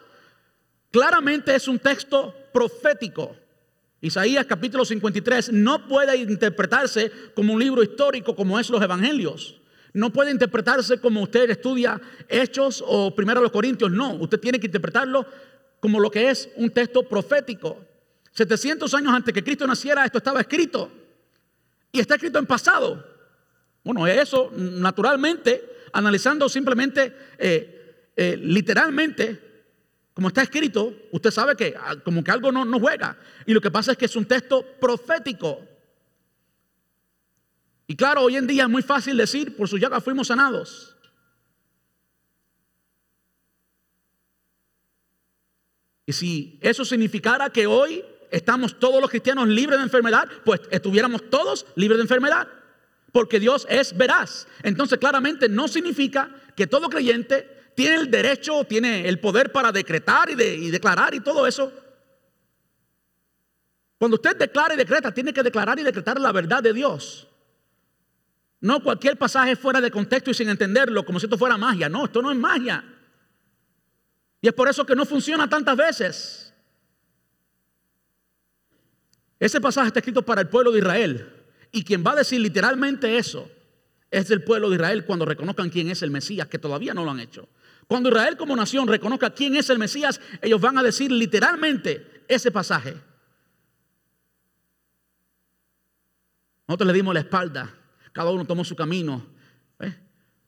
claramente 0.92 1.56
es 1.56 1.68
un 1.68 1.80
texto 1.80 2.36
profético. 2.54 3.36
Isaías 4.04 4.46
capítulo 4.46 4.84
53 4.84 5.54
no 5.54 5.88
puede 5.88 6.18
interpretarse 6.18 7.10
como 7.34 7.54
un 7.54 7.60
libro 7.62 7.82
histórico 7.82 8.36
como 8.36 8.60
es 8.60 8.70
los 8.70 8.82
evangelios. 8.82 9.62
No 9.94 10.12
puede 10.12 10.30
interpretarse 10.30 11.00
como 11.00 11.22
usted 11.22 11.50
estudia 11.50 12.02
Hechos 12.28 12.84
o 12.86 13.16
Primero 13.16 13.40
los 13.40 13.50
Corintios. 13.50 13.90
No, 13.90 14.16
usted 14.16 14.42
tiene 14.42 14.60
que 14.60 14.66
interpretarlo 14.66 15.26
como 15.80 16.02
lo 16.02 16.12
que 16.12 16.30
es 16.30 16.50
un 16.58 16.70
texto 16.72 17.08
profético. 17.08 17.80
700 18.34 18.94
años 18.94 19.14
antes 19.14 19.34
que 19.34 19.42
Cristo 19.42 19.66
naciera, 19.66 20.04
esto 20.04 20.18
estaba 20.18 20.42
escrito. 20.42 20.92
Y 21.94 22.02
está 22.02 22.16
escrito 22.16 22.40
en 22.40 22.46
pasado. 22.46 23.08
Bueno, 23.86 24.06
eso 24.06 24.52
naturalmente, 24.54 25.64
analizando 25.94 26.50
simplemente, 26.50 27.16
eh, 27.38 28.12
eh, 28.18 28.36
literalmente, 28.36 29.53
como 30.14 30.28
está 30.28 30.44
escrito, 30.44 30.94
usted 31.12 31.32
sabe 31.32 31.56
que 31.56 31.76
ah, 31.78 31.96
como 32.04 32.24
que 32.24 32.32
algo 32.32 32.52
no, 32.52 32.66
no 32.66 32.80
juega. 32.80 33.18
Y 33.46 33.54
lo 33.54 33.62
que 33.62 33.72
pasa 33.72 33.94
es 33.94 33.98
que 33.98 34.06
es 34.06 34.16
un 34.16 34.26
texto 34.26 34.64
profético. 34.80 35.60
Y 37.88 37.96
claro, 37.96 38.22
hoy 38.22 38.38
en 38.38 38.48
día 38.48 38.64
es 38.64 38.70
muy 38.70 38.84
fácil 38.84 39.18
decir, 39.18 39.58
por 39.58 39.68
su 39.68 39.78
llaga 39.78 40.02
fuimos 40.02 40.28
sanados. 40.28 40.96
Y 46.06 46.14
si 46.14 46.60
eso 46.62 46.86
significara 46.86 47.50
que 47.50 47.66
hoy 47.66 48.04
estamos 48.30 48.80
todos 48.80 49.02
los 49.02 49.10
cristianos 49.10 49.48
libres 49.48 49.80
de 49.80 49.84
enfermedad, 49.84 50.28
pues 50.46 50.62
estuviéramos 50.70 51.30
todos 51.30 51.66
libres 51.76 51.98
de 51.98 52.04
enfermedad. 52.04 52.48
Porque 53.12 53.40
Dios 53.40 53.66
es 53.70 53.96
veraz. 53.96 54.48
Entonces 54.64 55.00
claramente 55.00 55.50
no 55.50 55.68
significa 55.68 56.30
que 56.56 56.68
todo 56.68 56.90
creyente 56.90 57.63
tiene 57.76 57.96
el 57.96 58.12
derecho, 58.12 58.64
tiene 58.66 59.08
el 59.08 59.20
poder 59.20 59.52
para 59.52 59.72
decretar 59.72 60.30
y, 60.30 60.36
declarar 60.70 61.14
y 61.14 61.20
todo 61.20 61.48
eso. 61.48 61.72
Cuando 63.98 64.16
usted 64.16 64.36
declara 64.38 64.74
y 64.74 64.78
decreta, 64.78 65.14
tiene 65.14 65.34
que 65.34 65.44
declarar 65.44 65.80
y 65.80 65.84
decretar 65.84 66.20
la 66.20 66.32
verdad 66.32 66.62
de 66.62 66.74
Dios. 66.74 67.28
No 68.60 68.82
cualquier 68.82 69.18
pasaje 69.18 69.56
fuera 69.56 69.82
de 69.82 69.92
contexto 69.92 70.32
y 70.32 70.34
sin 70.34 70.50
entenderlo, 70.50 71.06
como 71.06 71.20
si 71.20 71.26
esto 71.26 71.38
fuera 71.38 71.58
magia. 71.58 71.90
No, 71.90 72.06
esto 72.06 72.22
no 72.22 72.32
es 72.32 72.38
magia. 72.38 72.84
Y 74.42 74.48
es 74.48 74.54
por 74.54 74.70
eso 74.70 74.86
que 74.86 74.96
no 74.96 75.06
funciona 75.06 75.50
tantas 75.50 75.76
veces. 75.76 76.54
Ese 79.40 79.60
pasaje 79.60 79.88
está 79.88 80.00
escrito 80.00 80.22
para 80.22 80.42
el 80.42 80.50
pueblo 80.50 80.72
de 80.72 80.80
Israel. 80.80 81.34
Y 81.72 81.84
quien 81.84 82.04
va 82.06 82.12
a 82.12 82.18
decir 82.18 82.40
literalmente 82.40 83.18
eso 83.18 83.50
es 84.12 84.30
el 84.30 84.44
pueblo 84.44 84.70
de 84.70 84.76
Israel 84.76 85.06
cuando 85.06 85.26
reconozcan 85.26 85.70
quién 85.70 85.90
es 85.90 86.04
el 86.04 86.12
Mesías, 86.12 86.48
que 86.48 86.60
todavía 86.60 86.94
no 86.94 87.04
lo 87.04 87.12
han 87.12 87.20
hecho. 87.20 87.50
Cuando 87.88 88.10
Israel 88.10 88.38
como 88.38 88.56
nación 88.56 88.88
reconozca 88.88 89.30
quién 89.30 89.56
es 89.56 89.70
el 89.70 89.80
Mesías, 89.80 90.20
ellos 90.42 90.62
van 90.62 90.78
a 90.78 90.84
decir 90.84 91.12
literalmente 91.12 92.24
ese 92.28 92.52
pasaje. 92.52 92.96
Nosotros 96.68 96.88
le 96.88 96.94
dimos 96.94 97.14
la 97.14 97.20
espalda, 97.20 97.74
cada 98.12 98.32
uno 98.32 98.46
tomó 98.46 98.64
su 98.64 98.76
camino. 98.76 99.34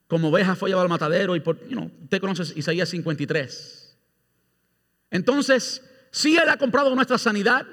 Como 0.08 0.30
oveja 0.30 0.56
fue 0.56 0.70
llevado 0.70 0.84
al 0.84 0.90
matadero 0.90 1.36
y 1.36 1.40
por, 1.40 1.58
usted 1.58 2.22
conoce 2.22 2.54
Isaías 2.58 2.90
53. 2.90 3.98
Entonces, 5.10 5.84
si 6.12 6.38
Él 6.38 6.48
ha 6.48 6.58
comprado 6.58 6.94
nuestra 6.94 7.18
sanidad, 7.18 7.66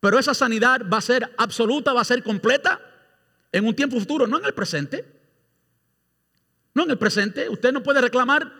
pero 0.00 0.18
esa 0.18 0.34
sanidad 0.34 0.82
va 0.92 0.98
a 0.98 1.02
ser 1.02 1.34
absoluta, 1.38 1.92
va 1.92 2.00
a 2.00 2.04
ser 2.04 2.22
completa 2.22 2.80
en 3.52 3.64
un 3.64 3.74
tiempo 3.74 3.98
futuro, 3.98 4.26
no 4.26 4.38
en 4.38 4.44
el 4.44 4.54
presente. 4.54 5.13
No 6.74 6.82
en 6.84 6.90
el 6.90 6.98
presente. 6.98 7.48
Usted 7.48 7.72
no 7.72 7.82
puede 7.82 8.00
reclamar 8.00 8.52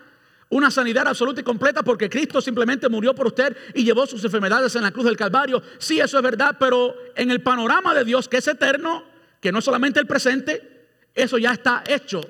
una 0.49 0.71
sanidad 0.71 1.07
absoluta 1.07 1.41
y 1.41 1.43
completa 1.43 1.83
porque 1.83 2.09
Cristo 2.09 2.39
simplemente 2.39 2.87
murió 2.87 3.13
por 3.13 3.27
usted 3.27 3.55
y 3.73 3.83
llevó 3.83 4.05
sus 4.05 4.23
enfermedades 4.23 4.75
en 4.75 4.83
la 4.83 4.91
cruz 4.91 5.05
del 5.05 5.17
Calvario. 5.17 5.61
Sí, 5.77 5.99
eso 5.99 6.17
es 6.17 6.23
verdad, 6.23 6.55
pero 6.59 6.95
en 7.15 7.31
el 7.31 7.41
panorama 7.41 7.93
de 7.93 8.05
Dios, 8.05 8.29
que 8.29 8.37
es 8.37 8.47
eterno, 8.47 9.03
que 9.41 9.51
no 9.51 9.59
es 9.59 9.65
solamente 9.65 9.99
el 9.99 10.07
presente, 10.07 10.87
eso 11.13 11.37
ya 11.37 11.51
está 11.51 11.83
hecho. 11.87 12.21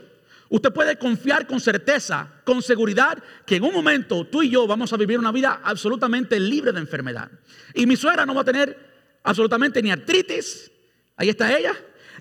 Usted 0.50 0.72
puede 0.72 0.98
confiar 0.98 1.48
con 1.48 1.60
certeza, 1.60 2.30
con 2.44 2.62
seguridad, 2.62 3.18
que 3.46 3.58
en 3.58 3.64
un 3.64 3.74
momento 3.74 4.26
tú 4.26 4.44
y 4.44 4.50
yo 4.50 4.68
vamos 4.68 4.94
a 4.94 4.98
vivir 4.98 5.20
una 5.20 5.32
vida 5.32 5.60
absolutamente 5.64 6.40
libre 6.40 6.72
de 6.72 6.80
enfermedad. 6.80 7.30
Y 7.74 7.86
mi 7.86 7.96
suegra 7.96 8.26
no 8.26 8.36
va 8.36 8.42
a 8.42 8.46
tener 8.46 9.20
absolutamente 9.24 9.82
ni 9.82 9.92
artritis, 9.92 10.72
ahí 11.18 11.30
está 11.30 11.58
ella, 11.58 11.74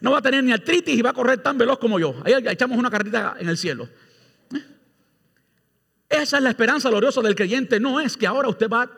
no 0.04 0.10
va 0.10 0.18
a 0.18 0.22
tener 0.22 0.44
ni 0.44 0.52
artritis 0.52 0.98
y 0.98 1.00
va 1.00 1.10
a 1.10 1.12
correr 1.14 1.42
tan 1.42 1.56
veloz 1.56 1.78
como 1.78 1.98
yo. 1.98 2.14
Ahí 2.26 2.34
echamos 2.50 2.76
una 2.76 2.90
carrita 2.90 3.36
en 3.38 3.48
el 3.48 3.56
cielo. 3.56 3.88
¿Eh? 4.54 4.60
Esa 6.10 6.36
es 6.36 6.42
la 6.42 6.50
esperanza 6.50 6.90
gloriosa 6.90 7.22
del 7.22 7.34
creyente. 7.34 7.80
No 7.80 7.98
es 7.98 8.14
que 8.14 8.26
ahora 8.26 8.50
usted 8.50 8.68
va 8.68 8.90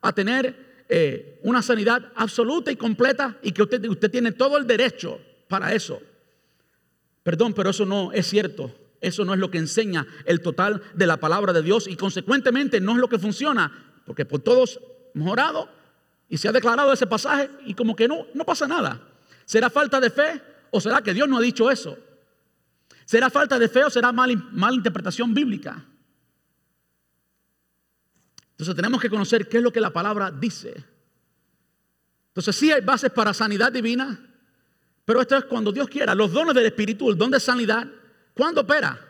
a 0.00 0.12
tener 0.12 0.82
eh, 0.88 1.38
una 1.44 1.62
sanidad 1.62 2.10
absoluta 2.16 2.72
y 2.72 2.76
completa 2.76 3.38
y 3.40 3.52
que 3.52 3.62
usted, 3.62 3.84
usted 3.84 4.10
tiene 4.10 4.32
todo 4.32 4.58
el 4.58 4.66
derecho 4.66 5.20
para 5.46 5.72
eso. 5.72 6.02
Perdón, 7.22 7.54
pero 7.54 7.70
eso 7.70 7.86
no 7.86 8.10
es 8.10 8.26
cierto. 8.26 8.74
Eso 9.00 9.24
no 9.24 9.34
es 9.34 9.38
lo 9.38 9.52
que 9.52 9.58
enseña 9.58 10.08
el 10.24 10.40
total 10.40 10.82
de 10.92 11.06
la 11.06 11.18
palabra 11.18 11.52
de 11.52 11.62
Dios 11.62 11.86
y 11.86 11.94
consecuentemente 11.94 12.80
no 12.80 12.94
es 12.94 12.98
lo 12.98 13.08
que 13.08 13.20
funciona. 13.20 13.70
Porque 14.04 14.24
por 14.24 14.40
todos 14.40 14.80
hemos 15.14 15.36
y 16.28 16.36
se 16.36 16.48
ha 16.48 16.52
declarado 16.52 16.92
ese 16.92 17.06
pasaje 17.06 17.48
y 17.64 17.74
como 17.74 17.94
que 17.94 18.08
no, 18.08 18.26
no 18.34 18.44
pasa 18.44 18.66
nada. 18.66 19.00
¿Será 19.44 19.70
falta 19.70 20.00
de 20.00 20.10
fe 20.10 20.47
o 20.70 20.80
será 20.80 21.02
que 21.02 21.14
Dios 21.14 21.28
no 21.28 21.38
ha 21.38 21.40
dicho 21.40 21.70
eso? 21.70 21.98
¿Será 23.04 23.30
falta 23.30 23.58
de 23.58 23.68
fe 23.68 23.84
o 23.84 23.90
será 23.90 24.12
mala 24.12 24.34
mal 24.52 24.74
interpretación 24.74 25.32
bíblica? 25.32 25.84
Entonces 28.50 28.74
tenemos 28.74 29.00
que 29.00 29.08
conocer 29.08 29.48
qué 29.48 29.58
es 29.58 29.62
lo 29.62 29.72
que 29.72 29.80
la 29.80 29.90
palabra 29.90 30.30
dice. 30.30 30.84
Entonces 32.28 32.56
sí 32.56 32.70
hay 32.70 32.80
bases 32.82 33.10
para 33.10 33.32
sanidad 33.32 33.72
divina, 33.72 34.18
pero 35.04 35.20
esto 35.20 35.36
es 35.36 35.44
cuando 35.44 35.72
Dios 35.72 35.88
quiera. 35.88 36.14
Los 36.14 36.32
dones 36.32 36.54
del 36.54 36.66
Espíritu, 36.66 37.10
el 37.10 37.16
don 37.16 37.30
de 37.30 37.40
sanidad, 37.40 37.88
¿cuándo 38.34 38.60
opera? 38.60 39.08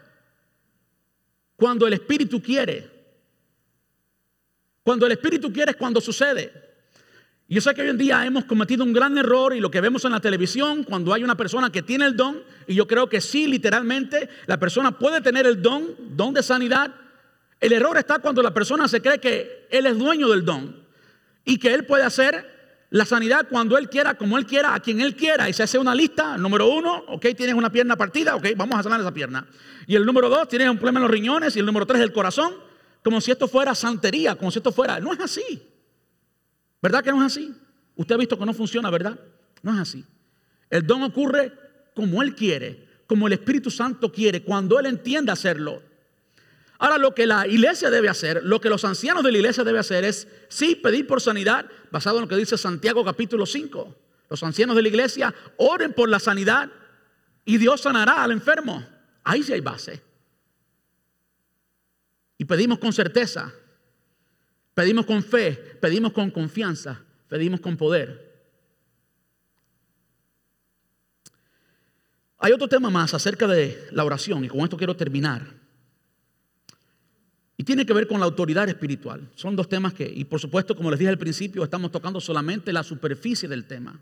cuando 1.58 1.88
el 1.88 1.92
Espíritu 1.94 2.40
quiere. 2.40 2.88
Cuando 4.84 5.06
el 5.06 5.12
Espíritu 5.12 5.52
quiere 5.52 5.72
es 5.72 5.76
cuando 5.76 6.00
sucede. 6.00 6.67
Yo 7.50 7.62
sé 7.62 7.74
que 7.74 7.80
hoy 7.80 7.88
en 7.88 7.96
día 7.96 8.26
hemos 8.26 8.44
cometido 8.44 8.84
un 8.84 8.92
gran 8.92 9.16
error 9.16 9.56
y 9.56 9.60
lo 9.60 9.70
que 9.70 9.80
vemos 9.80 10.04
en 10.04 10.12
la 10.12 10.20
televisión, 10.20 10.84
cuando 10.84 11.14
hay 11.14 11.24
una 11.24 11.34
persona 11.34 11.70
que 11.72 11.82
tiene 11.82 12.04
el 12.04 12.14
don, 12.14 12.42
y 12.66 12.74
yo 12.74 12.86
creo 12.86 13.08
que 13.08 13.22
sí, 13.22 13.46
literalmente, 13.46 14.28
la 14.46 14.58
persona 14.58 14.98
puede 14.98 15.22
tener 15.22 15.46
el 15.46 15.62
don, 15.62 15.94
don 16.10 16.34
de 16.34 16.42
sanidad. 16.42 16.94
El 17.58 17.72
error 17.72 17.96
está 17.96 18.18
cuando 18.18 18.42
la 18.42 18.52
persona 18.52 18.86
se 18.86 19.00
cree 19.00 19.18
que 19.18 19.66
él 19.70 19.86
es 19.86 19.98
dueño 19.98 20.28
del 20.28 20.44
don 20.44 20.76
y 21.46 21.58
que 21.58 21.72
él 21.72 21.86
puede 21.86 22.04
hacer 22.04 22.58
la 22.90 23.04
sanidad 23.04 23.46
cuando 23.50 23.76
Él 23.76 23.90
quiera, 23.90 24.14
como 24.14 24.38
Él 24.38 24.46
quiera, 24.46 24.74
a 24.74 24.80
quien 24.80 25.00
Él 25.00 25.14
quiera. 25.14 25.48
Y 25.48 25.52
se 25.52 25.62
hace 25.62 25.78
una 25.78 25.94
lista. 25.94 26.38
Número 26.38 26.68
uno, 26.68 27.04
ok, 27.08 27.26
tienes 27.36 27.54
una 27.54 27.70
pierna 27.70 27.96
partida, 27.96 28.34
ok, 28.34 28.46
vamos 28.56 28.78
a 28.78 28.82
sanar 28.82 29.00
esa 29.00 29.12
pierna. 29.12 29.46
Y 29.86 29.94
el 29.94 30.06
número 30.06 30.28
dos, 30.28 30.48
tienes 30.48 30.70
un 30.70 30.76
problema 30.76 31.00
en 31.00 31.02
los 31.02 31.10
riñones. 31.10 31.54
Y 31.56 31.58
el 31.58 31.66
número 31.66 31.86
tres, 31.86 32.00
el 32.00 32.12
corazón. 32.12 32.54
Como 33.04 33.20
si 33.20 33.30
esto 33.30 33.46
fuera 33.46 33.74
santería, 33.74 34.36
como 34.36 34.50
si 34.50 34.58
esto 34.58 34.72
fuera. 34.72 35.00
No 35.00 35.12
es 35.12 35.20
así. 35.20 35.67
¿Verdad 36.80 37.02
que 37.02 37.10
no 37.10 37.24
es 37.24 37.32
así? 37.32 37.54
Usted 37.96 38.14
ha 38.14 38.18
visto 38.18 38.38
que 38.38 38.46
no 38.46 38.54
funciona, 38.54 38.90
¿verdad? 38.90 39.18
No 39.62 39.74
es 39.74 39.80
así. 39.80 40.04
El 40.70 40.86
don 40.86 41.02
ocurre 41.02 41.52
como 41.94 42.22
Él 42.22 42.34
quiere, 42.34 42.86
como 43.06 43.26
el 43.26 43.32
Espíritu 43.32 43.70
Santo 43.70 44.12
quiere, 44.12 44.42
cuando 44.42 44.78
Él 44.78 44.86
entiende 44.86 45.32
hacerlo. 45.32 45.82
Ahora 46.78 46.96
lo 46.96 47.14
que 47.14 47.26
la 47.26 47.46
iglesia 47.48 47.90
debe 47.90 48.08
hacer, 48.08 48.44
lo 48.44 48.60
que 48.60 48.68
los 48.68 48.84
ancianos 48.84 49.24
de 49.24 49.32
la 49.32 49.38
iglesia 49.38 49.64
deben 49.64 49.80
hacer 49.80 50.04
es, 50.04 50.28
sí, 50.48 50.76
pedir 50.76 51.08
por 51.08 51.20
sanidad, 51.20 51.66
basado 51.90 52.18
en 52.18 52.22
lo 52.22 52.28
que 52.28 52.36
dice 52.36 52.56
Santiago 52.56 53.04
capítulo 53.04 53.46
5. 53.46 53.96
Los 54.30 54.42
ancianos 54.44 54.76
de 54.76 54.82
la 54.82 54.88
iglesia 54.88 55.34
oren 55.56 55.92
por 55.92 56.08
la 56.08 56.20
sanidad 56.20 56.70
y 57.44 57.58
Dios 57.58 57.80
sanará 57.80 58.22
al 58.22 58.30
enfermo. 58.30 58.86
Ahí 59.24 59.42
sí 59.42 59.52
hay 59.52 59.60
base. 59.60 60.00
Y 62.36 62.44
pedimos 62.44 62.78
con 62.78 62.92
certeza, 62.92 63.52
pedimos 64.78 65.06
con 65.06 65.24
fe, 65.24 65.58
pedimos 65.80 66.12
con 66.12 66.30
confianza, 66.30 67.02
pedimos 67.26 67.58
con 67.58 67.76
poder. 67.76 68.46
Hay 72.38 72.52
otro 72.52 72.68
tema 72.68 72.88
más 72.88 73.12
acerca 73.12 73.48
de 73.48 73.88
la 73.90 74.04
oración 74.04 74.44
y 74.44 74.48
con 74.48 74.60
esto 74.60 74.76
quiero 74.76 74.94
terminar. 74.94 75.44
Y 77.56 77.64
tiene 77.64 77.84
que 77.84 77.92
ver 77.92 78.06
con 78.06 78.20
la 78.20 78.26
autoridad 78.26 78.68
espiritual. 78.68 79.28
Son 79.34 79.56
dos 79.56 79.68
temas 79.68 79.94
que, 79.94 80.08
y 80.08 80.24
por 80.24 80.38
supuesto, 80.38 80.76
como 80.76 80.92
les 80.92 81.00
dije 81.00 81.10
al 81.10 81.18
principio, 81.18 81.64
estamos 81.64 81.90
tocando 81.90 82.20
solamente 82.20 82.72
la 82.72 82.84
superficie 82.84 83.48
del 83.48 83.66
tema. 83.66 84.00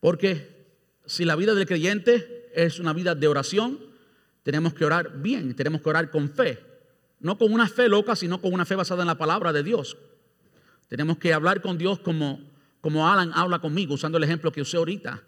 Porque 0.00 0.74
si 1.06 1.24
la 1.24 1.36
vida 1.36 1.54
del 1.54 1.68
creyente 1.68 2.50
es 2.52 2.80
una 2.80 2.92
vida 2.92 3.14
de 3.14 3.28
oración, 3.28 3.78
tenemos 4.42 4.74
que 4.74 4.84
orar 4.84 5.22
bien, 5.22 5.54
tenemos 5.54 5.82
que 5.82 5.88
orar 5.88 6.10
con 6.10 6.30
fe. 6.30 6.69
No 7.20 7.38
con 7.38 7.52
una 7.52 7.68
fe 7.68 7.88
loca, 7.88 8.16
sino 8.16 8.40
con 8.40 8.52
una 8.52 8.64
fe 8.64 8.74
basada 8.74 9.02
en 9.02 9.08
la 9.08 9.18
palabra 9.18 9.52
de 9.52 9.62
Dios. 9.62 9.96
Tenemos 10.88 11.18
que 11.18 11.32
hablar 11.32 11.60
con 11.60 11.78
Dios 11.78 12.00
como, 12.00 12.40
como 12.80 13.08
Alan 13.08 13.30
habla 13.34 13.60
conmigo, 13.60 13.94
usando 13.94 14.18
el 14.18 14.24
ejemplo 14.24 14.50
que 14.50 14.62
usé 14.62 14.76
ahorita. 14.76 15.22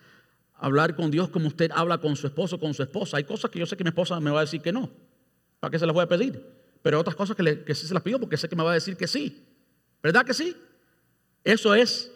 Hablar 0.54 0.96
con 0.96 1.10
Dios 1.10 1.28
como 1.28 1.48
usted 1.48 1.70
habla 1.74 1.98
con 1.98 2.16
su 2.16 2.26
esposo, 2.26 2.58
con 2.58 2.74
su 2.74 2.82
esposa. 2.82 3.18
Hay 3.18 3.24
cosas 3.24 3.50
que 3.50 3.58
yo 3.58 3.66
sé 3.66 3.76
que 3.76 3.84
mi 3.84 3.88
esposa 3.88 4.18
me 4.20 4.30
va 4.30 4.38
a 4.38 4.42
decir 4.42 4.60
que 4.60 4.72
no. 4.72 4.90
¿Para 5.60 5.70
qué 5.70 5.78
se 5.78 5.86
las 5.86 5.94
voy 5.94 6.02
a 6.02 6.08
pedir? 6.08 6.62
pero 6.82 6.98
otras 6.98 7.16
cosas 7.16 7.36
que, 7.36 7.74
sí 7.74 7.86
se 7.86 7.94
las 7.94 8.02
pido 8.02 8.18
porque 8.18 8.36
sé 8.36 8.48
que 8.48 8.56
me 8.56 8.64
va 8.64 8.72
a 8.72 8.74
decir 8.74 8.96
que 8.96 9.06
sí. 9.06 9.46
¿Verdad 10.02 10.26
que 10.26 10.34
sí? 10.34 10.56
Eso 11.44 11.74
es 11.74 12.10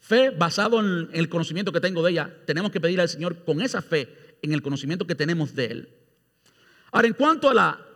fe 0.00 0.30
basado 0.30 0.80
en 0.80 1.10
el 1.12 1.28
conocimiento 1.28 1.72
que 1.72 1.80
tengo 1.80 2.02
de 2.02 2.12
ella. 2.12 2.34
Tenemos 2.46 2.72
que 2.72 2.80
pedir 2.80 3.00
al 3.00 3.08
Señor 3.08 3.44
con 3.44 3.60
esa 3.60 3.82
fe 3.82 4.36
en 4.40 4.52
el 4.52 4.62
conocimiento 4.62 5.06
que 5.06 5.14
tenemos 5.14 5.54
de 5.54 5.66
Él. 5.66 5.88
Ahora, 6.90 7.06
en 7.06 7.14
cuanto 7.14 7.50
a 7.50 7.54
la 7.54 7.86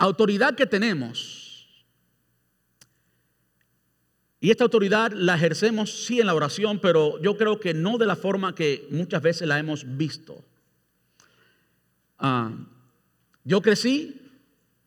autoridad 0.00 0.54
que 0.54 0.66
tenemos, 0.66 1.68
y 4.40 4.50
esta 4.50 4.64
autoridad 4.64 5.12
la 5.12 5.34
ejercemos 5.34 6.04
sí 6.06 6.20
en 6.20 6.26
la 6.26 6.34
oración, 6.34 6.80
pero 6.80 7.20
yo 7.20 7.36
creo 7.36 7.60
que 7.60 7.74
no 7.74 7.98
de 7.98 8.06
la 8.06 8.16
forma 8.16 8.54
que 8.54 8.88
muchas 8.90 9.20
veces 9.20 9.46
la 9.46 9.58
hemos 9.58 9.84
visto. 9.98 10.42
Ah, 12.18 12.50
yo 13.44 13.60
crecí 13.60 14.18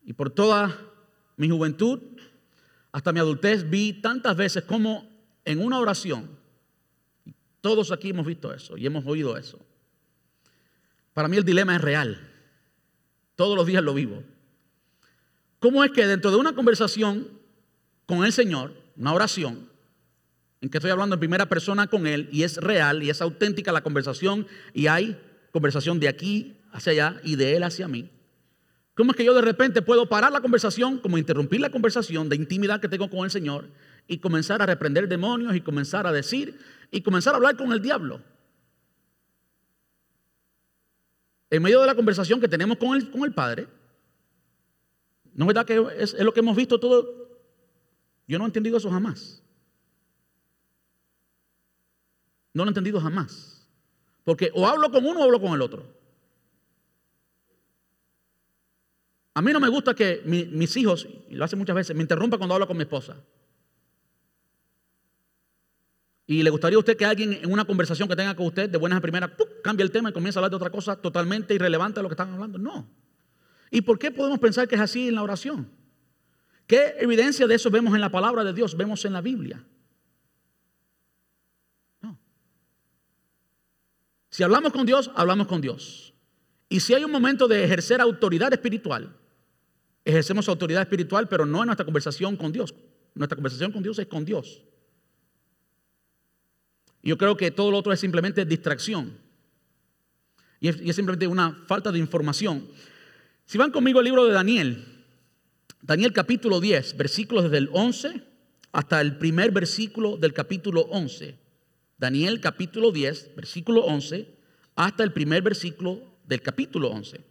y 0.04 0.14
por 0.14 0.32
toda 0.32 0.76
mi 1.38 1.50
juventud, 1.50 2.02
hasta 2.92 3.14
mi 3.14 3.20
adultez, 3.20 3.70
vi 3.70 3.94
tantas 3.94 4.36
veces 4.36 4.64
como 4.64 5.08
en 5.46 5.64
una 5.64 5.78
oración, 5.80 6.30
todos 7.62 7.92
aquí 7.92 8.10
hemos 8.10 8.26
visto 8.26 8.52
eso 8.52 8.76
y 8.76 8.88
hemos 8.88 9.06
oído 9.06 9.38
eso. 9.38 9.60
Para 11.14 11.28
mí 11.28 11.38
el 11.38 11.46
dilema 11.46 11.76
es 11.76 11.82
real. 11.82 12.30
Todos 13.36 13.56
los 13.56 13.68
días 13.68 13.84
lo 13.84 13.94
vivo. 13.94 14.24
¿Cómo 15.64 15.82
es 15.86 15.92
que 15.92 16.06
dentro 16.06 16.30
de 16.30 16.36
una 16.36 16.52
conversación 16.52 17.26
con 18.06 18.26
el 18.26 18.34
Señor, 18.34 18.74
una 18.98 19.14
oración, 19.14 19.70
en 20.60 20.70
que 20.70 20.78
estoy 20.78 20.92
hablando 20.92 21.16
en 21.16 21.22
primera 21.22 21.48
persona 21.48 21.88
con 21.88 22.06
Él 22.06 22.28
y 22.34 22.44
es 22.44 22.58
real 22.58 23.02
y 23.02 23.10
es 23.10 23.22
auténtica 23.22 23.72
la 23.72 23.80
conversación 23.80 24.46
y 24.74 24.88
hay 24.88 25.18
conversación 25.54 26.02
de 26.02 26.10
aquí 26.10 26.58
hacia 26.74 26.92
allá 26.92 27.22
y 27.24 27.38
de 27.38 27.56
Él 27.56 27.64
hacia 27.64 27.88
mí, 27.88 28.10
¿Cómo 28.94 29.12
es 29.12 29.18
que 29.18 29.24
yo 29.24 29.34
de 29.34 29.42
repente 29.42 29.82
puedo 29.82 30.10
parar 30.10 30.34
la 30.34 30.42
conversación, 30.42 30.98
como 30.98 31.18
interrumpir 31.18 31.62
la 31.62 31.70
conversación 31.70 32.28
de 32.28 32.36
intimidad 32.36 32.82
que 32.82 32.90
tengo 32.90 33.10
con 33.10 33.24
el 33.24 33.32
Señor 33.32 33.70
y 34.06 34.18
comenzar 34.18 34.62
a 34.62 34.66
reprender 34.66 35.08
demonios 35.08 35.56
y 35.56 35.62
comenzar 35.62 36.06
a 36.06 36.12
decir 36.12 36.60
y 36.92 37.00
comenzar 37.04 37.36
a 37.36 37.38
hablar 37.38 37.56
con 37.56 37.72
el 37.72 37.82
diablo? 37.82 38.20
En 41.50 41.64
medio 41.64 41.80
de 41.80 41.88
la 41.88 41.96
conversación 41.96 42.42
que 42.42 42.50
tenemos 42.50 42.78
con 42.78 42.98
el, 42.98 43.10
con 43.10 43.24
el 43.24 43.34
Padre, 43.34 43.70
¿no 45.34 45.46
es 45.46 45.48
verdad 45.48 45.66
que 45.66 46.04
es, 46.04 46.14
lo 46.14 46.34
que 46.34 46.40
hemos 46.40 46.56
visto 46.56 46.80
todo? 46.80 47.30
Yo 48.28 48.38
no 48.38 48.46
he 48.46 48.48
entendido 48.48 48.78
eso 48.78 48.90
jamás. 48.90 49.44
No 52.54 52.64
lo 52.64 52.70
he 52.70 52.72
entendido 52.72 53.00
jamás. 53.02 53.68
Porque 54.24 54.52
o 54.54 54.68
hablo 54.68 54.92
con 54.92 55.06
uno 55.06 55.20
o 55.20 55.24
hablo 55.24 55.42
con 55.42 55.54
el 55.54 55.62
otro. 55.62 55.86
A 59.34 59.42
mí 59.42 59.52
no 59.52 59.60
me 59.60 59.68
gusta 59.68 59.96
que 59.96 60.22
mis 60.26 60.78
hijos, 60.78 61.08
y 61.30 61.36
lo 61.36 61.44
hacen 61.44 61.58
muchas 61.58 61.76
veces, 61.76 61.96
me 61.96 62.04
interrumpan 62.04 62.38
cuando 62.38 62.54
hablo 62.54 62.68
con 62.68 62.78
mi 62.78 62.84
esposa. 62.84 63.18
Y 66.26 66.44
le 66.44 66.50
gustaría 66.50 66.78
a 66.78 66.80
usted 66.80 66.96
que 66.96 67.06
alguien 67.06 67.34
en 67.34 67.52
una 67.52 67.66
conversación 67.66 68.08
que 68.08 68.16
tenga 68.16 68.36
con 68.36 68.46
usted, 68.46 68.70
de 68.70 68.78
buenas 68.78 69.00
a 69.00 69.02
primeras, 69.02 69.32
cambie 69.64 69.84
el 69.84 69.92
tema 69.92 70.10
y 70.10 70.14
comience 70.14 70.38
a 70.38 70.40
hablar 70.40 70.52
de 70.52 70.56
otra 70.56 70.70
cosa 70.70 70.96
totalmente 70.96 71.54
irrelevante 71.54 72.00
a 72.00 72.04
lo 72.04 72.10
que 72.10 72.14
están 72.14 72.34
hablando. 72.34 72.58
No. 72.60 72.88
¿Y 73.74 73.82
por 73.82 73.98
qué 73.98 74.12
podemos 74.12 74.38
pensar 74.38 74.68
que 74.68 74.76
es 74.76 74.82
así 74.82 75.08
en 75.08 75.16
la 75.16 75.24
oración? 75.24 75.68
¿Qué 76.68 76.94
evidencia 77.00 77.48
de 77.48 77.56
eso 77.56 77.72
vemos 77.72 77.96
en 77.96 78.02
la 78.02 78.12
palabra 78.12 78.44
de 78.44 78.54
Dios? 78.54 78.78
Vemos 78.78 79.04
en 79.04 79.14
la 79.14 79.20
Biblia. 79.20 79.66
Si 84.30 84.44
hablamos 84.44 84.72
con 84.74 84.86
Dios, 84.86 85.10
hablamos 85.16 85.48
con 85.48 85.60
Dios. 85.60 86.14
Y 86.70 86.82
si 86.82 86.94
hay 86.94 87.04
un 87.04 87.10
momento 87.10 87.48
de 87.48 87.64
ejercer 87.64 88.00
autoridad 88.00 88.54
espiritual, 88.54 89.18
ejercemos 90.06 90.48
autoridad 90.48 90.84
espiritual, 90.84 91.28
pero 91.28 91.44
no 91.44 91.62
en 91.62 91.66
nuestra 91.66 91.84
conversación 91.84 92.38
con 92.38 92.52
Dios. 92.52 92.76
Nuestra 93.16 93.36
conversación 93.36 93.72
con 93.72 93.82
Dios 93.82 93.98
es 93.98 94.06
con 94.06 94.24
Dios. 94.24 94.62
Yo 97.02 97.18
creo 97.18 97.36
que 97.36 97.50
todo 97.50 97.72
lo 97.72 97.80
otro 97.80 97.92
es 97.92 98.00
simplemente 98.00 98.46
distracción. 98.46 99.18
Y 100.60 100.68
es, 100.68 100.96
simplemente 100.96 101.26
una 101.26 101.54
falta 101.66 101.92
de 101.92 101.98
información. 101.98 102.68
Si 103.46 103.58
van 103.58 103.72
conmigo 103.72 104.00
al 104.00 104.06
libro 104.06 104.26
de 104.26 104.34
Daniel, 104.34 105.06
Daniel 105.82 106.14
capítulo 106.14 106.60
10, 106.60 106.98
versículos 106.98 107.44
desde 107.44 107.58
el 107.58 107.70
11 107.74 108.24
hasta 108.72 109.02
el 109.02 109.18
primer 109.18 109.52
versículo 109.52 110.18
del 110.18 110.34
capítulo 110.34 110.82
11. 110.90 111.38
Daniel 111.98 112.42
capítulo 112.42 112.92
10, 112.92 113.36
versículo 113.36 113.82
11, 113.82 114.28
hasta 114.76 115.04
el 115.04 115.12
primer 115.14 115.44
versículo 115.44 116.02
del 116.26 116.42
capítulo 116.42 116.90
11. 116.90 117.22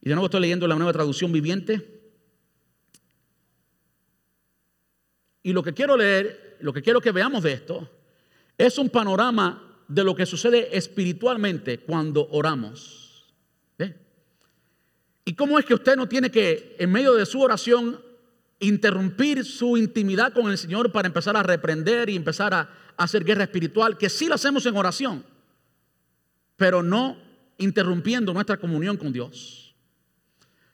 Y 0.00 0.08
de 0.08 0.14
nuevo 0.14 0.26
estoy 0.26 0.40
leyendo 0.40 0.66
la 0.66 0.76
nueva 0.76 0.92
traducción 0.92 1.30
viviente. 1.30 2.00
Y 5.42 5.52
lo 5.52 5.62
que 5.62 5.74
quiero 5.74 5.96
leer, 5.96 6.56
lo 6.60 6.72
que 6.72 6.82
quiero 6.82 7.00
que 7.00 7.12
veamos 7.12 7.42
de 7.42 7.52
esto, 7.52 7.88
es 8.56 8.78
un 8.78 8.90
panorama 8.90 9.84
de 9.86 10.04
lo 10.04 10.14
que 10.14 10.26
sucede 10.26 10.76
espiritualmente 10.76 11.78
cuando 11.80 12.28
oramos. 12.30 13.07
¿Y 15.28 15.34
cómo 15.34 15.58
es 15.58 15.66
que 15.66 15.74
usted 15.74 15.94
no 15.94 16.08
tiene 16.08 16.30
que, 16.30 16.74
en 16.78 16.90
medio 16.90 17.12
de 17.12 17.26
su 17.26 17.38
oración, 17.42 18.00
interrumpir 18.60 19.44
su 19.44 19.76
intimidad 19.76 20.32
con 20.32 20.50
el 20.50 20.56
Señor 20.56 20.90
para 20.90 21.06
empezar 21.06 21.36
a 21.36 21.42
reprender 21.42 22.08
y 22.08 22.16
empezar 22.16 22.54
a, 22.54 22.70
hacer 22.96 23.24
guerra 23.24 23.44
espiritual? 23.44 23.98
Que 23.98 24.08
sí 24.08 24.26
lo 24.26 24.36
hacemos 24.36 24.64
en 24.64 24.74
oración, 24.74 25.22
pero 26.56 26.82
no 26.82 27.18
interrumpiendo 27.58 28.32
nuestra 28.32 28.56
comunión 28.56 28.96
con 28.96 29.12
Dios. 29.12 29.74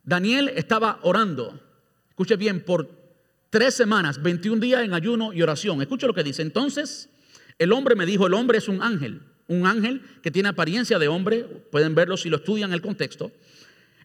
Daniel 0.05 0.52
estaba 0.55 1.00
orando, 1.02 1.61
escuche 2.11 2.36
bien, 2.36 2.64
por 2.64 2.88
tres 3.50 3.74
semanas, 3.74 4.22
21 4.22 4.61
días 4.61 4.84
en 4.84 4.94
ayuno 4.94 5.32
y 5.32 5.42
oración. 5.42 5.82
Escuche 5.82 6.07
lo 6.07 6.14
que 6.14 6.22
dice. 6.22 6.42
Entonces, 6.42 7.09
el 7.59 7.72
hombre 7.72 7.96
me 7.96 8.07
dijo, 8.07 8.28
el 8.28 8.34
hombre 8.34 8.59
es 8.59 8.68
un 8.68 8.82
ángel, 8.82 9.20
un 9.48 9.66
ángel 9.66 10.02
que 10.22 10.30
tiene 10.30 10.50
apariencia 10.50 11.00
de 11.00 11.09
hombre, 11.09 11.42
pueden 11.72 11.96
verlo 11.96 12.16
si 12.16 12.28
lo 12.30 12.36
estudian 12.36 12.72
el 12.72 12.82
contexto. 12.82 13.32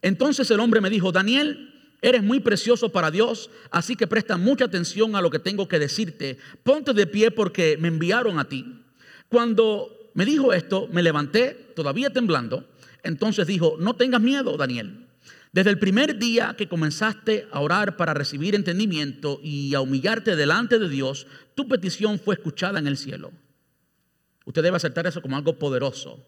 Entonces 0.02 0.50
el 0.52 0.60
hombre 0.60 0.82
me 0.82 0.89
dijo, 0.89 1.12
Daniel, 1.12 1.95
eres 2.02 2.24
muy 2.24 2.39
precioso 2.39 2.89
para 2.89 3.12
Dios, 3.12 3.50
así 3.72 3.95
que 3.95 4.08
presta 4.08 4.38
mucha 4.38 4.66
atención 4.66 5.16
a 5.16 5.22
lo 5.22 5.30
que 5.30 5.39
tengo 5.39 5.68
que 5.68 5.80
decirte. 5.80 6.38
Ponte 6.64 6.93
de 6.93 7.08
pie 7.08 7.32
porque 7.32 7.78
me 7.80 7.88
enviaron 7.88 8.39
a 8.39 8.47
ti. 8.47 8.84
Cuando 9.28 10.12
me 10.14 10.26
dijo 10.26 10.54
esto, 10.54 10.88
me 10.91 11.04
levanté, 11.04 11.72
todavía 11.76 12.10
temblando. 12.10 12.68
Entonces 13.04 13.47
dijo, 13.47 13.76
no 13.80 13.95
tengas 13.95 14.22
miedo, 14.22 14.58
Daniel. 14.58 15.08
Desde 15.52 15.72
el 15.72 15.80
primer 15.80 16.20
día 16.20 16.56
que 16.58 16.68
comenzaste 16.68 17.47
a 17.52 17.60
orar 17.60 17.97
para 17.97 18.14
recibir 18.14 18.54
entendimiento 18.54 19.39
y 19.41 19.74
a 19.74 19.82
humillarte 19.82 20.36
delante 20.36 20.78
de 20.78 20.89
Dios, 20.89 21.26
tu 21.56 21.68
petición 21.68 22.20
fue 22.20 22.36
escuchada 22.36 22.78
en 22.78 22.88
el 22.88 22.97
cielo. 22.97 23.32
Usted 24.45 24.62
debe 24.62 24.78
aceptar 24.78 25.08
eso 25.08 25.22
como 25.22 25.38
algo 25.38 25.58
poderoso. 25.58 26.24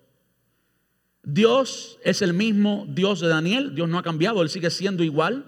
Dios 1.24 2.00
es 2.04 2.22
el 2.22 2.34
mismo 2.34 2.86
Dios 2.90 3.20
de 3.20 3.28
Daniel, 3.28 3.76
Dios 3.76 3.88
no 3.88 3.98
ha 3.98 4.04
cambiado, 4.04 4.42
Él 4.42 4.50
sigue 4.50 4.70
siendo 4.70 5.04
igual. 5.04 5.46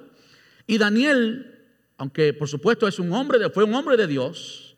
Y 0.67 0.78
Daniel, 0.78 1.65
aunque 1.97 2.34
por 2.34 2.47
supuesto 2.47 2.88
es 2.88 2.99
un 2.99 3.11
hombre 3.11 3.39
de, 3.39 3.49
fue 3.49 3.63
un 3.63 3.74
hombre 3.74 3.97
de 3.97 4.07
Dios, 4.07 4.76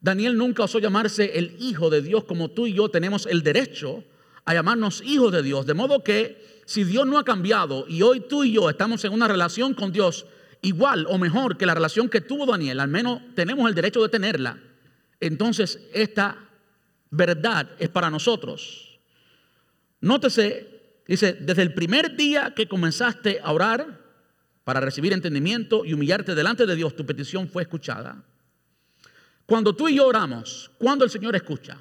Daniel 0.00 0.36
nunca 0.36 0.64
osó 0.64 0.78
llamarse 0.78 1.38
el 1.38 1.56
hijo 1.60 1.90
de 1.90 2.02
Dios 2.02 2.24
como 2.24 2.50
tú 2.50 2.66
y 2.66 2.72
yo 2.72 2.88
tenemos 2.88 3.26
el 3.26 3.42
derecho 3.42 4.02
a 4.44 4.54
llamarnos 4.54 5.02
hijos 5.04 5.30
de 5.32 5.42
Dios. 5.42 5.66
De 5.66 5.74
modo 5.74 6.02
que 6.02 6.62
si 6.66 6.82
Dios 6.84 7.06
no 7.06 7.18
ha 7.18 7.24
cambiado 7.24 7.84
y 7.86 8.02
hoy 8.02 8.20
tú 8.20 8.42
y 8.42 8.52
yo 8.52 8.68
estamos 8.68 9.04
en 9.04 9.12
una 9.12 9.28
relación 9.28 9.74
con 9.74 9.92
Dios 9.92 10.26
igual 10.60 11.06
o 11.08 11.18
mejor 11.18 11.56
que 11.56 11.66
la 11.66 11.74
relación 11.74 12.08
que 12.08 12.20
tuvo 12.20 12.46
Daniel, 12.46 12.80
al 12.80 12.88
menos 12.88 13.20
tenemos 13.34 13.68
el 13.68 13.74
derecho 13.74 14.02
de 14.02 14.08
tenerla, 14.08 14.58
entonces 15.20 15.78
esta 15.92 16.48
verdad 17.10 17.70
es 17.78 17.88
para 17.88 18.10
nosotros. 18.10 18.91
Nótese, 20.02 21.00
dice, 21.06 21.34
desde 21.34 21.62
el 21.62 21.72
primer 21.74 22.16
día 22.16 22.52
que 22.54 22.66
comenzaste 22.66 23.40
a 23.42 23.52
orar 23.52 24.00
para 24.64 24.80
recibir 24.80 25.12
entendimiento 25.12 25.84
y 25.84 25.94
humillarte 25.94 26.34
delante 26.34 26.66
de 26.66 26.74
Dios, 26.74 26.96
tu 26.96 27.06
petición 27.06 27.48
fue 27.48 27.62
escuchada. 27.62 28.24
Cuando 29.46 29.74
tú 29.74 29.88
y 29.88 29.96
yo 29.96 30.06
oramos, 30.06 30.72
cuando 30.78 31.04
el 31.04 31.10
Señor 31.10 31.36
escucha? 31.36 31.78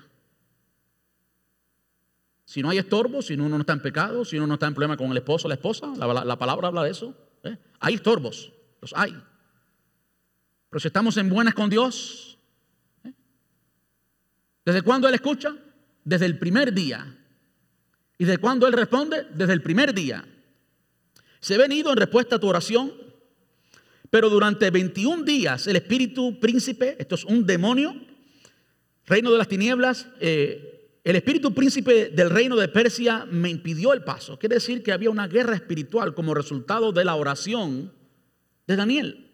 Si 2.45 2.61
no 2.61 2.69
hay 2.69 2.77
estorbo, 2.77 3.23
si 3.23 3.33
uno 3.33 3.49
no 3.49 3.61
está 3.61 3.73
en 3.73 3.81
pecado, 3.81 4.23
si 4.23 4.37
uno 4.37 4.45
no 4.45 4.53
está 4.53 4.67
en 4.67 4.75
problema 4.75 4.97
con 4.97 5.09
el 5.09 5.17
esposo 5.17 5.47
o 5.47 5.49
la 5.49 5.55
esposa, 5.55 5.87
la, 5.97 6.37
palabra 6.37 6.67
habla 6.67 6.83
de 6.83 6.91
eso. 6.91 7.15
¿eh? 7.43 7.57
Hay 7.79 7.95
estorbos, 7.95 8.51
los 8.81 8.93
hay. 8.95 9.19
Pero 10.69 10.79
si 10.79 10.87
estamos 10.89 11.17
en 11.17 11.27
buenas 11.29 11.55
con 11.55 11.71
Dios, 11.71 12.37
¿eh? 13.03 13.13
¿desde 14.63 14.83
cuándo 14.83 15.07
Él 15.07 15.15
escucha? 15.15 15.55
Desde 16.03 16.27
el 16.27 16.37
primer 16.37 16.71
día 16.73 17.17
¿Y 18.21 18.25
de 18.25 18.37
cuándo 18.37 18.67
Él 18.67 18.73
responde? 18.73 19.25
Desde 19.33 19.53
el 19.53 19.63
primer 19.63 19.95
día. 19.95 20.23
Se 21.39 21.55
ha 21.55 21.57
venido 21.57 21.89
en 21.89 21.97
respuesta 21.97 22.35
a 22.35 22.39
tu 22.39 22.47
oración, 22.47 22.93
pero 24.11 24.29
durante 24.29 24.69
21 24.69 25.23
días 25.23 25.65
el 25.65 25.77
espíritu 25.77 26.39
príncipe, 26.39 26.95
esto 26.99 27.15
es 27.15 27.25
un 27.25 27.47
demonio, 27.47 27.95
reino 29.07 29.31
de 29.31 29.39
las 29.39 29.47
tinieblas, 29.47 30.05
eh, 30.19 30.99
el 31.03 31.15
espíritu 31.15 31.51
príncipe 31.55 32.09
del 32.09 32.29
reino 32.29 32.55
de 32.57 32.67
Persia 32.67 33.25
me 33.25 33.49
impidió 33.49 33.91
el 33.91 34.03
paso. 34.03 34.37
Quiere 34.37 34.57
decir 34.57 34.83
que 34.83 34.91
había 34.91 35.09
una 35.09 35.27
guerra 35.27 35.55
espiritual 35.55 36.13
como 36.13 36.35
resultado 36.35 36.91
de 36.91 37.03
la 37.03 37.15
oración 37.15 37.91
de 38.67 38.75
Daniel. 38.75 39.31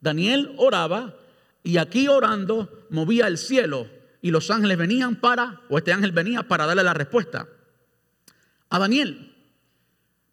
Daniel 0.00 0.54
oraba 0.58 1.16
y 1.64 1.78
aquí 1.78 2.06
orando 2.06 2.86
movía 2.90 3.26
el 3.26 3.36
cielo 3.36 3.88
y 4.22 4.30
los 4.30 4.48
ángeles 4.52 4.78
venían 4.78 5.16
para, 5.16 5.62
o 5.68 5.76
este 5.76 5.92
ángel 5.92 6.12
venía 6.12 6.46
para 6.46 6.66
darle 6.66 6.84
la 6.84 6.94
respuesta 6.94 7.48
a 8.70 8.78
Daniel. 8.78 9.34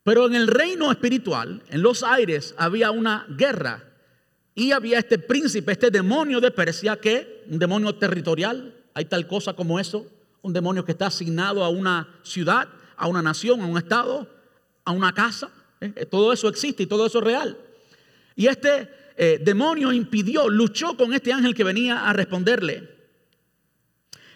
Pero 0.03 0.27
en 0.27 0.35
el 0.35 0.47
reino 0.47 0.91
espiritual, 0.91 1.63
en 1.69 1.81
los 1.81 2.03
aires, 2.03 2.53
había 2.57 2.91
una 2.91 3.25
guerra. 3.29 3.83
Y 4.53 4.71
había 4.71 4.99
este 4.99 5.17
príncipe, 5.17 5.71
este 5.71 5.91
demonio 5.91 6.39
de 6.39 6.51
Persia, 6.51 6.95
que, 6.97 7.43
un 7.49 7.59
demonio 7.59 7.95
territorial, 7.95 8.73
hay 8.93 9.05
tal 9.05 9.27
cosa 9.27 9.53
como 9.53 9.79
eso, 9.79 10.05
un 10.41 10.53
demonio 10.53 10.85
que 10.85 10.91
está 10.91 11.07
asignado 11.07 11.63
a 11.63 11.69
una 11.69 12.07
ciudad, 12.23 12.69
a 12.95 13.07
una 13.07 13.21
nación, 13.21 13.61
a 13.61 13.65
un 13.65 13.77
estado, 13.77 14.29
a 14.85 14.91
una 14.91 15.13
casa. 15.13 15.49
¿eh? 15.81 15.91
Eh, 15.95 16.05
todo 16.05 16.31
eso 16.31 16.47
existe 16.47 16.83
y 16.83 16.85
todo 16.85 17.07
eso 17.07 17.17
es 17.17 17.23
real. 17.25 17.57
Y 18.35 18.47
este 18.47 18.89
eh, 19.17 19.39
demonio 19.43 19.91
impidió, 19.91 20.49
luchó 20.49 20.95
con 20.95 21.13
este 21.13 21.33
ángel 21.33 21.55
que 21.55 21.63
venía 21.63 22.07
a 22.07 22.13
responderle. 22.13 22.89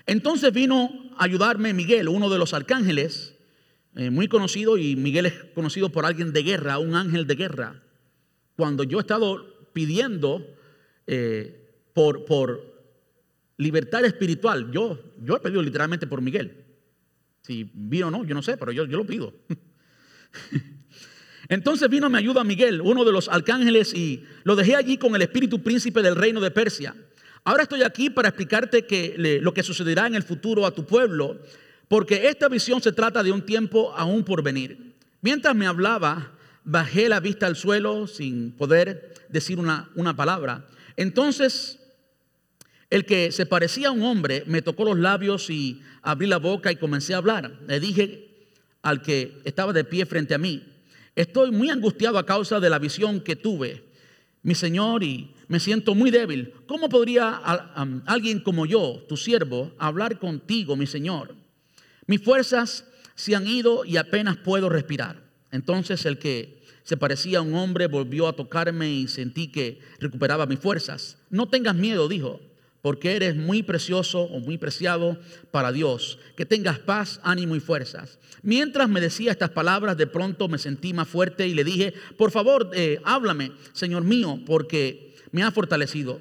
Entonces 0.05 0.51
vino 0.51 1.11
a 1.15 1.25
ayudarme 1.25 1.73
Miguel, 1.73 2.09
uno 2.09 2.29
de 2.29 2.39
los 2.39 2.53
arcángeles, 2.55 3.35
eh, 3.95 4.09
muy 4.09 4.27
conocido 4.27 4.77
y 4.77 4.95
Miguel 4.95 5.25
es 5.25 5.33
conocido 5.55 5.89
por 5.89 6.05
alguien 6.05 6.31
de 6.31 6.43
guerra, 6.43 6.77
un 6.77 6.95
ángel 6.95 7.25
de 7.25 7.35
guerra. 7.35 7.81
Cuando 8.55 8.83
yo 8.83 8.97
he 8.99 9.01
estado 9.01 9.67
pidiendo 9.73 10.45
eh, 11.07 11.73
por, 11.93 12.25
por 12.25 12.61
libertad 13.57 14.05
espiritual, 14.05 14.71
yo, 14.71 14.99
yo 15.21 15.35
he 15.35 15.39
pedido 15.39 15.61
literalmente 15.61 16.07
por 16.07 16.21
Miguel. 16.21 16.65
Si 17.41 17.69
vino 17.73 18.07
o 18.07 18.11
no, 18.11 18.23
yo 18.25 18.35
no 18.35 18.43
sé, 18.43 18.57
pero 18.57 18.71
yo, 18.71 18.85
yo 18.85 18.97
lo 18.97 19.05
pido. 19.05 19.33
Entonces 21.49 21.89
vino 21.89 22.09
me 22.09 22.19
ayuda 22.19 22.43
Miguel, 22.43 22.81
uno 22.81 23.03
de 23.03 23.11
los 23.11 23.27
arcángeles, 23.27 23.93
y 23.95 24.23
lo 24.43 24.55
dejé 24.55 24.75
allí 24.75 24.97
con 24.97 25.15
el 25.15 25.23
espíritu 25.23 25.63
príncipe 25.63 26.03
del 26.03 26.15
reino 26.15 26.39
de 26.41 26.51
Persia. 26.51 26.95
Ahora 27.43 27.63
estoy 27.63 27.81
aquí 27.81 28.11
para 28.11 28.29
explicarte 28.29 28.85
que 28.85 29.39
lo 29.41 29.53
que 29.53 29.63
sucederá 29.63 30.05
en 30.05 30.13
el 30.13 30.21
futuro 30.21 30.65
a 30.65 30.75
tu 30.75 30.85
pueblo 30.85 31.39
porque 31.89 32.29
esta 32.29 32.47
visión 32.47 32.81
se 32.81 32.93
trata 32.93 33.23
de 33.23 33.33
un 33.33 33.41
tiempo 33.41 33.91
aún 33.97 34.23
por 34.23 34.41
venir. 34.43 34.95
Mientras 35.21 35.55
me 35.55 35.67
hablaba, 35.67 36.31
bajé 36.63 37.09
la 37.09 37.19
vista 37.19 37.47
al 37.47 37.57
suelo 37.57 38.07
sin 38.07 38.51
poder 38.51 39.15
decir 39.27 39.59
una, 39.59 39.89
una 39.95 40.15
palabra. 40.15 40.67
Entonces, 40.95 41.79
el 42.91 43.05
que 43.05 43.31
se 43.31 43.47
parecía 43.47 43.89
a 43.89 43.91
un 43.91 44.03
hombre 44.03 44.43
me 44.45 44.61
tocó 44.61 44.85
los 44.85 44.99
labios 44.99 45.49
y 45.49 45.81
abrí 46.03 46.27
la 46.27 46.37
boca 46.37 46.71
y 46.71 46.75
comencé 46.75 47.15
a 47.15 47.17
hablar. 47.17 47.59
Le 47.67 47.79
dije 47.79 48.29
al 48.83 49.01
que 49.01 49.41
estaba 49.43 49.73
de 49.73 49.83
pie 49.83 50.05
frente 50.05 50.35
a 50.35 50.37
mí, 50.37 50.63
estoy 51.15 51.49
muy 51.51 51.71
angustiado 51.71 52.19
a 52.19 52.25
causa 52.25 52.59
de 52.59 52.69
la 52.69 52.79
visión 52.79 53.19
que 53.19 53.35
tuve, 53.35 53.83
mi 54.43 54.53
Señor, 54.53 55.03
y 55.03 55.33
me 55.47 55.59
siento 55.59 55.95
muy 55.95 56.11
débil. 56.11 56.53
¿Cómo 56.67 56.87
podría 56.87 57.41
alguien 58.05 58.41
como 58.41 58.67
yo, 58.67 59.03
tu 59.09 59.17
siervo, 59.17 59.73
hablar 59.79 60.19
contigo, 60.19 60.75
mi 60.75 60.85
Señor? 60.85 61.38
Mis 62.09 62.23
fuerzas 62.23 62.85
se 63.13 63.35
han 63.35 63.45
ido 63.45 63.85
y 63.85 63.97
apenas 63.97 64.35
puedo 64.35 64.67
respirar. 64.67 65.21
Entonces 65.51 66.07
el 66.07 66.17
que 66.17 66.63
se 66.81 66.97
parecía 66.97 67.37
a 67.37 67.43
un 67.43 67.53
hombre 67.53 67.85
volvió 67.85 68.27
a 68.27 68.33
tocarme 68.33 68.89
y 68.89 69.07
sentí 69.07 69.51
que 69.51 69.79
recuperaba 69.99 70.47
mis 70.47 70.57
fuerzas. 70.57 71.19
No 71.29 71.49
tengas 71.49 71.75
miedo, 71.75 72.07
dijo, 72.07 72.41
porque 72.81 73.15
eres 73.15 73.35
muy 73.35 73.61
precioso 73.61 74.21
o 74.21 74.39
muy 74.39 74.57
preciado 74.57 75.19
para 75.51 75.71
Dios. 75.71 76.17
Que 76.35 76.47
tengas 76.47 76.79
paz, 76.79 77.19
ánimo 77.21 77.55
y 77.55 77.59
fuerzas. 77.59 78.17
Mientras 78.41 78.89
me 78.89 79.01
decía 79.01 79.29
estas 79.31 79.51
palabras, 79.51 79.95
de 79.95 80.07
pronto 80.07 80.47
me 80.47 80.57
sentí 80.57 80.93
más 80.93 81.07
fuerte 81.07 81.47
y 81.47 81.53
le 81.53 81.63
dije, 81.63 81.93
por 82.17 82.31
favor, 82.31 82.71
eh, 82.73 82.99
háblame, 83.03 83.51
Señor 83.73 84.03
mío, 84.03 84.39
porque 84.47 85.13
me 85.31 85.43
ha 85.43 85.51
fortalecido. 85.51 86.19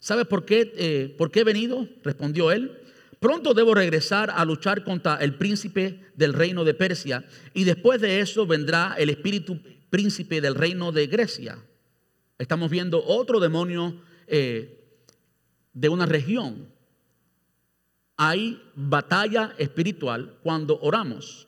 ¿Sabes 0.00 0.26
por 0.26 0.44
qué, 0.44 0.70
eh, 0.76 1.14
por 1.16 1.30
qué 1.30 1.40
he 1.40 1.44
venido? 1.44 1.88
Respondió 2.02 2.52
él. 2.52 2.79
Pronto 3.20 3.52
debo 3.52 3.74
regresar 3.74 4.30
a 4.30 4.42
luchar 4.46 4.82
contra 4.82 5.16
el 5.16 5.34
príncipe 5.34 6.10
del 6.16 6.32
reino 6.32 6.64
de 6.64 6.72
Persia 6.72 7.22
y 7.52 7.64
después 7.64 8.00
de 8.00 8.20
eso 8.20 8.46
vendrá 8.46 8.94
el 8.96 9.10
espíritu 9.10 9.60
príncipe 9.90 10.40
del 10.40 10.54
reino 10.54 10.90
de 10.90 11.06
Grecia. 11.06 11.58
Estamos 12.38 12.70
viendo 12.70 13.04
otro 13.04 13.38
demonio 13.38 14.00
eh, 14.26 14.82
de 15.74 15.88
una 15.90 16.06
región. 16.06 16.66
Hay 18.16 18.62
batalla 18.74 19.54
espiritual 19.58 20.38
cuando 20.42 20.80
oramos. 20.80 21.46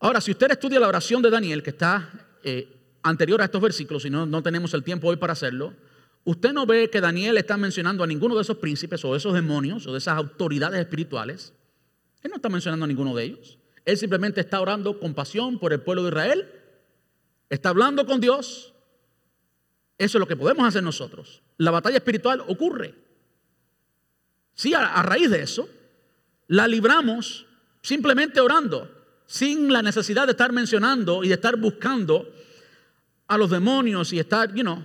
Ahora, 0.00 0.20
si 0.20 0.32
usted 0.32 0.50
estudia 0.50 0.80
la 0.80 0.88
oración 0.88 1.22
de 1.22 1.30
Daniel, 1.30 1.62
que 1.62 1.70
está 1.70 2.10
eh, 2.42 2.68
anterior 3.04 3.40
a 3.40 3.44
estos 3.44 3.62
versículos, 3.62 4.02
si 4.02 4.10
no, 4.10 4.26
no 4.26 4.42
tenemos 4.42 4.74
el 4.74 4.82
tiempo 4.82 5.06
hoy 5.06 5.16
para 5.16 5.34
hacerlo, 5.34 5.74
Usted 6.28 6.52
no 6.52 6.66
ve 6.66 6.90
que 6.90 7.00
Daniel 7.00 7.38
está 7.38 7.56
mencionando 7.56 8.04
a 8.04 8.06
ninguno 8.06 8.34
de 8.34 8.42
esos 8.42 8.58
príncipes 8.58 9.02
o 9.02 9.12
de 9.12 9.16
esos 9.16 9.32
demonios 9.32 9.86
o 9.86 9.92
de 9.92 9.98
esas 9.98 10.18
autoridades 10.18 10.78
espirituales. 10.78 11.54
Él 12.22 12.28
no 12.28 12.36
está 12.36 12.50
mencionando 12.50 12.84
a 12.84 12.86
ninguno 12.86 13.16
de 13.16 13.24
ellos. 13.24 13.58
Él 13.86 13.96
simplemente 13.96 14.42
está 14.42 14.60
orando 14.60 15.00
con 15.00 15.14
pasión 15.14 15.58
por 15.58 15.72
el 15.72 15.80
pueblo 15.80 16.02
de 16.02 16.10
Israel. 16.10 16.52
Está 17.48 17.70
hablando 17.70 18.04
con 18.04 18.20
Dios. 18.20 18.74
Eso 19.96 20.18
es 20.18 20.20
lo 20.20 20.28
que 20.28 20.36
podemos 20.36 20.68
hacer 20.68 20.82
nosotros. 20.82 21.40
La 21.56 21.70
batalla 21.70 21.96
espiritual 21.96 22.44
ocurre. 22.46 22.94
Sí, 24.52 24.74
a, 24.74 25.02
raíz 25.02 25.30
de 25.30 25.40
eso, 25.40 25.66
la 26.46 26.68
libramos 26.68 27.46
simplemente 27.80 28.38
orando, 28.42 28.94
sin 29.24 29.72
la 29.72 29.80
necesidad 29.80 30.26
de 30.26 30.32
estar 30.32 30.52
mencionando 30.52 31.24
y 31.24 31.28
de 31.28 31.34
estar 31.36 31.56
buscando 31.56 32.30
a 33.28 33.38
los 33.38 33.48
demonios 33.48 34.12
y 34.12 34.18
estar, 34.18 34.54
you 34.54 34.60
know, 34.60 34.84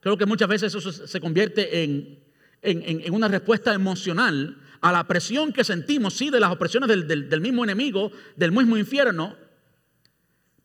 Creo 0.00 0.16
que 0.16 0.26
muchas 0.26 0.48
veces 0.48 0.74
eso 0.74 0.92
se 0.92 1.20
convierte 1.20 1.84
en, 1.84 3.12
una 3.12 3.28
respuesta 3.28 3.72
emocional 3.72 4.58
a 4.80 4.92
la 4.92 5.06
presión 5.06 5.52
que 5.52 5.62
sentimos, 5.62 6.14
sí, 6.14 6.30
de 6.30 6.40
las 6.40 6.50
opresiones 6.50 6.88
del, 6.88 7.40
mismo 7.40 7.64
enemigo, 7.64 8.10
del 8.34 8.50
mismo 8.50 8.78
infierno. 8.78 9.36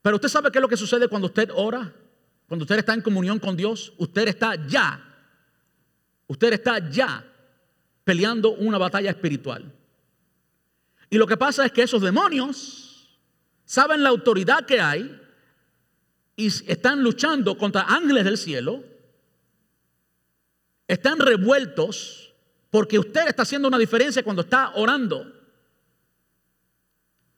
Pero 0.01 0.15
usted 0.15 0.29
sabe 0.29 0.51
qué 0.51 0.59
es 0.59 0.61
lo 0.61 0.69
que 0.69 0.77
sucede 0.77 1.09
cuando 1.09 1.27
usted 1.27 1.49
ora, 1.53 1.93
cuando 2.47 2.63
usted 2.63 2.79
está 2.79 2.93
en 2.93 3.01
comunión 3.01 3.39
con 3.39 3.57
Dios. 3.57 3.93
Usted 3.97 4.27
está 4.29 4.55
ya, 4.67 5.03
usted 6.27 6.53
está 6.53 6.89
ya 6.89 7.25
peleando 8.05 8.51
una 8.51 8.77
batalla 8.77 9.09
espiritual. 9.09 9.69
Y 11.09 11.17
lo 11.17 11.27
que 11.27 11.37
pasa 11.37 11.65
es 11.65 11.71
que 11.71 11.83
esos 11.83 12.01
demonios 12.01 13.19
saben 13.65 14.03
la 14.03 14.09
autoridad 14.09 14.65
que 14.65 14.79
hay 14.79 15.21
y 16.37 16.47
están 16.47 17.03
luchando 17.03 17.57
contra 17.57 17.81
ángeles 17.81 18.23
del 18.23 18.37
cielo. 18.37 18.94
Están 20.87 21.19
revueltos 21.19 22.33
porque 22.69 22.99
usted 22.99 23.27
está 23.27 23.43
haciendo 23.43 23.67
una 23.67 23.77
diferencia 23.77 24.23
cuando 24.23 24.41
está 24.41 24.71
orando. 24.75 25.31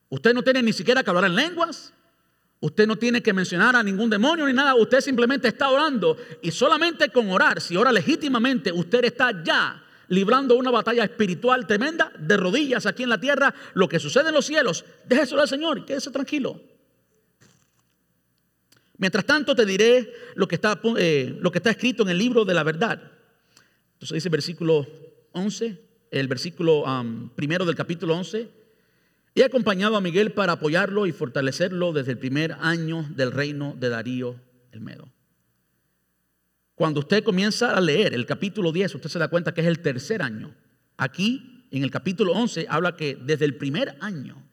Usted 0.10 0.34
no 0.34 0.44
tiene 0.44 0.64
ni 0.64 0.74
siquiera 0.74 1.04
que 1.04 1.10
hablar 1.10 1.26
en 1.26 1.36
lenguas. 1.36 1.94
Usted 2.60 2.88
no 2.88 2.96
tiene 2.96 3.22
que 3.22 3.34
mencionar 3.34 3.76
a 3.76 3.84
ningún 3.84 4.10
demonio 4.10 4.48
ni 4.48 4.54
nada. 4.54 4.74
Usted 4.76 5.02
simplemente 5.02 5.48
está 5.48 5.70
orando. 5.70 6.18
Y 6.42 6.52
solamente 6.52 7.10
con 7.10 7.30
orar, 7.30 7.62
si 7.62 7.76
ora 7.78 7.92
legítimamente, 7.92 8.72
usted 8.72 9.06
está 9.06 9.44
ya 9.44 9.84
librando 10.08 10.56
una 10.56 10.72
batalla 10.72 11.04
espiritual 11.04 11.68
tremenda 11.68 12.12
de 12.18 12.38
rodillas 12.38 12.86
aquí 12.86 13.04
en 13.04 13.10
la 13.10 13.20
tierra. 13.20 13.54
Lo 13.74 13.88
que 13.88 14.00
sucede 14.00 14.30
en 14.30 14.36
los 14.36 14.46
cielos, 14.46 14.86
déjeselo 15.06 15.42
al 15.42 15.48
Señor 15.48 15.86
quédese 15.86 16.10
tranquilo. 16.10 16.60
Mientras 18.98 19.26
tanto 19.26 19.56
te 19.56 19.66
diré 19.66 20.12
lo 20.36 20.48
que 20.48 20.56
está, 20.56 20.80
eh, 20.98 21.38
lo 21.40 21.52
que 21.52 21.60
está 21.60 21.70
escrito 21.70 22.02
en 22.02 22.10
el 22.10 22.18
libro 22.18 22.44
de 22.44 22.54
la 22.56 22.64
verdad. 22.64 23.17
Entonces 23.98 24.14
dice 24.14 24.28
el 24.28 24.32
versículo 24.32 24.88
11, 25.32 25.82
el 26.12 26.28
versículo 26.28 26.86
primero 27.36 27.66
del 27.66 27.74
capítulo 27.74 28.16
11. 28.16 28.48
He 29.34 29.44
acompañado 29.44 29.98
a 29.98 30.02
Miguel 30.02 30.34
para 30.34 30.54
apoyarlo 30.54 31.08
y 31.08 31.12
fortalecerlo 31.12 31.94
desde 31.94 32.12
el 32.12 32.20
primer 32.20 32.56
año 32.62 33.08
del 33.16 33.32
reino 33.32 33.76
de 33.80 33.90
Darío 33.90 34.40
el 34.72 34.82
Medo. 34.82 35.12
Cuando 36.76 37.00
usted 37.00 37.24
comienza 37.24 37.76
a 37.76 37.82
leer 37.82 38.14
el 38.14 38.28
capítulo 38.28 38.72
10, 38.72 38.94
usted 38.94 39.10
se 39.10 39.18
da 39.18 39.30
cuenta 39.30 39.52
que 39.52 39.62
es 39.62 39.68
el 39.68 39.80
tercer 39.80 40.22
año. 40.22 40.54
Aquí, 40.96 41.66
en 41.72 41.82
el 41.82 41.90
capítulo 41.90 42.34
11, 42.34 42.68
habla 42.70 42.96
que 42.96 43.16
desde 43.16 43.46
el 43.46 43.58
primer 43.58 43.98
año. 44.00 44.44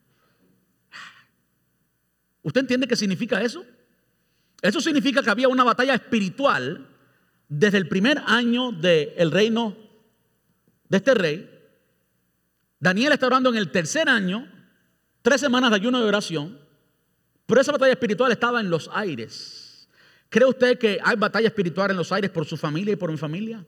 ¿Usted 2.43 2.63
entiende 2.63 2.89
qué 2.89 2.97
significa 2.97 3.43
eso? 3.43 3.63
Eso 4.63 4.81
significa 4.81 5.23
que 5.23 5.29
había 5.29 5.49
una 5.49 5.65
batalla 5.65 5.93
espiritual 5.93 6.89
desde 7.49 7.79
el 7.79 7.89
primer 7.89 8.23
año 8.27 8.73
del 8.73 9.31
reino 9.31 9.77
de 10.89 10.97
este 10.97 11.15
rey. 11.15 11.51
Daniel 12.81 13.13
está 13.13 13.27
orando 13.27 13.51
en 13.51 13.57
el 13.57 13.71
tercer 13.71 14.09
año 14.09 14.49
tres 15.23 15.41
semanas 15.41 15.71
de 15.71 15.77
ayuno 15.77 16.01
de 16.01 16.07
oración, 16.07 16.59
pero 17.47 17.61
esa 17.61 17.73
batalla 17.73 17.93
espiritual 17.93 18.33
estaba 18.33 18.61
en 18.61 18.71
los 18.71 18.91
aires. 18.93 19.89
¿Cree 20.29 20.49
usted 20.49 20.79
que 20.79 20.99
hay 21.03 21.17
batalla 21.17 21.49
espiritual 21.49 21.91
en 21.91 21.97
los 21.97 22.11
aires 22.13 22.31
por 22.31 22.45
su 22.45 22.57
familia 22.57 22.93
y 22.93 22.97
por 22.97 23.11
mi 23.11 23.17
familia? 23.17 23.65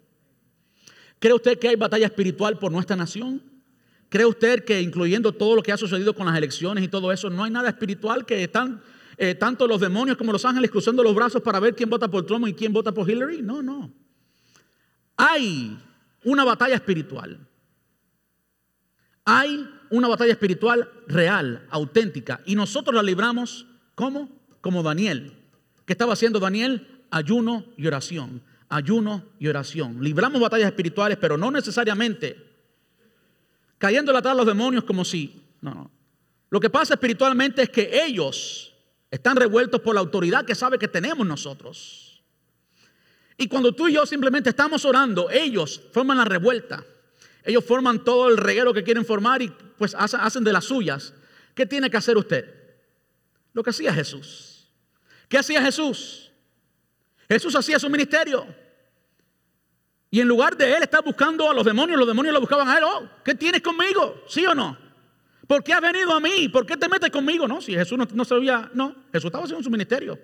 ¿Cree 1.18 1.32
usted 1.32 1.58
que 1.58 1.68
hay 1.68 1.76
batalla 1.76 2.06
espiritual 2.06 2.58
por 2.58 2.72
nuestra 2.72 2.96
nación? 2.96 3.42
¿Cree 4.08 4.26
usted 4.26 4.64
que 4.64 4.80
incluyendo 4.80 5.32
todo 5.32 5.56
lo 5.56 5.62
que 5.62 5.72
ha 5.72 5.76
sucedido 5.76 6.14
con 6.14 6.26
las 6.26 6.36
elecciones 6.36 6.84
y 6.84 6.88
todo 6.88 7.12
eso, 7.12 7.30
no 7.30 7.44
hay 7.44 7.50
nada 7.50 7.68
espiritual 7.68 8.26
que 8.26 8.42
están 8.42 8.82
eh, 9.18 9.34
tanto 9.34 9.66
los 9.66 9.80
demonios 9.80 10.16
como 10.16 10.32
los 10.32 10.44
ángeles 10.44 10.70
cruzando 10.70 11.02
los 11.02 11.14
brazos 11.14 11.42
para 11.42 11.58
ver 11.60 11.74
quién 11.74 11.88
vota 11.88 12.08
por 12.08 12.26
Trump 12.26 12.46
y 12.48 12.54
quién 12.54 12.72
vota 12.72 12.92
por 12.92 13.08
Hillary? 13.08 13.40
No, 13.40 13.62
no. 13.62 13.90
Hay 15.16 15.78
una 16.24 16.44
batalla 16.44 16.74
espiritual. 16.74 17.38
Hay 19.24 19.68
una 19.90 20.08
batalla 20.08 20.32
espiritual 20.32 20.88
real, 21.06 21.66
auténtica. 21.70 22.40
Y 22.44 22.54
nosotros 22.54 22.94
la 22.94 23.02
libramos. 23.02 23.66
Como 23.94 24.82
Daniel. 24.82 25.32
¿Qué 25.86 25.94
estaba 25.94 26.12
haciendo 26.12 26.38
Daniel? 26.38 27.04
Ayuno 27.10 27.64
y 27.78 27.86
oración. 27.86 28.42
Ayuno 28.68 29.24
y 29.38 29.48
oración. 29.48 30.02
Libramos 30.02 30.38
batallas 30.38 30.66
espirituales, 30.66 31.16
pero 31.18 31.38
no 31.38 31.50
necesariamente 31.50 32.44
cayéndole 33.78 34.18
atrás 34.18 34.32
a 34.32 34.36
los 34.36 34.46
demonios 34.46 34.84
como 34.84 35.02
si. 35.02 35.42
No, 35.62 35.74
no. 35.74 35.90
Lo 36.50 36.60
que 36.60 36.68
pasa 36.68 36.94
espiritualmente 36.94 37.62
es 37.62 37.70
que 37.70 38.04
ellos 38.04 38.75
están 39.16 39.36
revueltos 39.36 39.80
por 39.80 39.94
la 39.94 40.00
autoridad 40.00 40.44
que 40.44 40.54
sabe 40.54 40.78
que 40.78 40.88
tenemos 40.88 41.26
nosotros. 41.26 42.22
Y 43.36 43.48
cuando 43.48 43.72
tú 43.72 43.88
y 43.88 43.94
yo 43.94 44.06
simplemente 44.06 44.50
estamos 44.50 44.84
orando, 44.84 45.30
ellos 45.30 45.80
forman 45.92 46.16
la 46.16 46.24
revuelta. 46.24 46.84
Ellos 47.44 47.64
forman 47.64 48.02
todo 48.02 48.28
el 48.28 48.36
reguero 48.36 48.72
que 48.72 48.82
quieren 48.82 49.04
formar 49.04 49.42
y 49.42 49.48
pues 49.48 49.94
hacen 49.94 50.42
de 50.42 50.52
las 50.52 50.64
suyas. 50.64 51.14
¿Qué 51.54 51.66
tiene 51.66 51.90
que 51.90 51.96
hacer 51.96 52.16
usted? 52.16 52.44
Lo 53.52 53.62
que 53.62 53.70
hacía 53.70 53.92
Jesús. 53.92 54.68
¿Qué 55.28 55.38
hacía 55.38 55.62
Jesús? 55.62 56.30
Jesús 57.28 57.54
hacía 57.54 57.78
su 57.78 57.88
ministerio. 57.88 58.46
Y 60.10 60.20
en 60.20 60.28
lugar 60.28 60.56
de 60.56 60.74
él 60.74 60.82
estar 60.82 61.04
buscando 61.04 61.50
a 61.50 61.54
los 61.54 61.64
demonios, 61.64 61.98
los 61.98 62.08
demonios 62.08 62.32
lo 62.32 62.40
buscaban 62.40 62.68
a 62.68 62.78
él. 62.78 62.84
Oh, 62.84 63.08
¿qué 63.24 63.34
tienes 63.34 63.62
conmigo? 63.62 64.22
¿Sí 64.28 64.46
o 64.46 64.54
no? 64.54 64.85
¿Por 65.46 65.62
qué 65.62 65.72
has 65.72 65.80
venido 65.80 66.12
a 66.12 66.20
mí? 66.20 66.48
¿Por 66.48 66.66
qué 66.66 66.76
te 66.76 66.88
metes 66.88 67.10
conmigo? 67.10 67.46
No, 67.46 67.60
si 67.60 67.72
Jesús 67.72 67.96
no, 67.96 68.06
no 68.12 68.24
sabía, 68.24 68.70
no, 68.74 68.94
Jesús 69.12 69.26
estaba 69.26 69.44
haciendo 69.44 69.62
su 69.62 69.70
ministerio. 69.70 70.18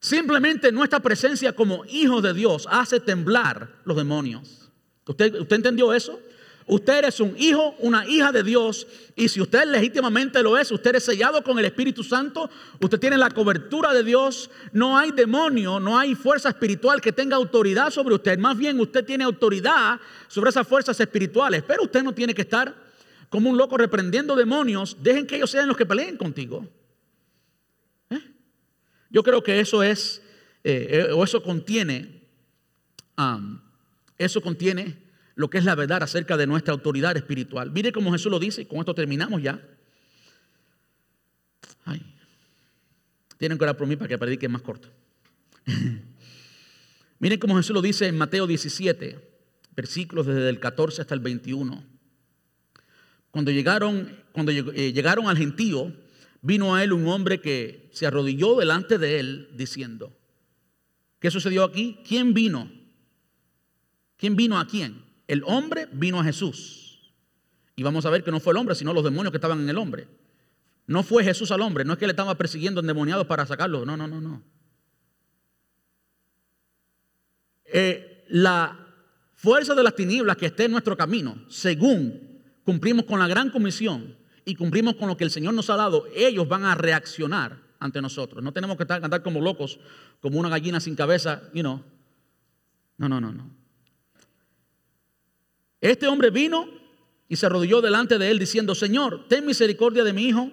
Simplemente 0.00 0.70
nuestra 0.70 1.00
presencia 1.00 1.52
como 1.52 1.84
hijos 1.86 2.22
de 2.22 2.32
Dios 2.32 2.68
hace 2.70 3.00
temblar 3.00 3.68
los 3.84 3.96
demonios. 3.96 4.70
¿Usted, 5.06 5.34
¿Usted 5.40 5.56
entendió 5.56 5.92
eso? 5.92 6.20
Usted 6.68 7.06
es 7.06 7.18
un 7.18 7.34
hijo, 7.38 7.74
una 7.78 8.06
hija 8.06 8.30
de 8.30 8.42
Dios. 8.42 8.86
Y 9.16 9.28
si 9.28 9.40
usted 9.40 9.64
legítimamente 9.64 10.42
lo 10.42 10.58
es, 10.58 10.70
usted 10.70 10.94
es 10.96 11.04
sellado 11.04 11.42
con 11.42 11.58
el 11.58 11.64
Espíritu 11.64 12.04
Santo. 12.04 12.50
Usted 12.78 13.00
tiene 13.00 13.16
la 13.16 13.30
cobertura 13.30 13.94
de 13.94 14.04
Dios. 14.04 14.50
No 14.72 14.98
hay 14.98 15.10
demonio, 15.10 15.80
no 15.80 15.98
hay 15.98 16.14
fuerza 16.14 16.50
espiritual 16.50 17.00
que 17.00 17.10
tenga 17.10 17.36
autoridad 17.36 17.90
sobre 17.90 18.14
usted. 18.14 18.38
Más 18.38 18.56
bien 18.56 18.78
usted 18.78 19.04
tiene 19.04 19.24
autoridad 19.24 19.98
sobre 20.28 20.50
esas 20.50 20.68
fuerzas 20.68 21.00
espirituales. 21.00 21.64
Pero 21.66 21.84
usted 21.84 22.02
no 22.02 22.12
tiene 22.12 22.34
que 22.34 22.42
estar 22.42 22.87
como 23.28 23.50
un 23.50 23.56
loco 23.56 23.76
reprendiendo 23.76 24.36
demonios. 24.36 24.96
Dejen 25.02 25.26
que 25.26 25.36
ellos 25.36 25.50
sean 25.50 25.68
los 25.68 25.76
que 25.76 25.86
peleen 25.86 26.16
contigo. 26.16 26.68
¿Eh? 28.10 28.20
Yo 29.10 29.22
creo 29.22 29.42
que 29.42 29.60
eso 29.60 29.82
es, 29.82 30.22
eh, 30.64 31.06
eh, 31.08 31.12
o 31.12 31.24
eso 31.24 31.42
contiene 31.42 32.18
eso 34.16 34.40
contiene 34.40 34.96
lo 35.34 35.50
que 35.50 35.58
es 35.58 35.64
la 35.64 35.74
verdad 35.74 36.02
acerca 36.02 36.36
de 36.36 36.46
nuestra 36.46 36.72
autoridad 36.72 37.16
espiritual. 37.16 37.70
Mire 37.72 37.90
cómo 37.92 38.12
Jesús 38.12 38.30
lo 38.30 38.38
dice, 38.38 38.66
con 38.68 38.78
esto 38.78 38.94
terminamos 38.94 39.42
ya. 39.42 39.60
Tienen 43.38 43.56
que 43.56 43.64
orar 43.64 43.76
por 43.76 43.86
mí 43.86 43.94
para 43.96 44.08
que 44.08 44.18
predique 44.18 44.48
más 44.48 44.62
corto. 44.62 44.88
Miren 47.20 47.38
cómo 47.38 47.56
Jesús 47.56 47.72
lo 47.72 47.80
dice 47.80 48.06
en 48.06 48.18
Mateo 48.18 48.48
17, 48.48 49.18
versículos 49.76 50.26
desde 50.26 50.48
el 50.48 50.58
14 50.58 51.02
hasta 51.02 51.14
el 51.14 51.20
21. 51.20 51.84
Cuando 53.30 53.50
llegaron, 53.50 54.16
cuando 54.32 54.52
eh, 54.52 54.92
llegaron 54.92 55.28
al 55.28 55.36
gentío, 55.36 55.92
vino 56.40 56.74
a 56.74 56.82
él 56.82 56.92
un 56.92 57.06
hombre 57.08 57.40
que 57.40 57.88
se 57.92 58.06
arrodilló 58.06 58.56
delante 58.56 58.98
de 58.98 59.20
él 59.20 59.50
diciendo, 59.54 60.16
¿qué 61.20 61.30
sucedió 61.30 61.64
aquí? 61.64 61.98
¿Quién 62.06 62.34
vino? 62.34 62.70
¿Quién 64.16 64.36
vino 64.36 64.58
a 64.58 64.66
quién? 64.66 65.04
El 65.26 65.42
hombre 65.44 65.88
vino 65.92 66.18
a 66.20 66.24
Jesús. 66.24 67.12
Y 67.76 67.82
vamos 67.82 68.06
a 68.06 68.10
ver 68.10 68.24
que 68.24 68.30
no 68.30 68.40
fue 68.40 68.52
el 68.52 68.56
hombre, 68.56 68.74
sino 68.74 68.92
los 68.92 69.04
demonios 69.04 69.30
que 69.30 69.36
estaban 69.36 69.60
en 69.60 69.68
el 69.68 69.78
hombre. 69.78 70.08
No 70.86 71.02
fue 71.02 71.22
Jesús 71.22 71.50
al 71.50 71.60
hombre, 71.60 71.84
no 71.84 71.92
es 71.92 71.98
que 71.98 72.06
le 72.06 72.12
estaba 72.12 72.34
persiguiendo 72.36 72.80
endemoniados 72.80 73.26
para 73.26 73.46
sacarlo, 73.46 73.84
no, 73.84 73.96
no, 73.96 74.08
no, 74.08 74.20
no. 74.20 74.42
Eh, 77.66 78.24
la 78.28 78.86
fuerza 79.34 79.74
de 79.74 79.82
las 79.82 79.94
tinieblas 79.94 80.38
que 80.38 80.46
esté 80.46 80.64
en 80.64 80.72
nuestro 80.72 80.96
camino, 80.96 81.44
según 81.48 82.27
cumplimos 82.68 83.06
con 83.06 83.18
la 83.18 83.26
gran 83.26 83.48
comisión 83.48 84.14
y 84.44 84.54
cumplimos 84.54 84.96
con 84.96 85.08
lo 85.08 85.16
que 85.16 85.24
el 85.24 85.30
Señor 85.30 85.54
nos 85.54 85.70
ha 85.70 85.76
dado, 85.76 86.04
ellos 86.14 86.46
van 86.46 86.66
a 86.66 86.74
reaccionar 86.74 87.58
ante 87.80 88.02
nosotros. 88.02 88.44
No 88.44 88.52
tenemos 88.52 88.76
que 88.76 88.82
estar, 88.82 89.02
andar 89.02 89.22
como 89.22 89.40
locos, 89.40 89.80
como 90.20 90.38
una 90.38 90.50
gallina 90.50 90.78
sin 90.78 90.94
cabeza, 90.94 91.44
you. 91.54 91.62
No, 91.62 91.82
no, 92.98 93.08
no, 93.08 93.32
no. 93.32 93.50
Este 95.80 96.08
hombre 96.08 96.28
vino 96.28 96.68
y 97.26 97.36
se 97.36 97.46
arrodilló 97.46 97.80
delante 97.80 98.18
de 98.18 98.30
él 98.30 98.38
diciendo, 98.38 98.74
Señor, 98.74 99.26
ten 99.30 99.46
misericordia 99.46 100.04
de 100.04 100.12
mi 100.12 100.26
hijo, 100.26 100.50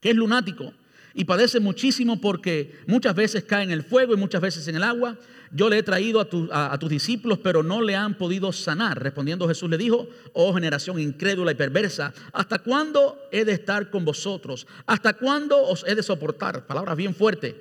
que 0.00 0.08
es 0.08 0.16
lunático 0.16 0.72
y 1.14 1.24
padece 1.24 1.60
muchísimo 1.60 2.20
porque 2.20 2.78
muchas 2.86 3.14
veces 3.14 3.44
cae 3.44 3.64
en 3.64 3.70
el 3.70 3.82
fuego 3.82 4.14
y 4.14 4.16
muchas 4.16 4.40
veces 4.40 4.66
en 4.68 4.76
el 4.76 4.82
agua. 4.82 5.16
Yo 5.52 5.68
le 5.68 5.78
he 5.78 5.82
traído 5.82 6.20
a, 6.52 6.78
tus 6.78 6.90
discípulos, 6.90 7.40
pero 7.42 7.64
no 7.64 7.82
le 7.82 7.96
han 7.96 8.16
podido 8.16 8.52
sanar. 8.52 9.02
Respondiendo 9.02 9.48
Jesús 9.48 9.68
le 9.68 9.78
dijo, 9.78 10.08
oh 10.32 10.54
generación 10.54 11.00
incrédula 11.00 11.50
y 11.50 11.56
perversa, 11.56 12.14
¿hasta 12.32 12.60
cuándo 12.60 13.18
he 13.32 13.44
de 13.44 13.52
estar 13.52 13.90
con 13.90 14.04
vosotros? 14.04 14.66
¿Hasta 14.86 15.14
cuándo 15.14 15.60
os 15.60 15.84
he 15.88 15.96
de 15.96 16.04
soportar? 16.04 16.66
Palabras 16.66 16.96
bien 16.96 17.14
fuertes. 17.14 17.54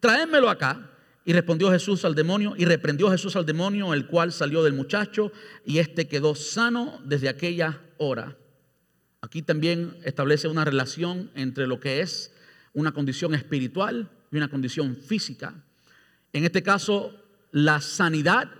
Traédmelo 0.00 0.50
acá. 0.50 0.90
Y 1.24 1.34
respondió 1.34 1.70
Jesús 1.70 2.06
al 2.06 2.14
demonio 2.14 2.54
y 2.56 2.64
reprendió 2.64 3.10
Jesús 3.10 3.36
al 3.36 3.44
demonio, 3.44 3.92
el 3.92 4.06
cual 4.06 4.32
salió 4.32 4.62
del 4.62 4.72
muchacho 4.72 5.30
y 5.62 5.78
éste 5.78 6.08
quedó 6.08 6.34
sano 6.34 7.02
desde 7.04 7.28
aquella 7.28 7.82
hora. 7.98 8.34
Aquí 9.20 9.42
también 9.42 9.98
establece 10.04 10.48
una 10.48 10.64
relación 10.64 11.30
entre 11.34 11.66
lo 11.66 11.80
que 11.80 12.00
es 12.00 12.32
una 12.78 12.92
condición 12.92 13.34
espiritual 13.34 14.08
y 14.30 14.36
una 14.36 14.48
condición 14.48 14.96
física. 14.96 15.54
En 16.32 16.44
este 16.44 16.62
caso, 16.62 17.12
la 17.50 17.80
sanidad 17.80 18.50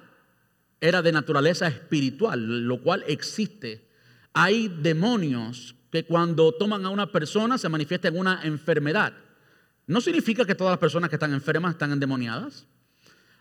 era 0.81 1.03
de 1.03 1.13
naturaleza 1.13 1.69
espiritual, 1.69 2.67
lo 2.67 2.83
cual 2.83 3.05
existe. 3.07 3.89
Hay 4.33 4.69
demonios 4.69 5.77
que 5.91 6.05
cuando 6.05 6.53
toman 6.53 6.85
a 6.85 6.91
una 6.91 7.13
persona 7.13 7.59
se 7.59 7.69
manifiesta 7.69 8.09
en 8.09 8.19
una 8.19 8.43
enfermedad. 8.43 9.13
No 9.87 10.01
significa 10.01 10.45
que 10.45 10.55
todas 10.55 10.73
las 10.73 10.81
personas 10.81 11.11
que 11.11 11.17
están 11.17 11.33
enfermas 11.33 11.73
están 11.73 11.93
endemoniadas. 11.93 12.67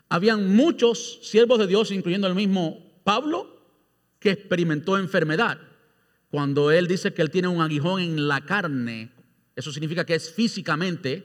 Habían 0.10 0.56
muchos 0.56 1.20
siervos 1.24 1.60
de 1.60 1.68
Dios, 1.68 1.92
incluyendo 1.92 2.28
el 2.28 2.36
mismo 2.36 3.02
Pablo, 3.04 3.62
que 4.20 4.32
experimentó 4.32 4.98
enfermedad. 4.98 5.60
Cuando 6.30 6.72
él 6.72 6.88
dice 6.88 7.14
que 7.14 7.22
él 7.22 7.32
tiene 7.32 7.48
un 7.48 7.62
aguijón 7.62 8.02
en 8.02 8.28
la 8.28 8.42
carne, 8.42 9.12
eso 9.58 9.72
significa 9.72 10.06
que 10.06 10.14
es 10.14 10.32
físicamente. 10.32 11.24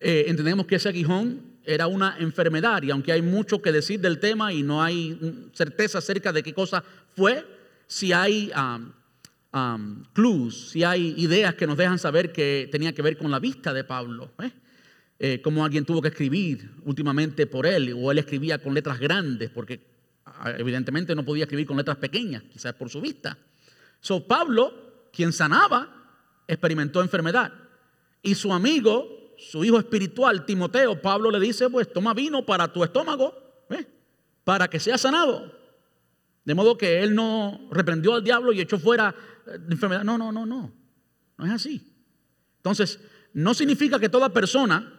Eh, 0.00 0.24
entendemos 0.26 0.66
que 0.66 0.76
ese 0.76 0.88
aguijón 0.88 1.42
era 1.64 1.86
una 1.86 2.16
enfermedad 2.18 2.82
y 2.82 2.90
aunque 2.90 3.12
hay 3.12 3.20
mucho 3.20 3.60
que 3.60 3.70
decir 3.70 4.00
del 4.00 4.18
tema 4.18 4.54
y 4.54 4.62
no 4.62 4.82
hay 4.82 5.50
certeza 5.52 5.98
acerca 5.98 6.32
de 6.32 6.42
qué 6.42 6.54
cosa 6.54 6.82
fue, 7.14 7.44
si 7.86 8.14
hay 8.14 8.50
um, 9.52 10.02
clues, 10.14 10.70
si 10.70 10.82
hay 10.82 11.14
ideas 11.18 11.54
que 11.54 11.66
nos 11.66 11.76
dejan 11.76 11.98
saber 11.98 12.32
que 12.32 12.70
tenía 12.72 12.94
que 12.94 13.02
ver 13.02 13.18
con 13.18 13.30
la 13.30 13.38
vista 13.38 13.74
de 13.74 13.84
Pablo. 13.84 14.32
¿eh? 14.42 14.50
Eh, 15.18 15.42
como 15.42 15.62
alguien 15.62 15.84
tuvo 15.84 16.00
que 16.00 16.08
escribir 16.08 16.70
últimamente 16.84 17.46
por 17.46 17.66
él, 17.66 17.92
o 17.94 18.10
él 18.10 18.18
escribía 18.18 18.62
con 18.62 18.72
letras 18.72 18.98
grandes, 18.98 19.50
porque 19.50 19.80
ah, 20.24 20.54
evidentemente 20.56 21.14
no 21.14 21.22
podía 21.22 21.44
escribir 21.44 21.66
con 21.66 21.76
letras 21.76 21.98
pequeñas, 21.98 22.44
quizás 22.50 22.72
por 22.72 22.88
su 22.88 23.00
vista. 23.00 23.36
So, 24.00 24.26
Pablo, 24.26 25.08
quien 25.12 25.34
sanaba, 25.34 25.97
experimentó 26.48 27.02
enfermedad. 27.02 27.52
Y 28.22 28.34
su 28.34 28.52
amigo, 28.52 29.34
su 29.36 29.64
hijo 29.64 29.78
espiritual, 29.78 30.44
Timoteo, 30.44 31.00
Pablo 31.00 31.30
le 31.30 31.38
dice, 31.38 31.70
pues 31.70 31.92
toma 31.92 32.14
vino 32.14 32.44
para 32.44 32.72
tu 32.72 32.82
estómago, 32.82 33.32
¿eh? 33.70 33.86
para 34.42 34.68
que 34.68 34.80
sea 34.80 34.98
sanado. 34.98 35.52
De 36.44 36.54
modo 36.54 36.78
que 36.78 37.02
él 37.02 37.14
no 37.14 37.68
reprendió 37.70 38.14
al 38.14 38.24
diablo 38.24 38.52
y 38.52 38.60
echó 38.60 38.78
fuera 38.78 39.14
eh, 39.46 39.58
la 39.66 39.72
enfermedad. 39.74 40.02
No, 40.02 40.18
no, 40.18 40.32
no, 40.32 40.46
no. 40.46 40.72
No 41.36 41.46
es 41.46 41.52
así. 41.52 41.94
Entonces, 42.56 42.98
no 43.34 43.54
significa 43.54 44.00
que 44.00 44.08
toda 44.08 44.30
persona 44.30 44.94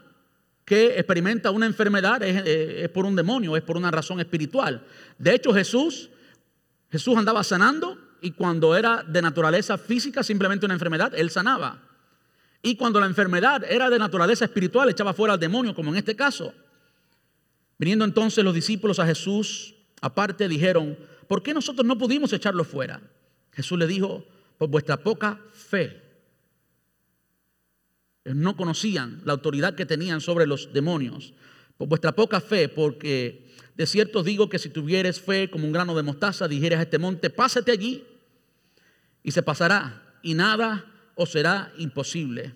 que 0.64 1.00
experimenta 1.00 1.50
una 1.50 1.66
enfermedad 1.66 2.22
es, 2.22 2.90
por 2.90 3.06
un 3.06 3.16
demonio, 3.16 3.58
es 3.58 3.64
por 3.64 3.76
una 3.76 3.90
razón 3.90 4.20
espiritual. 4.20 4.86
De 5.18 5.34
hecho, 5.34 5.52
Jesús, 5.52 6.12
Jesús 6.92 7.18
andaba 7.18 7.44
sanando 7.44 7.98
y 8.22 8.32
cuando 8.32 8.76
era 8.76 9.04
de 9.04 9.22
naturaleza 9.22 9.78
física, 9.78 10.24
simplemente 10.24 10.66
una 10.66 10.76
enfermedad, 10.76 11.14
él 11.16 11.30
sanaba. 11.30 11.82
Y 12.62 12.76
cuando 12.76 13.00
la 13.00 13.06
enfermedad 13.06 13.64
era 13.64 13.90
de 13.90 14.00
naturaleza 14.00 14.46
espiritual, 14.46 14.90
echaba 14.90 15.14
fuera 15.14 15.34
al 15.34 15.40
demonio, 15.40 15.74
como 15.74 15.92
en 15.92 15.98
este 15.98 16.16
caso. 16.16 16.54
Viniendo 17.78 18.04
entonces 18.04 18.44
los 18.44 18.54
discípulos 18.54 19.00
a 19.00 19.06
Jesús, 19.06 19.76
aparte 20.02 20.48
dijeron, 20.48 20.98
¿por 21.28 21.42
qué 21.42 21.54
nosotros 21.54 21.86
no 21.86 21.98
pudimos 21.98 22.34
echarlo 22.34 22.66
fuera? 22.66 23.02
Jesús 23.54 23.80
le 23.80 23.88
dijo, 23.88 24.26
por 24.58 24.70
vuestra 24.70 24.98
poca 24.98 25.40
fe 25.54 26.10
no 28.26 28.56
conocían 28.56 29.22
la 29.26 29.34
autoridad 29.34 29.76
que 29.76 29.86
tenían 29.86 30.22
sobre 30.22 30.46
los 30.46 30.74
demonios. 30.74 31.34
Por 31.78 31.88
vuestra 31.88 32.12
poca 32.12 32.42
fe, 32.42 32.68
porque 32.68 33.49
de 33.80 33.88
cierto 33.88 34.24
digo 34.24 34.50
que 34.50 34.60
si 34.60 34.68
tuvieres 34.68 35.22
fe 35.22 35.50
como 35.50 35.66
un 35.66 35.72
grano 35.72 35.96
de 35.96 36.04
mostaza, 36.04 36.50
dijeras 36.50 36.80
a 36.80 36.84
este 36.84 37.00
monte, 37.00 37.30
pásate 37.30 37.72
allí 37.72 38.06
y 39.24 39.32
se 39.32 39.42
pasará, 39.42 40.20
y 40.22 40.34
nada 40.34 40.86
os 41.16 41.32
será 41.32 41.72
imposible. 41.78 42.54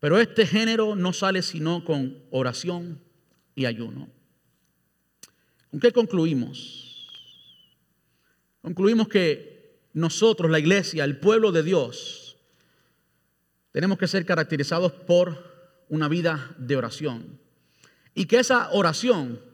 Pero 0.00 0.18
este 0.18 0.46
género 0.46 0.96
no 0.96 1.12
sale 1.12 1.42
sino 1.42 1.84
con 1.84 2.22
oración 2.30 3.02
y 3.54 3.66
ayuno. 3.66 4.08
¿Con 5.70 5.78
qué 5.78 5.92
concluimos? 5.92 7.06
Concluimos 8.62 9.08
que 9.08 9.82
nosotros, 9.92 10.50
la 10.50 10.58
iglesia, 10.58 11.04
el 11.04 11.18
pueblo 11.18 11.52
de 11.52 11.62
Dios, 11.62 12.38
tenemos 13.72 13.98
que 13.98 14.08
ser 14.08 14.24
caracterizados 14.24 14.90
por 14.90 15.84
una 15.90 16.08
vida 16.08 16.54
de 16.56 16.76
oración. 16.76 17.38
Y 18.14 18.24
que 18.24 18.38
esa 18.38 18.70
oración 18.72 19.52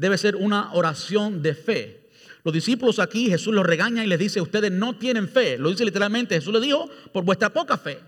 debe 0.00 0.16
ser 0.16 0.34
una 0.34 0.72
oración 0.72 1.42
de 1.42 1.54
fe. 1.54 2.08
Los 2.42 2.54
discípulos 2.54 2.98
aquí, 2.98 3.28
Jesús 3.28 3.52
los 3.52 3.66
regaña 3.66 4.02
y 4.02 4.06
les 4.06 4.18
dice, 4.18 4.40
ustedes 4.40 4.72
no 4.72 4.96
tienen 4.96 5.28
fe. 5.28 5.58
Lo 5.58 5.68
dice 5.68 5.84
literalmente, 5.84 6.36
Jesús 6.36 6.54
les 6.54 6.62
dijo, 6.62 6.88
por 7.12 7.22
vuestra 7.22 7.52
poca 7.52 7.76
fe. 7.76 7.98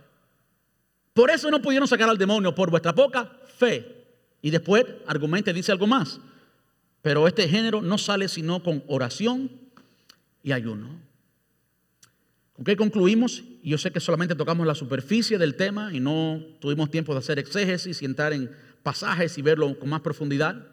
Por 1.12 1.30
eso 1.30 1.50
no 1.50 1.60
pudieron 1.60 1.86
sacar 1.86 2.08
al 2.08 2.16
demonio, 2.16 2.54
por 2.54 2.70
vuestra 2.70 2.94
poca 2.94 3.30
fe. 3.58 4.06
Y 4.40 4.48
después 4.48 4.86
argumenta 5.06 5.50
y 5.50 5.54
dice 5.54 5.70
algo 5.70 5.86
más. 5.86 6.18
Pero 7.02 7.28
este 7.28 7.46
género 7.46 7.82
no 7.82 7.98
sale 7.98 8.26
sino 8.26 8.62
con 8.62 8.82
oración 8.86 9.50
y 10.42 10.52
ayuno. 10.52 10.98
¿Con 12.54 12.64
qué 12.64 12.74
concluimos? 12.74 13.44
Yo 13.62 13.76
sé 13.76 13.90
que 13.90 14.00
solamente 14.00 14.34
tocamos 14.34 14.66
la 14.66 14.74
superficie 14.74 15.36
del 15.36 15.56
tema 15.56 15.92
y 15.92 16.00
no 16.00 16.40
tuvimos 16.58 16.90
tiempo 16.90 17.12
de 17.12 17.18
hacer 17.18 17.38
exégesis 17.38 18.00
y 18.00 18.06
entrar 18.06 18.32
en 18.32 18.50
pasajes 18.82 19.36
y 19.36 19.42
verlo 19.42 19.78
con 19.78 19.90
más 19.90 20.00
profundidad. 20.00 20.71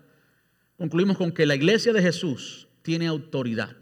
Concluimos 0.80 1.18
con 1.18 1.34
que 1.34 1.46
la 1.46 1.56
iglesia 1.56 1.92
de 1.92 2.02
Jesús 2.02 2.66
tiene 2.84 3.06
autoridad, 3.06 3.76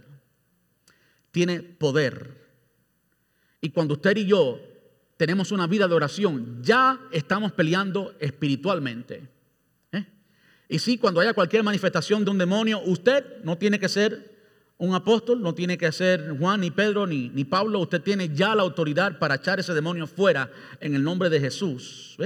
tiene 1.30 1.60
poder. 1.62 2.44
Y 3.62 3.70
cuando 3.70 3.94
usted 3.94 4.18
y 4.18 4.26
yo 4.26 4.60
tenemos 5.16 5.52
una 5.52 5.68
vida 5.68 5.88
de 5.88 5.94
oración, 5.94 6.58
ya 6.64 7.00
estamos 7.12 7.52
peleando 7.52 8.16
espiritualmente. 8.20 9.30
¿eh? 9.92 10.08
Y 10.68 10.80
sí, 10.80 10.98
cuando 10.98 11.20
haya 11.20 11.36
cualquier 11.36 11.62
manifestación 11.62 12.26
de 12.26 12.32
un 12.32 12.40
demonio, 12.40 12.82
usted 12.84 13.44
no 13.44 13.60
tiene 13.60 13.78
que 13.78 13.90
ser 13.90 14.36
un 14.80 14.96
apóstol, 14.96 15.40
no 15.40 15.54
tiene 15.54 15.78
que 15.78 15.92
ser 15.92 16.36
Juan, 16.40 16.62
ni 16.62 16.72
Pedro, 16.72 17.06
ni, 17.06 17.30
ni 17.30 17.44
Pablo. 17.46 17.78
Usted 17.78 18.02
tiene 18.02 18.30
ya 18.34 18.56
la 18.56 18.64
autoridad 18.64 19.20
para 19.20 19.36
echar 19.36 19.60
ese 19.60 19.76
demonio 19.76 20.08
fuera 20.08 20.50
en 20.80 20.96
el 20.96 21.04
nombre 21.04 21.30
de 21.30 21.40
Jesús. 21.40 22.18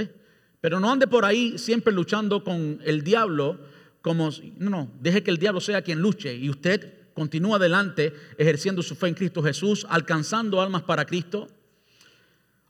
Pero 0.62 0.80
no 0.80 0.90
ande 0.90 1.06
por 1.06 1.26
ahí 1.26 1.58
siempre 1.58 1.92
luchando 1.92 2.42
con 2.42 2.80
el 2.86 3.04
diablo 3.04 3.70
como, 4.02 4.30
no, 4.58 4.70
no, 4.70 4.92
deje 5.00 5.22
que 5.22 5.30
el 5.30 5.38
diablo 5.38 5.60
sea 5.60 5.82
quien 5.82 6.00
luche 6.00 6.34
y 6.34 6.50
usted 6.50 6.92
continúa 7.14 7.56
adelante 7.56 8.12
ejerciendo 8.36 8.82
su 8.82 8.96
fe 8.96 9.08
en 9.08 9.14
Cristo 9.14 9.42
Jesús, 9.42 9.86
alcanzando 9.88 10.60
almas 10.60 10.82
para 10.82 11.04
Cristo, 11.04 11.48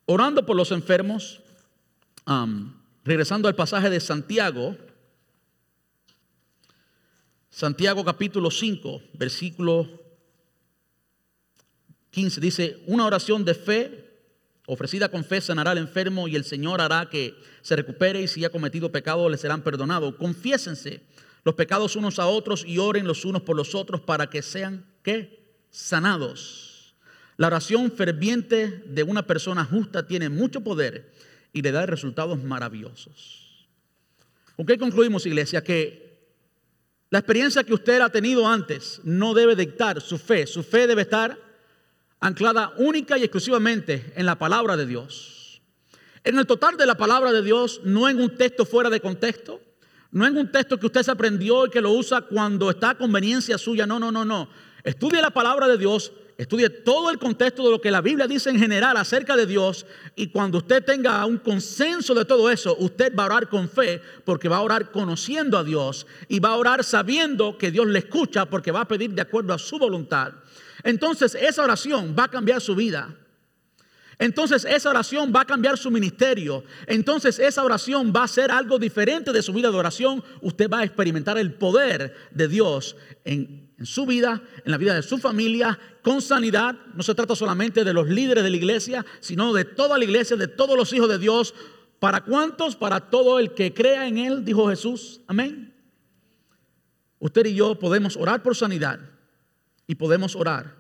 orando 0.06 0.44
por 0.44 0.56
los 0.56 0.70
enfermos, 0.72 1.40
regresando 3.04 3.48
al 3.48 3.54
pasaje 3.54 3.90
de 3.90 4.00
Santiago, 4.00 4.76
Santiago 7.50 8.04
capítulo 8.04 8.50
5, 8.50 9.02
versículo 9.14 10.00
15 12.10 12.40
dice, 12.40 12.82
una 12.86 13.06
oración 13.06 13.44
de 13.44 13.54
fe 13.54 14.01
ofrecida 14.66 15.10
con 15.10 15.24
fe 15.24 15.40
sanará 15.40 15.72
al 15.72 15.78
enfermo 15.78 16.28
y 16.28 16.36
el 16.36 16.44
Señor 16.44 16.80
hará 16.80 17.08
que 17.08 17.34
se 17.62 17.76
recupere 17.76 18.22
y 18.22 18.28
si 18.28 18.44
ha 18.44 18.50
cometido 18.50 18.92
pecado 18.92 19.28
le 19.28 19.36
serán 19.36 19.62
perdonados. 19.62 20.14
Confiésense 20.16 21.02
los 21.44 21.54
pecados 21.54 21.96
unos 21.96 22.18
a 22.18 22.26
otros 22.26 22.64
y 22.66 22.78
oren 22.78 23.06
los 23.06 23.24
unos 23.24 23.42
por 23.42 23.56
los 23.56 23.74
otros 23.74 24.00
para 24.00 24.30
que 24.30 24.42
sean 24.42 24.86
¿qué? 25.02 25.56
sanados. 25.70 26.94
La 27.36 27.48
oración 27.48 27.90
ferviente 27.90 28.84
de 28.86 29.02
una 29.02 29.26
persona 29.26 29.64
justa 29.64 30.06
tiene 30.06 30.28
mucho 30.28 30.60
poder 30.60 31.12
y 31.52 31.62
le 31.62 31.72
da 31.72 31.86
resultados 31.86 32.42
maravillosos. 32.42 33.66
¿Con 34.56 34.66
qué 34.66 34.78
concluimos, 34.78 35.26
iglesia? 35.26 35.64
Que 35.64 36.02
la 37.10 37.18
experiencia 37.18 37.64
que 37.64 37.74
usted 37.74 38.00
ha 38.00 38.10
tenido 38.10 38.46
antes 38.46 39.00
no 39.02 39.34
debe 39.34 39.56
dictar 39.56 40.00
su 40.00 40.18
fe. 40.18 40.46
Su 40.46 40.62
fe 40.62 40.86
debe 40.86 41.02
estar 41.02 41.38
anclada 42.22 42.72
única 42.78 43.18
y 43.18 43.24
exclusivamente 43.24 44.12
en 44.16 44.24
la 44.24 44.38
palabra 44.38 44.76
de 44.76 44.86
Dios. 44.86 45.60
En 46.24 46.38
el 46.38 46.46
total 46.46 46.76
de 46.76 46.86
la 46.86 46.96
palabra 46.96 47.32
de 47.32 47.42
Dios, 47.42 47.80
no 47.84 48.08
en 48.08 48.20
un 48.20 48.36
texto 48.36 48.64
fuera 48.64 48.88
de 48.88 49.00
contexto, 49.00 49.60
no 50.12 50.24
en 50.26 50.36
un 50.36 50.50
texto 50.50 50.78
que 50.78 50.86
usted 50.86 51.02
se 51.02 51.10
aprendió 51.10 51.66
y 51.66 51.70
que 51.70 51.80
lo 51.80 51.90
usa 51.90 52.22
cuando 52.22 52.70
está 52.70 52.90
a 52.90 52.94
conveniencia 52.98 53.58
suya. 53.58 53.86
No, 53.86 53.98
no, 53.98 54.12
no, 54.12 54.24
no. 54.24 54.48
Estudie 54.84 55.20
la 55.20 55.30
palabra 55.30 55.66
de 55.66 55.76
Dios 55.76 56.12
Estudie 56.42 56.70
todo 56.70 57.10
el 57.10 57.18
contexto 57.18 57.62
de 57.62 57.70
lo 57.70 57.80
que 57.80 57.90
la 57.90 58.00
Biblia 58.00 58.26
dice 58.26 58.50
en 58.50 58.58
general 58.58 58.96
acerca 58.96 59.36
de 59.36 59.46
Dios 59.46 59.86
y 60.16 60.28
cuando 60.28 60.58
usted 60.58 60.84
tenga 60.84 61.24
un 61.26 61.38
consenso 61.38 62.14
de 62.14 62.24
todo 62.24 62.50
eso, 62.50 62.74
usted 62.78 63.14
va 63.14 63.24
a 63.24 63.26
orar 63.26 63.48
con 63.48 63.68
fe 63.68 64.00
porque 64.24 64.48
va 64.48 64.56
a 64.56 64.62
orar 64.62 64.90
conociendo 64.90 65.58
a 65.58 65.64
Dios 65.64 66.06
y 66.28 66.40
va 66.40 66.50
a 66.50 66.56
orar 66.56 66.84
sabiendo 66.84 67.58
que 67.58 67.70
Dios 67.70 67.86
le 67.86 68.00
escucha 68.00 68.46
porque 68.46 68.72
va 68.72 68.80
a 68.80 68.88
pedir 68.88 69.10
de 69.10 69.22
acuerdo 69.22 69.52
a 69.52 69.58
su 69.58 69.78
voluntad. 69.78 70.32
Entonces 70.84 71.34
esa 71.34 71.62
oración 71.62 72.14
va 72.18 72.24
a 72.24 72.30
cambiar 72.30 72.60
su 72.60 72.74
vida. 72.74 73.16
Entonces 74.18 74.64
esa 74.64 74.90
oración 74.90 75.32
va 75.34 75.40
a 75.40 75.44
cambiar 75.44 75.76
su 75.78 75.90
ministerio. 75.90 76.64
Entonces 76.86 77.38
esa 77.38 77.64
oración 77.64 78.12
va 78.14 78.24
a 78.24 78.28
ser 78.28 78.50
algo 78.50 78.78
diferente 78.78 79.32
de 79.32 79.42
su 79.42 79.52
vida 79.52 79.70
de 79.70 79.76
oración. 79.76 80.22
Usted 80.40 80.70
va 80.70 80.80
a 80.80 80.84
experimentar 80.84 81.38
el 81.38 81.54
poder 81.54 82.14
de 82.30 82.48
Dios 82.48 82.96
en 83.24 83.70
su 83.82 84.06
vida, 84.06 84.42
en 84.64 84.70
la 84.70 84.78
vida 84.78 84.94
de 84.94 85.02
su 85.02 85.18
familia, 85.18 85.78
con 86.02 86.22
sanidad. 86.22 86.76
No 86.94 87.02
se 87.02 87.14
trata 87.14 87.34
solamente 87.34 87.82
de 87.82 87.92
los 87.92 88.08
líderes 88.08 88.44
de 88.44 88.50
la 88.50 88.56
iglesia, 88.56 89.04
sino 89.20 89.52
de 89.52 89.64
toda 89.64 89.98
la 89.98 90.04
iglesia, 90.04 90.36
de 90.36 90.48
todos 90.48 90.76
los 90.76 90.92
hijos 90.92 91.08
de 91.08 91.18
Dios. 91.18 91.54
¿Para 91.98 92.20
cuántos? 92.20 92.76
Para 92.76 93.00
todo 93.00 93.38
el 93.38 93.54
que 93.54 93.74
crea 93.74 94.06
en 94.06 94.18
Él, 94.18 94.44
dijo 94.44 94.68
Jesús. 94.68 95.20
Amén. 95.26 95.74
Usted 97.18 97.46
y 97.46 97.54
yo 97.54 97.78
podemos 97.78 98.16
orar 98.16 98.42
por 98.42 98.56
sanidad 98.56 99.00
y 99.92 99.94
podemos 99.94 100.34
orar 100.36 100.74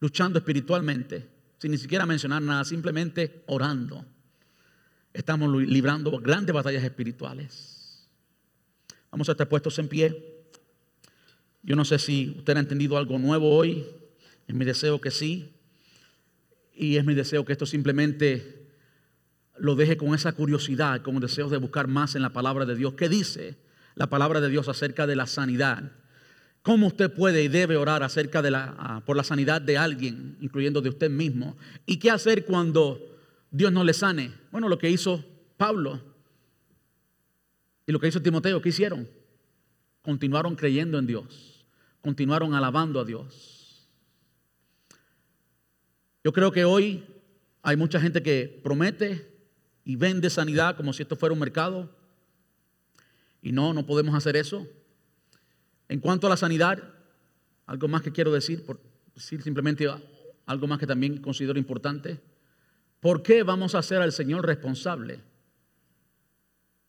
luchando 0.00 0.38
espiritualmente, 0.38 1.26
sin 1.58 1.70
ni 1.70 1.78
siquiera 1.78 2.04
mencionar 2.04 2.42
nada, 2.42 2.62
simplemente 2.62 3.42
orando. 3.46 4.04
Estamos 5.14 5.50
librando 5.62 6.20
grandes 6.20 6.54
batallas 6.54 6.84
espirituales. 6.84 8.06
Vamos 9.10 9.30
a 9.30 9.32
estar 9.32 9.48
puestos 9.48 9.78
en 9.78 9.88
pie. 9.88 10.44
Yo 11.62 11.74
no 11.74 11.86
sé 11.86 11.98
si 11.98 12.34
usted 12.36 12.54
ha 12.58 12.60
entendido 12.60 12.98
algo 12.98 13.18
nuevo 13.18 13.50
hoy. 13.50 13.86
Es 14.46 14.54
mi 14.54 14.66
deseo 14.66 15.00
que 15.00 15.10
sí. 15.10 15.54
Y 16.74 16.98
es 16.98 17.04
mi 17.06 17.14
deseo 17.14 17.46
que 17.46 17.52
esto 17.52 17.64
simplemente 17.64 18.68
lo 19.56 19.74
deje 19.74 19.96
con 19.96 20.14
esa 20.14 20.32
curiosidad, 20.32 21.00
con 21.00 21.18
deseos 21.18 21.50
de 21.50 21.56
buscar 21.56 21.88
más 21.88 22.14
en 22.14 22.20
la 22.20 22.34
palabra 22.34 22.66
de 22.66 22.76
Dios. 22.76 22.92
¿Qué 22.92 23.08
dice 23.08 23.56
la 23.94 24.10
palabra 24.10 24.42
de 24.42 24.50
Dios 24.50 24.68
acerca 24.68 25.06
de 25.06 25.16
la 25.16 25.26
sanidad? 25.26 25.92
¿Cómo 26.62 26.88
usted 26.88 27.12
puede 27.12 27.42
y 27.42 27.48
debe 27.48 27.76
orar 27.76 28.02
acerca 28.02 28.42
de 28.42 28.50
la, 28.50 28.74
ah, 28.78 29.02
por 29.04 29.16
la 29.16 29.24
sanidad 29.24 29.62
de 29.62 29.78
alguien, 29.78 30.36
incluyendo 30.40 30.80
de 30.80 30.90
usted 30.90 31.10
mismo? 31.10 31.56
¿Y 31.86 31.98
qué 31.98 32.10
hacer 32.10 32.44
cuando 32.44 33.00
Dios 33.50 33.72
no 33.72 33.84
le 33.84 33.94
sane? 33.94 34.32
Bueno, 34.52 34.68
lo 34.68 34.78
que 34.78 34.90
hizo 34.90 35.24
Pablo 35.56 36.00
y 37.86 37.92
lo 37.92 37.98
que 37.98 38.08
hizo 38.08 38.20
Timoteo, 38.20 38.60
¿qué 38.60 38.68
hicieron? 38.68 39.08
Continuaron 40.02 40.54
creyendo 40.54 40.98
en 40.98 41.06
Dios 41.06 41.50
continuaron 42.00 42.54
alabando 42.54 43.00
a 43.00 43.04
Dios. 43.04 43.88
Yo 46.24 46.32
creo 46.32 46.52
que 46.52 46.64
hoy 46.64 47.04
hay 47.62 47.76
mucha 47.76 48.00
gente 48.00 48.22
que 48.22 48.60
promete 48.62 49.26
y 49.84 49.96
vende 49.96 50.30
sanidad 50.30 50.76
como 50.76 50.92
si 50.92 51.02
esto 51.02 51.16
fuera 51.16 51.32
un 51.32 51.38
mercado. 51.38 51.90
Y 53.42 53.52
no, 53.52 53.72
no 53.72 53.86
podemos 53.86 54.14
hacer 54.14 54.36
eso. 54.36 54.66
En 55.90 55.98
cuanto 55.98 56.28
a 56.28 56.30
la 56.30 56.36
sanidad, 56.36 56.80
algo 57.66 57.88
más 57.88 58.02
que 58.02 58.12
quiero 58.12 58.30
decir, 58.30 58.64
por 58.64 58.80
decir 59.12 59.42
simplemente 59.42 59.88
algo 60.46 60.66
más 60.68 60.78
que 60.78 60.86
también 60.86 61.20
considero 61.20 61.58
importante. 61.58 62.20
¿Por 63.00 63.24
qué 63.24 63.42
vamos 63.42 63.74
a 63.74 63.78
hacer 63.78 64.00
al 64.00 64.12
Señor 64.12 64.46
responsable 64.46 65.20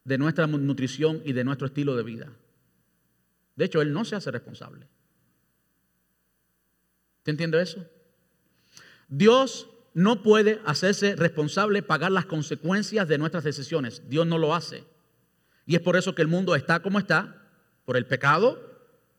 de 0.04 0.18
nuestra 0.20 0.45
nutrición 0.45 1.24
y 1.26 1.34
de 1.34 1.43
nuestro 1.43 1.66
estilo 1.66 1.95
de 1.95 2.04
vida? 2.04 2.32
De 3.56 3.66
hecho, 3.66 3.82
Él 3.82 3.91
no 3.91 4.06
se 4.06 4.16
hace 4.16 4.30
responsable. 4.30 4.88
¿Te 7.24 7.32
entiende 7.32 7.60
eso? 7.60 7.84
Dios 9.08 9.68
no 9.95 10.22
puede 10.22 10.62
hacerse 10.64 11.16
responsable, 11.16 11.82
pagar 11.82 12.12
las 12.12 12.28
consecuencias 12.28 13.08
de 13.08 13.18
nuestras 13.18 13.43
decisiones. 13.43 14.04
Dios 14.10 14.28
no 14.28 14.38
lo 14.38 14.54
hace. 14.54 14.84
Y 15.66 15.74
es 15.74 15.82
por 15.82 15.95
eso 15.95 16.14
que 16.14 16.22
el 16.22 16.28
mundo 16.28 16.54
está 16.54 16.84
como 16.84 16.99
está, 16.99 17.49
por 17.84 17.97
el 17.97 18.06
pecado. 18.06 18.71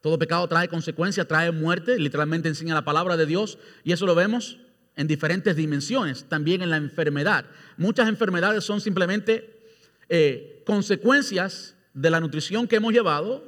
Todo 0.02 0.18
pecado 0.18 0.46
trae 0.48 0.68
consecuencias, 0.68 1.26
trae 1.28 1.52
muerte, 1.52 1.98
literalmente 1.98 2.48
enseña 2.48 2.74
la 2.74 2.84
palabra 2.84 3.16
de 3.16 3.24
Dios. 3.24 3.58
Y 3.84 3.92
eso 3.92 4.04
lo 4.04 4.14
vemos 4.14 4.58
en 4.96 5.06
diferentes 5.06 5.56
dimensiones, 5.56 6.24
también 6.28 6.60
en 6.60 6.70
la 6.70 6.76
enfermedad. 6.76 7.46
Muchas 7.76 8.08
enfermedades 8.08 8.64
son 8.64 8.80
simplemente 8.80 9.62
eh, 10.08 10.62
consecuencias 10.66 11.76
de 11.94 12.10
la 12.10 12.20
nutrición 12.20 12.66
que 12.66 12.76
hemos 12.76 12.92
llevado, 12.92 13.44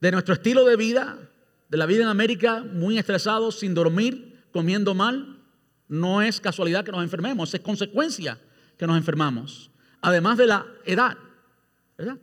de 0.00 0.12
nuestro 0.12 0.34
estilo 0.34 0.64
de 0.64 0.76
vida, 0.76 1.18
de 1.68 1.76
la 1.76 1.86
vida 1.86 2.04
en 2.04 2.08
América 2.08 2.62
muy 2.62 2.96
estresados, 2.96 3.58
sin 3.58 3.74
dormir, 3.74 4.46
comiendo 4.52 4.94
mal, 4.94 5.42
no 5.88 6.22
es 6.22 6.40
casualidad 6.40 6.84
que 6.84 6.92
nos 6.92 7.02
enfermemos, 7.02 7.52
es 7.52 7.60
consecuencia 7.60 8.38
que 8.76 8.86
nos 8.86 8.96
enfermamos. 8.96 9.70
Además 10.00 10.38
de 10.38 10.46
la 10.46 10.66
edad, 10.84 11.18
¿verdad? 11.96 12.18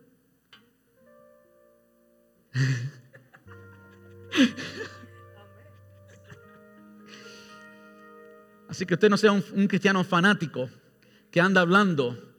Así 8.68 8.86
que 8.86 8.96
usted 8.96 9.10
no 9.10 9.18
sea 9.18 9.32
un, 9.32 9.68
cristiano 9.68 10.04
fanático 10.04 10.70
que 11.32 11.40
anda 11.40 11.62
hablando 11.62 12.36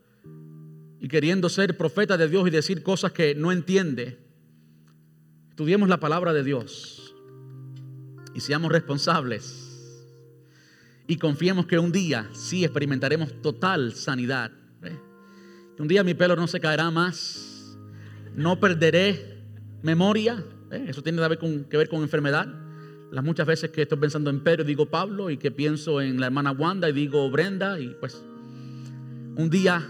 y 1.01 1.09
queriendo 1.09 1.49
ser 1.49 1.77
profeta 1.77 2.17
de 2.17 2.29
Dios 2.29 2.47
y 2.47 2.51
decir 2.51 2.83
cosas 2.83 3.13
que 3.13 3.35
no 3.35 3.53
entiende. 3.53 4.19
Estudiemos 5.51 5.89
la 5.89 5.99
palabra 5.99 6.33
de 6.33 6.45
Dios 6.45 7.15
y 8.35 8.41
seamos 8.41 8.71
responsables 8.71 9.63
y 11.07 11.17
confiemos 11.17 11.67
que 11.67 11.79
un 11.79 11.93
día 11.93 12.29
sí 12.33 12.65
experimentaremos 12.65 13.41
total 13.41 13.95
sanidad. 13.95 14.51
Un 15.79 15.89
día 15.89 16.03
mi 16.03 16.15
pelo 16.15 16.37
no 16.37 16.47
se 16.47 16.59
caerá 16.59 16.91
más, 16.91 17.77
no 18.35 18.59
perderé 18.59 19.36
memoria. 19.83 20.43
Eso 20.71 21.03
tiene 21.03 21.21
que 21.69 21.77
ver, 21.77 21.89
con, 21.89 22.03
enfermedad. 22.03 22.47
Las 23.13 23.25
muchas 23.25 23.47
veces 23.47 23.71
que 23.71 23.83
estoy 23.83 23.99
pensando 23.99 24.31
en 24.31 24.43
Pedro 24.43 24.65
digo 24.65 24.87
Pablo 24.87 25.31
y 25.31 25.37
que 25.37 25.51
pienso 25.51 26.01
en 26.01 26.21
la 26.21 26.27
hermana 26.27 26.51
Wanda 26.51 26.89
y 26.89 26.93
digo 26.93 27.31
Brenda 27.31 27.79
y 27.79 27.95
pues 28.01 28.23
un 29.37 29.49
día 29.49 29.87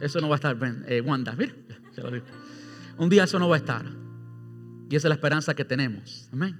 eso 0.00 0.20
no 0.20 0.28
va 0.28 0.34
a 0.34 0.36
estar, 0.36 0.56
eh, 0.88 1.00
Wanda, 1.00 1.34
mira, 1.36 1.54
Un 2.98 3.08
día 3.08 3.24
eso 3.24 3.38
no 3.38 3.48
va 3.48 3.56
a 3.56 3.58
estar. 3.58 3.84
Y 4.90 4.96
esa 4.96 5.06
es 5.06 5.10
la 5.10 5.14
esperanza 5.14 5.54
que 5.54 5.64
tenemos. 5.64 6.28
Amén. 6.32 6.58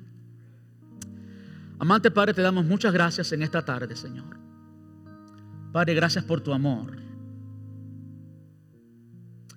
Amante 1.79 2.11
Padre, 2.11 2.35
te 2.35 2.43
damos 2.43 2.64
muchas 2.64 2.93
gracias 2.93 3.33
en 3.33 3.43
esta 3.43 3.64
tarde, 3.64 3.95
Señor. 3.97 4.37
Padre, 5.72 5.95
gracias 5.95 6.24
por 6.24 6.41
tu 6.41 6.53
amor. 6.53 7.08